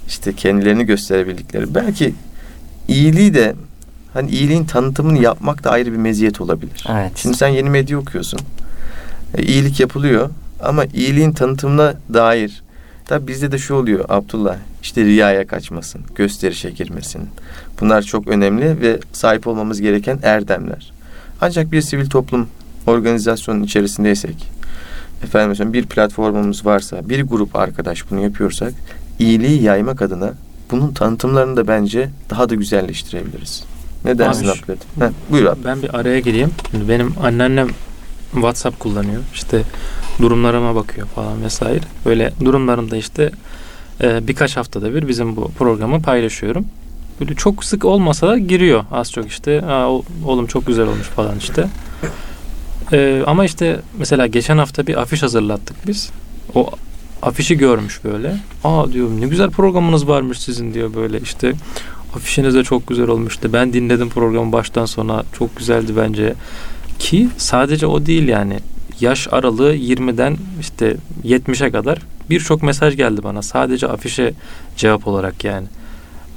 işte 0.08 0.34
kendilerini 0.34 0.86
gösterebildikleri, 0.86 1.76
belki 1.76 2.16
iyiliği 2.88 3.34
de 3.34 3.56
hani 4.14 4.30
iyiliğin 4.30 4.66
tanıtımını 4.66 5.24
yapmak 5.24 5.64
da 5.64 5.72
ayrı 5.72 5.92
bir 5.92 5.98
meziyet 5.98 6.42
olabilir. 6.42 6.86
Evet. 6.90 7.12
Şimdi 7.16 7.38
sen 7.38 7.48
yeni 7.48 7.70
medya 7.70 8.00
okuyorsun. 8.00 8.40
E, 9.38 9.44
iyilik 9.44 9.80
yapılıyor 9.80 10.30
ama 10.64 10.86
iyiliğin 10.86 11.32
tanıtımına 11.32 11.94
dair 12.14 12.64
tabi 13.06 13.28
bizde 13.28 13.52
de 13.52 13.58
şu 13.58 13.76
oluyor 13.76 14.06
Abdullah 14.10 14.56
işte 14.84 15.04
riyaya 15.04 15.48
kaçmasın, 15.48 16.02
gösterişe 16.16 16.70
girmesin. 16.70 17.30
Bunlar 17.82 18.02
çok 18.02 18.28
önemli 18.28 18.82
ve 18.82 19.00
sahip 19.14 19.48
olmamız 19.48 19.82
gereken 19.82 20.20
erdemler. 20.24 20.92
Ancak 21.42 21.72
bir 21.72 21.82
sivil 21.82 22.10
toplum 22.10 22.48
organizasyonun 22.88 23.64
içerisindeysek, 23.64 24.52
efendim 25.24 25.50
mesela 25.50 25.74
bir 25.74 25.86
platformumuz 25.86 26.66
varsa, 26.66 27.10
bir 27.10 27.24
grup 27.24 27.56
arkadaş 27.56 28.12
bunu 28.12 28.20
yapıyorsak, 28.20 28.74
iyiliği 29.20 29.64
yaymak 29.64 30.02
adına 30.02 30.34
bunun 30.72 30.94
tanıtımlarını 30.94 31.58
da 31.58 31.68
bence 31.68 32.10
daha 32.30 32.50
da 32.50 32.56
güzelleştirebiliriz. 32.56 33.64
Ne 34.06 34.18
dersin? 34.18 34.46
Heh, 35.00 35.10
buyur 35.32 35.46
abi. 35.46 35.60
Ben 35.66 35.82
bir 35.82 36.00
araya 36.00 36.20
gireyim. 36.20 36.50
Şimdi 36.72 36.90
benim 36.90 37.14
anneannem 37.24 37.68
WhatsApp 38.32 38.80
kullanıyor. 38.80 39.22
İşte 39.34 39.62
durumlarıma 40.22 40.76
bakıyor 40.76 41.08
falan 41.08 41.44
vesaire. 41.44 41.86
Böyle 42.06 42.34
durumlarında 42.46 42.98
işte 42.98 43.32
e, 44.02 44.28
birkaç 44.28 44.58
haftada 44.58 44.96
bir 44.96 45.08
bizim 45.08 45.36
bu 45.36 45.52
programı 45.52 46.02
paylaşıyorum. 46.02 46.66
Böyle 47.20 47.36
çok 47.36 47.64
sık 47.64 47.86
olmasa 47.86 48.28
da 48.28 48.38
giriyor 48.38 48.86
az 48.92 49.12
çok 49.12 49.28
işte. 49.28 49.62
Aa, 49.62 49.90
oğlum 50.26 50.48
çok 50.48 50.68
güzel 50.68 50.88
olmuş 50.88 51.08
falan 51.08 51.38
işte. 51.38 51.68
E, 52.94 53.24
ama 53.26 53.46
işte 53.46 53.80
mesela 53.98 54.28
geçen 54.28 54.58
hafta 54.58 54.88
bir 54.88 55.02
afiş 55.02 55.24
hazırlattık 55.24 55.88
biz. 55.88 56.10
O 56.56 56.70
afişi 57.22 57.58
görmüş 57.58 58.04
böyle. 58.04 58.38
Aa 58.64 58.92
diyor 58.92 59.10
ne 59.20 59.28
güzel 59.28 59.50
programınız 59.50 60.08
varmış 60.08 60.40
sizin 60.40 60.74
diyor 60.74 60.94
böyle 60.94 61.20
işte. 61.20 61.54
Afişiniz 62.16 62.56
de 62.56 62.64
çok 62.64 62.88
güzel 62.88 63.08
olmuştu. 63.08 63.50
Ben 63.54 63.74
dinledim 63.74 64.10
programı 64.10 64.52
baştan 64.52 64.86
sona. 64.86 65.24
Çok 65.40 65.58
güzeldi 65.58 65.94
bence. 65.98 66.34
Ki 67.00 67.30
sadece 67.38 67.88
o 67.88 68.06
değil 68.06 68.28
yani. 68.28 68.60
Yaş 69.00 69.28
aralığı 69.32 69.76
20'den 69.76 70.38
işte 70.62 70.98
70'e 71.26 71.72
kadar 71.72 72.00
birçok 72.30 72.64
mesaj 72.64 72.98
geldi 72.98 73.24
bana. 73.24 73.42
Sadece 73.42 73.88
afişe 73.88 74.34
cevap 74.78 75.08
olarak 75.08 75.44
yani. 75.44 75.68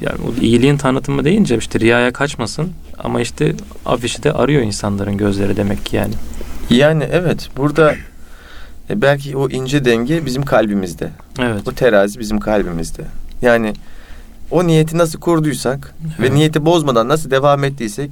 Yani 0.00 0.18
o 0.28 0.40
iyiliğin 0.42 0.76
tanıtımı 0.76 1.24
deyince 1.24 1.58
işte 1.58 1.80
riyaya 1.80 2.12
kaçmasın 2.12 2.72
ama 2.98 3.20
işte 3.20 3.54
afişi 3.86 4.22
de 4.22 4.32
arıyor 4.32 4.62
insanların 4.62 5.16
gözleri 5.16 5.56
demek 5.56 5.86
ki 5.86 5.96
yani. 5.96 6.14
Yani 6.70 7.08
evet 7.12 7.48
burada 7.56 7.94
e, 8.90 9.02
belki 9.02 9.36
o 9.36 9.48
ince 9.50 9.84
denge 9.84 10.26
bizim 10.26 10.42
kalbimizde. 10.42 11.10
Evet. 11.38 11.68
O 11.68 11.72
terazi 11.72 12.18
bizim 12.20 12.40
kalbimizde. 12.40 13.02
Yani 13.42 13.72
o 14.50 14.66
niyeti 14.66 14.98
nasıl 14.98 15.20
kurduysak 15.20 15.94
Evet. 16.18 16.30
ve 16.30 16.34
niyeti 16.34 16.64
bozmadan 16.64 17.08
nasıl 17.08 17.30
devam 17.30 17.64
ettiysek 17.64 18.10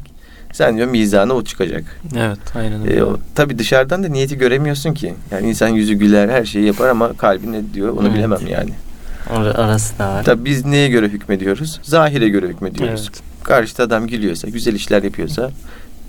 sen 0.53 0.77
diyor 0.77 0.89
mizana 0.89 1.33
o 1.33 1.45
çıkacak. 1.45 1.85
Evet, 2.17 2.39
aynen 2.55 2.83
öyle. 2.83 2.97
E, 2.97 3.03
o, 3.03 3.19
tabii 3.35 3.59
dışarıdan 3.59 4.05
da 4.05 4.09
niyeti 4.09 4.39
göremiyorsun 4.39 4.95
ki. 4.95 5.15
Yani 5.31 5.49
insan 5.49 5.69
yüzü 5.69 5.95
güler 5.95 6.29
her 6.29 6.45
şeyi 6.45 6.67
yapar 6.67 6.89
ama 6.89 7.13
kalbi 7.13 7.53
ne 7.53 7.75
diyor 7.75 7.89
onu 7.89 8.07
Evet. 8.07 8.17
bilemem 8.17 8.47
yani. 8.49 8.71
Or- 9.31 9.65
orası 9.65 9.99
da 9.99 10.09
var. 10.09 10.25
Tabii 10.25 10.45
biz 10.45 10.65
neye 10.65 10.89
göre 10.89 11.09
hükmediyoruz? 11.09 11.81
Zahire 11.83 12.29
göre 12.29 12.47
hükmediyoruz. 12.49 13.09
Evet. 13.13 13.21
Karşıda 13.45 13.83
adam 13.83 14.07
gülüyorsa, 14.07 14.49
güzel 14.49 14.75
işler 14.75 15.03
yapıyorsa, 15.03 15.51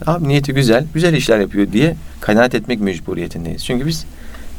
abi 0.07 0.27
niyeti 0.27 0.53
güzel, 0.53 0.85
güzel 0.93 1.13
işler 1.13 1.39
yapıyor 1.39 1.71
diye 1.71 1.95
kanaat 2.21 2.55
etmek 2.55 2.79
mecburiyetindeyiz. 2.79 3.65
Çünkü 3.65 3.87
biz 3.87 4.05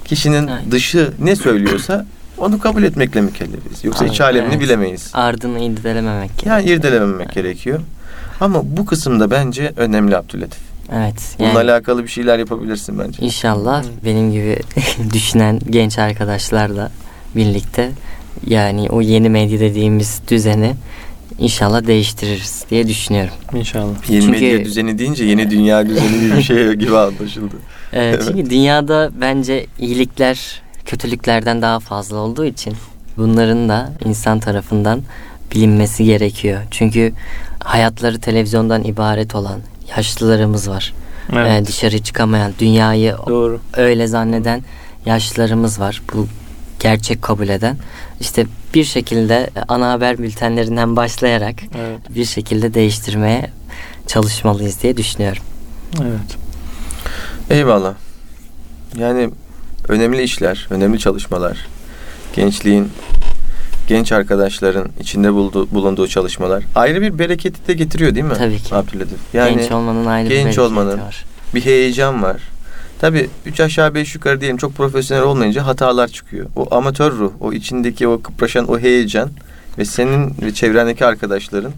kişinin 0.04 0.46
Aynen. 0.46 0.70
dışı 0.70 1.12
ne 1.22 1.36
söylüyorsa 1.36 2.06
onu 2.38 2.58
kabul 2.58 2.82
etmekle 2.82 3.20
mükellefiz. 3.20 3.84
Yoksa 3.84 4.06
iç 4.06 4.20
Aynen, 4.20 4.32
alemini 4.32 4.52
evet. 4.54 4.62
bilemeyiz. 4.64 5.10
Ardını 5.14 5.60
irdelememek 5.60 6.30
gerekiyor. 6.30 6.56
Yani 6.56 6.70
irdelememek 6.70 7.32
gerekiyor. 7.32 7.80
Ama 8.40 8.60
bu 8.76 8.86
kısımda 8.86 9.30
bence 9.30 9.72
önemli 9.76 10.16
Abdülatif. 10.16 10.60
Evet. 10.92 11.36
Bununla 11.38 11.48
Yani 11.60 11.70
alakalı 11.70 12.02
bir 12.02 12.08
şeyler 12.08 12.38
yapabilirsin 12.38 12.98
bence. 12.98 13.22
inşallah 13.26 13.82
Hı. 13.84 13.88
benim 14.04 14.32
gibi 14.32 14.58
düşünen 15.12 15.60
genç 15.70 15.98
arkadaşlarla 15.98 16.90
birlikte 17.36 17.90
yani 18.46 18.88
o 18.90 19.00
yeni 19.00 19.30
medya 19.30 19.60
dediğimiz 19.60 20.20
düzeni 20.30 20.74
inşallah 21.40 21.86
değiştiririz 21.86 22.64
diye 22.70 22.88
düşünüyorum. 22.88 23.34
İnşallah. 23.54 24.10
Yeni 24.10 24.22
Çünkü- 24.24 24.40
medya 24.40 24.64
düzeni 24.64 24.98
deyince 24.98 25.24
yeni 25.24 25.50
dünya 25.50 25.86
düzeni 25.88 26.20
gibi 26.20 26.36
bir 26.36 26.42
şey 26.42 26.72
gibi 26.72 26.96
anlaşıldı. 26.98 27.54
Ee, 27.92 28.00
Evet. 28.04 28.22
Çünkü 28.28 28.50
dünyada 28.50 29.10
bence 29.20 29.66
iyilikler 29.78 30.62
kötülüklerden 30.84 31.62
daha 31.62 31.80
fazla 31.80 32.16
olduğu 32.16 32.44
için 32.44 32.74
bunların 33.16 33.68
da 33.68 33.92
insan 34.04 34.40
tarafından 34.40 35.02
bilinmesi 35.54 36.04
gerekiyor. 36.04 36.60
Çünkü 36.70 37.12
hayatları 37.64 38.20
televizyondan 38.20 38.84
ibaret 38.84 39.34
olan 39.34 39.60
yaşlılarımız 39.96 40.68
var. 40.70 40.94
Evet. 41.32 41.62
Ee, 41.62 41.66
dışarı 41.66 41.98
çıkamayan, 41.98 42.52
dünyayı 42.58 43.14
Doğru. 43.26 43.60
öyle 43.76 44.06
zanneden 44.06 44.62
yaşlılarımız 45.06 45.80
var. 45.80 46.02
Bu 46.14 46.26
gerçek 46.80 47.22
kabul 47.22 47.48
eden. 47.48 47.76
İşte 48.20 48.46
bir 48.74 48.84
şekilde 48.84 49.50
ana 49.68 49.92
haber 49.92 50.18
bültenlerinden 50.18 50.96
başlayarak 50.96 51.54
Evet. 51.78 52.00
bir 52.10 52.24
şekilde 52.24 52.74
değiştirmeye 52.74 53.50
çalışmalıyız 54.06 54.82
diye 54.82 54.96
düşünüyorum. 54.96 55.42
Evet. 56.02 56.36
Eyvallah. 57.50 57.94
Yani 58.98 59.30
önemli 59.88 60.22
işler, 60.22 60.66
önemli 60.70 60.98
çalışmalar. 60.98 61.66
Gençliğin, 62.32 62.88
genç 63.88 64.12
arkadaşların 64.12 64.88
içinde 65.00 65.32
bulduğu, 65.32 65.70
bulunduğu 65.70 66.08
çalışmalar 66.08 66.64
ayrı 66.74 67.02
bir 67.02 67.18
bereketi 67.18 67.66
de 67.66 67.72
getiriyor 67.74 68.14
değil 68.14 68.26
mi? 68.26 68.34
Tabii 68.38 68.58
ki. 68.58 68.74
Abdülatif. 68.74 69.18
Yani 69.34 69.56
genç 69.56 69.72
olmanın 69.72 70.06
ayrı 70.06 70.24
bir 70.30 70.34
genç 70.34 70.44
bereketi 70.44 70.60
olmanın, 70.60 70.98
var. 71.00 71.24
bir 71.54 71.64
heyecan 71.64 72.22
var. 72.22 72.36
Tabii 73.00 73.30
üç 73.46 73.60
aşağı 73.60 73.94
beş 73.94 74.14
yukarı 74.14 74.40
diyelim 74.40 74.56
çok 74.56 74.74
profesyonel 74.74 75.24
olmayınca 75.24 75.66
hatalar 75.66 76.08
çıkıyor. 76.08 76.46
O 76.56 76.74
amatör 76.74 77.12
ruh, 77.12 77.32
o 77.40 77.52
içindeki 77.52 78.08
o 78.08 78.22
kıpraşan 78.22 78.68
o 78.68 78.78
heyecan 78.78 79.30
ve 79.78 79.84
senin 79.84 80.34
ve 80.42 80.54
çevrendeki 80.54 81.06
arkadaşların 81.06 81.72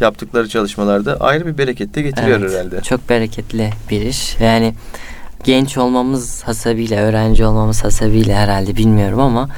yaptıkları 0.00 0.48
çalışmalarda 0.48 1.16
ayrı 1.20 1.46
bir 1.46 1.58
bereket 1.58 1.94
de 1.94 2.02
getiriyor 2.02 2.40
Evet, 2.40 2.52
herhalde. 2.52 2.80
Çok 2.80 3.08
bereketli 3.08 3.70
bir 3.90 4.00
iş. 4.00 4.36
Yani 4.40 4.74
genç 5.44 5.78
olmamız 5.78 6.42
hasabıyla, 6.42 7.02
öğrenci 7.02 7.44
olmamız 7.44 7.84
hasabıyla 7.84 8.36
herhalde 8.36 8.76
bilmiyorum 8.76 9.20
ama 9.20 9.48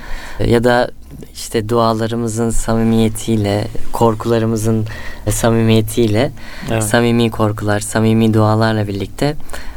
ya 0.46 0.64
da 0.64 0.90
işte 1.35 1.68
dualarımızın 1.68 2.51
samimiyetiyle, 2.51 3.68
korkularımızın 3.93 4.87
samimiyetiyle, 5.30 6.32
Evet. 6.70 6.85
samimi 6.85 7.30
korkular, 7.30 7.80
samimi 7.80 8.35
dualarla 8.35 8.89
birlikte 8.89 9.37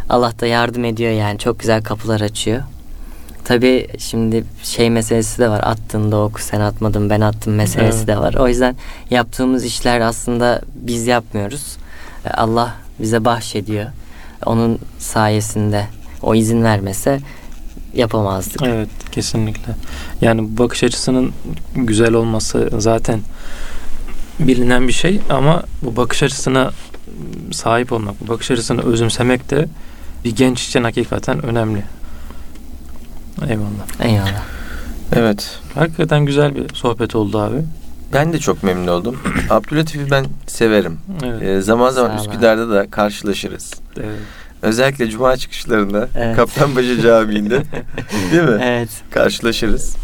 Allah 0.10 0.34
da 0.40 0.46
yardım 0.48 0.86
ediyor 0.86 1.12
yani 1.12 1.40
çok 1.40 1.60
güzel 1.60 1.84
kapılar 1.84 2.22
açıyor. 2.22 2.62
Tabii 3.46 3.88
şimdi 4.00 4.44
şey 4.64 4.90
meselesi 4.90 5.40
de 5.40 5.50
var. 5.50 5.62
Attığında 5.64 6.18
oku 6.18 6.42
sen 6.42 6.62
atmadın 6.62 7.10
ben 7.10 7.22
attım 7.22 7.54
meselesi 7.56 7.98
Evet. 7.98 8.08
de 8.08 8.18
var. 8.18 8.34
O 8.34 8.48
yüzden 8.48 8.76
yaptığımız 9.10 9.66
işler 9.66 10.02
aslında 10.02 10.62
biz 10.76 11.08
yapmıyoruz. 11.08 11.78
E, 12.26 12.30
Allah 12.30 12.74
bize 13.00 13.26
bahşediyor. 13.26 13.86
Onun 14.46 14.80
sayesinde 15.00 15.86
o 16.22 16.36
izin 16.36 16.64
vermese 16.64 17.20
yapamazdık. 17.94 18.62
Evet 18.62 18.90
kesinlikle. 19.18 19.76
Yani 20.22 20.58
bakış 20.58 20.84
açısının 20.84 21.32
güzel 21.76 22.14
olması 22.14 22.70
zaten 22.78 23.20
bilinen 24.40 24.88
bir 24.88 24.94
şey 24.94 25.22
ama 25.30 25.64
bu 25.82 25.96
bakış 25.96 26.24
açısına 26.24 26.72
sahip 27.52 27.92
olmak, 27.92 28.22
bu 28.22 28.28
bakış 28.28 28.52
açısını 28.52 28.82
özümsemek 28.82 29.50
de 29.50 29.68
bir 30.26 30.36
genç 30.36 30.68
için 30.68 30.84
hakikaten 30.84 31.46
önemli. 31.46 31.84
Eyvallah. 33.50 33.86
Eyvallah. 34.00 34.44
Evet. 35.16 35.60
Hakikaten 35.76 36.26
güzel 36.26 36.56
bir 36.56 36.76
sohbet 36.76 37.16
oldu 37.16 37.40
abi. 37.40 37.58
Ben 38.14 38.34
de 38.34 38.40
çok 38.40 38.64
memnun 38.64 38.88
oldum. 38.88 39.20
Abdülatif'i 39.50 40.12
ben 40.12 40.26
severim. 40.48 40.98
Evet. 41.24 41.44
Ee, 41.44 41.62
zaman 41.62 41.90
zaman. 41.90 42.18
Üsküdar'da 42.18 42.70
da 42.70 42.90
karşılaşırız. 42.90 43.74
evet. 43.98 44.20
Özellikle 44.62 45.10
cuma 45.10 45.38
çıkışlarında 45.38 46.10
Evet. 46.16 46.36
Kaptanbaşı 46.36 47.02
Camii'nde 47.02 47.64
değil 48.32 48.44
mi? 48.44 48.60
Evet. 48.64 48.90
Karşılaşırız. 49.12 49.96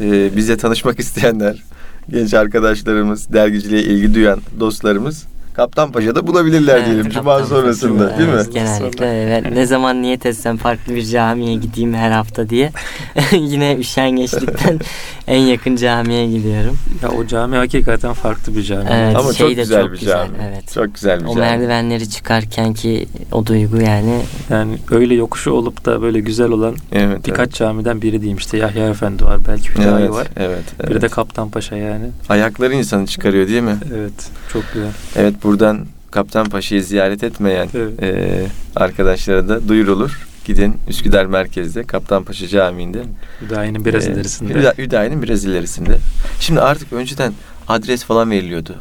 Ee, 0.00 0.36
bize 0.36 0.56
tanışmak 0.56 1.00
isteyenler, 1.00 1.62
genç 2.10 2.34
arkadaşlarımız, 2.34 3.32
dergiciliğe 3.32 3.82
ilgi 3.82 4.14
duyan 4.14 4.40
dostlarımız 4.60 5.26
Kaptanpaşa'da 5.56 6.26
bulabilirler 6.26 6.76
Evet, 6.76 6.86
diyelim 6.86 7.10
cuma 7.10 7.38
Kaptan 7.38 7.56
sonrasında 7.56 8.02
Paşa'da, 8.04 8.18
değil 8.18 8.28
mi? 8.28 8.34
evet, 8.36 8.52
Genellikle 8.52 9.22
evet. 9.22 9.52
Ne 9.52 9.66
zaman 9.66 10.02
niyet 10.02 10.26
etsem 10.26 10.56
farklı 10.56 10.94
bir 10.94 11.04
camiye 11.06 11.54
gideyim 11.54 11.94
her 11.94 12.10
hafta 12.10 12.48
diye. 12.50 12.72
Yine 13.32 13.76
üşengeçlikten 13.76 14.78
en 15.26 15.38
yakın 15.38 15.76
camiye 15.76 16.26
gidiyorum. 16.26 16.78
Ya 17.02 17.08
o 17.10 17.26
cami 17.26 17.56
hakikaten 17.56 18.12
farklı 18.12 18.56
bir 18.56 18.62
cami. 18.62 18.84
Evet, 18.92 19.16
Ama 19.16 19.32
şey 19.32 19.46
çok 19.48 19.56
de 19.56 19.60
güzel 19.62 19.82
çok 19.82 19.92
bir 19.92 19.98
güzel, 19.98 20.16
cami. 20.26 20.36
evet. 20.50 20.72
Çok 20.74 20.94
güzel 20.94 21.20
bir 21.20 21.24
O 21.24 21.28
cami. 21.28 21.40
merdivenleri 21.40 22.10
çıkarken 22.10 22.74
ki 22.74 23.08
o 23.32 23.46
duygu 23.46 23.76
yani 23.80 24.20
Yani 24.50 24.78
öyle 24.90 25.14
yokuşu 25.14 25.50
olup 25.52 25.84
da 25.84 26.02
böyle 26.02 26.20
güzel 26.20 26.48
olan 26.50 26.74
Evet, 26.92 27.26
birkaç 27.26 27.52
camiden 27.52 28.02
biri 28.02 28.20
diyeyim 28.20 28.38
işte 28.38 28.56
Yahya 28.58 28.88
Efendi 28.88 29.24
var, 29.24 29.38
belki 29.48 29.68
evet. 29.68 29.78
Hüdayi 29.78 30.00
Evet, 30.04 30.10
var. 30.10 30.26
evet, 30.36 30.64
evet. 30.80 30.90
Bir 30.90 31.00
de 31.00 31.08
Kaptan 31.08 31.50
Paşa 31.50 31.76
yani. 31.76 32.06
Ayakları 32.28 32.74
insanı 32.74 33.06
çıkarıyor 33.06 33.48
değil 33.48 33.62
mi? 33.62 33.76
Evet, 33.96 34.28
çok 34.52 34.62
güzel. 34.74 34.90
Evet 35.16 35.34
buradan 35.46 35.86
Kaptan 36.10 36.48
Paşa'yı 36.48 36.84
ziyaret 36.84 37.24
etmeyen 37.24 37.68
Evet. 37.74 38.02
e, 38.02 38.46
arkadaşlara 38.76 39.48
da 39.48 39.68
duyurulur. 39.68 40.26
Gidin 40.44 40.76
Üsküdar 40.88 41.26
merkezde 41.26 41.82
Kaptan 41.84 42.24
Paşa 42.24 42.48
Camii'nde. 42.48 43.02
Hüdayi'nin 43.42 43.84
biraz 43.84 44.06
e, 44.08 44.12
ilerisinde. 44.12 44.52
Hüda- 44.52 44.78
Hüdayi'nin 44.78 45.22
biraz 45.22 45.44
ilerisinde. 45.44 45.98
Şimdi 46.40 46.60
artık 46.60 46.92
önceden 46.92 47.32
adres 47.68 48.04
falan 48.04 48.30
veriliyordu. 48.30 48.74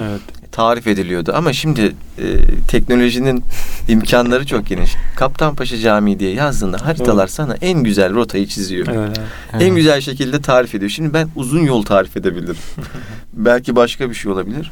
Evet. 0.00 0.20
Tarif 0.52 0.86
ediliyordu 0.86 1.32
ama 1.34 1.52
şimdi 1.52 1.80
e, 2.18 2.24
teknolojinin 2.68 3.44
imkanları 3.88 4.46
çok 4.46 4.66
geniş. 4.66 4.90
Kaptan 5.16 5.54
Paşa 5.54 5.78
Camii 5.78 6.18
diye 6.18 6.32
yazdığında 6.34 6.86
haritalar 6.86 7.22
Evet. 7.22 7.32
sana 7.32 7.54
en 7.60 7.82
güzel 7.82 8.14
rotayı 8.14 8.46
çiziyor. 8.46 8.86
Evet. 8.86 9.20
En 9.60 9.74
güzel 9.76 10.00
şekilde 10.00 10.40
tarif 10.40 10.74
ediyor. 10.74 10.90
Şimdi 10.90 11.14
ben 11.14 11.28
uzun 11.36 11.60
yol 11.60 11.82
tarif 11.82 12.16
edebilirim. 12.16 12.56
Belki 13.32 13.76
başka 13.76 14.10
bir 14.10 14.14
şey 14.14 14.32
olabilir. 14.32 14.70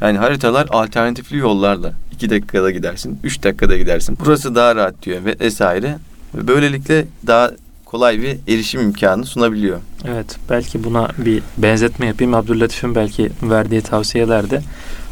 Yani 0.00 0.18
haritalar 0.18 0.66
alternatifli 0.70 1.36
yollarla 1.36 1.92
2 2.12 2.30
dakikada 2.30 2.70
gidersin, 2.70 3.18
3 3.24 3.42
dakikada 3.42 3.76
gidersin. 3.76 4.18
Burası 4.24 4.54
daha 4.54 4.76
rahat 4.76 5.02
diyor 5.02 5.24
ve 5.24 5.36
vesaire. 5.40 5.98
Ve 6.34 6.48
böylelikle 6.48 7.04
daha 7.26 7.50
kolay 7.84 8.22
bir 8.22 8.38
erişim 8.48 8.80
imkanı 8.80 9.26
sunabiliyor. 9.26 9.78
Evet. 10.08 10.36
Belki 10.50 10.84
buna 10.84 11.08
bir 11.18 11.42
benzetme 11.58 12.06
yapayım. 12.06 12.34
Abdüllatif'in 12.34 12.94
belki 12.94 13.30
verdiği 13.42 13.80
tavsiyelerde 13.82 14.62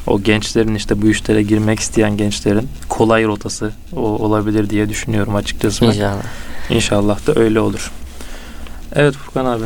o 0.06 0.22
gençlerin 0.22 0.74
işte 0.74 1.02
bu 1.02 1.06
işlere 1.08 1.42
girmek 1.42 1.80
isteyen 1.80 2.16
gençlerin 2.16 2.68
kolay 2.88 3.24
rotası 3.24 3.72
o 3.96 4.00
olabilir 4.00 4.70
diye 4.70 4.88
düşünüyorum 4.88 5.34
açıkçası. 5.34 5.82
ben. 5.84 5.88
inşallah. 5.88 6.22
İnşallah 6.70 7.26
da 7.26 7.40
öyle 7.40 7.60
olur. 7.60 7.90
Evet 8.94 9.14
Furkan 9.14 9.44
abi. 9.44 9.64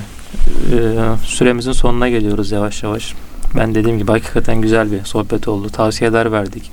e, 0.72 0.78
süremizin 1.26 1.72
sonuna 1.72 2.08
geliyoruz 2.08 2.50
yavaş 2.50 2.82
yavaş. 2.82 3.14
Ben 3.56 3.74
dediğim 3.74 3.98
gibi 3.98 4.10
hakikaten 4.10 4.60
güzel 4.60 4.92
bir 4.92 5.04
sohbet 5.04 5.48
oldu. 5.48 5.68
Tavsiyeler 5.68 6.32
verdik. 6.32 6.70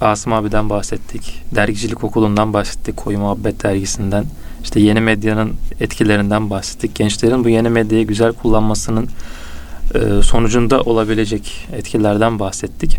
Asım 0.00 0.32
abiden 0.32 0.70
bahsettik. 0.70 1.42
Dergicilik 1.54 2.04
okulundan 2.04 2.52
bahsettik. 2.52 2.96
Koyu 2.96 3.18
Muhabbet 3.18 3.62
dergisinden. 3.62 4.24
işte 4.62 4.80
yeni 4.80 5.00
medyanın 5.00 5.52
etkilerinden 5.80 6.50
bahsettik. 6.50 6.94
Gençlerin 6.94 7.44
bu 7.44 7.48
yeni 7.48 7.68
medyayı 7.68 8.06
güzel 8.06 8.32
kullanmasının 8.32 9.08
e, 9.94 10.22
sonucunda 10.22 10.80
olabilecek 10.80 11.68
etkilerden 11.72 12.38
bahsettik. 12.38 12.98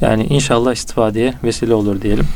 Yani 0.00 0.24
inşallah 0.24 0.72
istifadeye 0.72 1.34
vesile 1.44 1.74
olur 1.74 2.02
diyelim. 2.02 2.26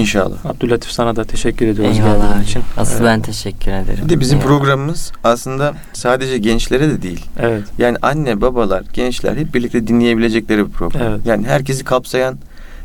İnşallah. 0.00 0.46
Abdülatif 0.46 0.90
sana 0.92 1.16
da 1.16 1.24
teşekkür 1.24 1.66
ediyoruz 1.66 1.98
Eyvallah 1.98 2.28
geldiğin 2.28 2.44
için. 2.44 2.62
Asıl 2.76 3.04
ben 3.04 3.22
teşekkür 3.22 3.70
ederim. 3.70 4.04
Bir 4.04 4.08
de 4.08 4.20
bizim 4.20 4.38
Eyvallah. 4.38 4.50
programımız 4.58 5.12
aslında 5.24 5.74
sadece 5.92 6.38
gençlere 6.38 6.88
de 6.88 7.02
değil. 7.02 7.24
Evet. 7.40 7.62
Yani 7.78 7.96
anne, 8.02 8.40
babalar, 8.40 8.84
gençler 8.92 9.36
hep 9.36 9.54
birlikte 9.54 9.86
dinleyebilecekleri 9.86 10.66
bir 10.66 10.72
program. 10.72 11.02
Evet. 11.02 11.20
Yani 11.26 11.46
herkesi 11.46 11.84
kapsayan 11.84 12.38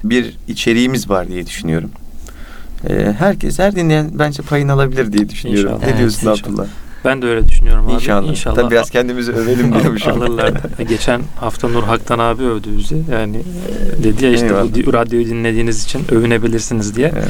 bir 0.03 0.37
içeriğimiz 0.47 1.09
var 1.09 1.27
diye 1.27 1.47
düşünüyorum. 1.47 1.91
Ee, 2.89 3.13
herkes, 3.19 3.59
her 3.59 3.75
dinleyen 3.75 4.09
bence 4.13 4.43
payını 4.43 4.71
alabilir 4.71 5.13
diye 5.13 5.29
düşünüyorum. 5.29 5.65
İnşallah. 5.69 5.81
Ne 5.81 5.87
Evet, 5.89 5.97
diyorsun 5.99 6.17
inşallah. 6.31 6.49
Abdullah? 6.49 6.65
Ben 7.05 7.21
de 7.21 7.25
öyle 7.25 7.47
düşünüyorum 7.47 7.87
abi. 7.87 7.93
İnşallah. 7.93 8.27
İnşallah. 8.29 8.55
Tabii 8.55 8.71
biraz 8.71 8.89
kendimizi 8.89 9.31
övelim 9.31 9.73
diyormuşum. 9.73 10.21
Alırlar. 10.21 10.53
Geçen 10.89 11.21
hafta 11.39 11.67
Nur 11.67 11.83
Haktan 11.83 12.19
abi 12.19 12.43
övdü 12.43 12.69
bizi. 12.77 13.01
Yani 13.11 13.37
e, 13.99 14.03
dedi 14.03 14.25
ya 14.25 14.31
işte 14.31 14.45
Eyvallah. 14.45 14.85
bu 14.85 14.93
radyoyu 14.93 15.25
dinlediğiniz 15.25 15.83
için 15.83 16.01
övünebilirsiniz 16.11 16.95
diye. 16.95 17.11
Evet. 17.15 17.27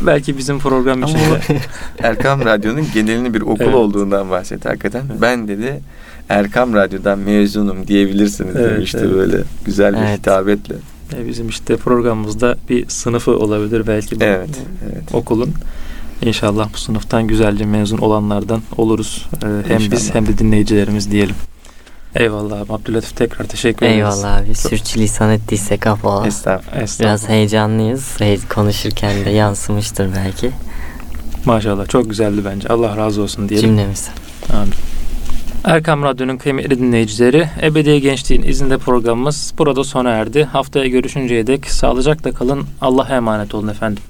Belki 0.00 0.38
bizim 0.38 0.58
program 0.58 1.02
Ama 1.04 1.06
için 1.12 1.18
de 1.18 1.40
Erkam 1.98 2.44
Radyo'nun 2.44 2.86
genelini 2.94 3.34
bir 3.34 3.40
okul 3.40 3.64
Evet. 3.64 3.74
olduğundan 3.74 4.30
bahsetti 4.30 4.68
hakikaten. 4.68 5.02
Evet. 5.10 5.22
Ben 5.22 5.48
dedi 5.48 5.80
Erkam 6.28 6.74
Radyo'dan 6.74 7.18
mezunum 7.18 7.86
diyebilirsiniz 7.86 8.56
Evet, 8.56 8.70
demişti 8.70 8.98
evet. 9.00 9.12
böyle 9.14 9.42
güzel 9.64 9.92
bir 9.92 9.98
Evet. 9.98 10.18
hitabetle. 10.18 10.74
e, 11.18 11.28
bizim 11.28 11.48
işte 11.48 11.76
programımızda 11.76 12.56
bir 12.68 12.88
sınıfı 12.88 13.36
olabilir 13.38 13.86
belki 13.86 14.16
Evet, 14.20 14.48
evet. 14.92 15.14
okulun. 15.14 15.50
İnşallah 16.22 16.68
bu 16.74 16.78
sınıftan 16.78 17.26
güzelce 17.26 17.64
mezun 17.66 17.98
olanlardan 17.98 18.62
oluruz. 18.76 19.26
Ee, 19.44 19.46
hem 19.68 19.78
biz 19.78 19.92
İnşallah. 19.92 20.14
hem 20.14 20.26
de 20.26 20.38
dinleyicilerimiz 20.38 21.10
diyelim. 21.10 21.34
Eyvallah 22.14 22.60
abi. 22.60 22.72
Abdülatif 22.72 23.16
tekrar 23.16 23.44
teşekkür 23.44 23.86
ederiz. 23.86 23.98
Eyvallah 23.98 24.36
abi. 24.38 24.54
Sürçülisan 24.54 25.30
ettiysek 25.30 25.86
affola. 25.86 26.26
Estağfurullah. 26.26 26.82
Estağfurullah. 26.82 27.10
Biraz 27.10 27.28
heyecanlıyız. 27.28 28.20
Hey- 28.20 28.40
Konuşurken 28.48 29.24
de 29.24 29.30
yansımıştır 29.30 30.10
belki. 30.16 30.50
Maşallah 31.44 31.88
çok 31.88 32.10
güzeldi 32.10 32.40
bence. 32.44 32.68
Allah 32.68 32.96
razı 32.96 33.22
olsun 33.22 33.48
diyelim. 33.48 33.68
Cümlemiz. 33.68 34.08
Amin. 34.52 34.72
Erkam 35.64 36.02
Radyo'nun 36.02 36.36
kıymetli 36.36 36.78
dinleyicileri, 36.78 37.48
Ebediye 37.62 37.98
Gençliğin 37.98 38.42
izinde 38.42 38.78
programımız 38.78 39.54
burada 39.58 39.84
sona 39.84 40.10
erdi. 40.10 40.44
Haftaya 40.44 40.86
görüşünceye 40.86 41.46
dek 41.46 41.70
sağlıcakla 41.70 42.32
kalın. 42.32 42.64
Allah'a 42.80 43.16
emanet 43.16 43.54
olun 43.54 43.68
efendim. 43.68 44.02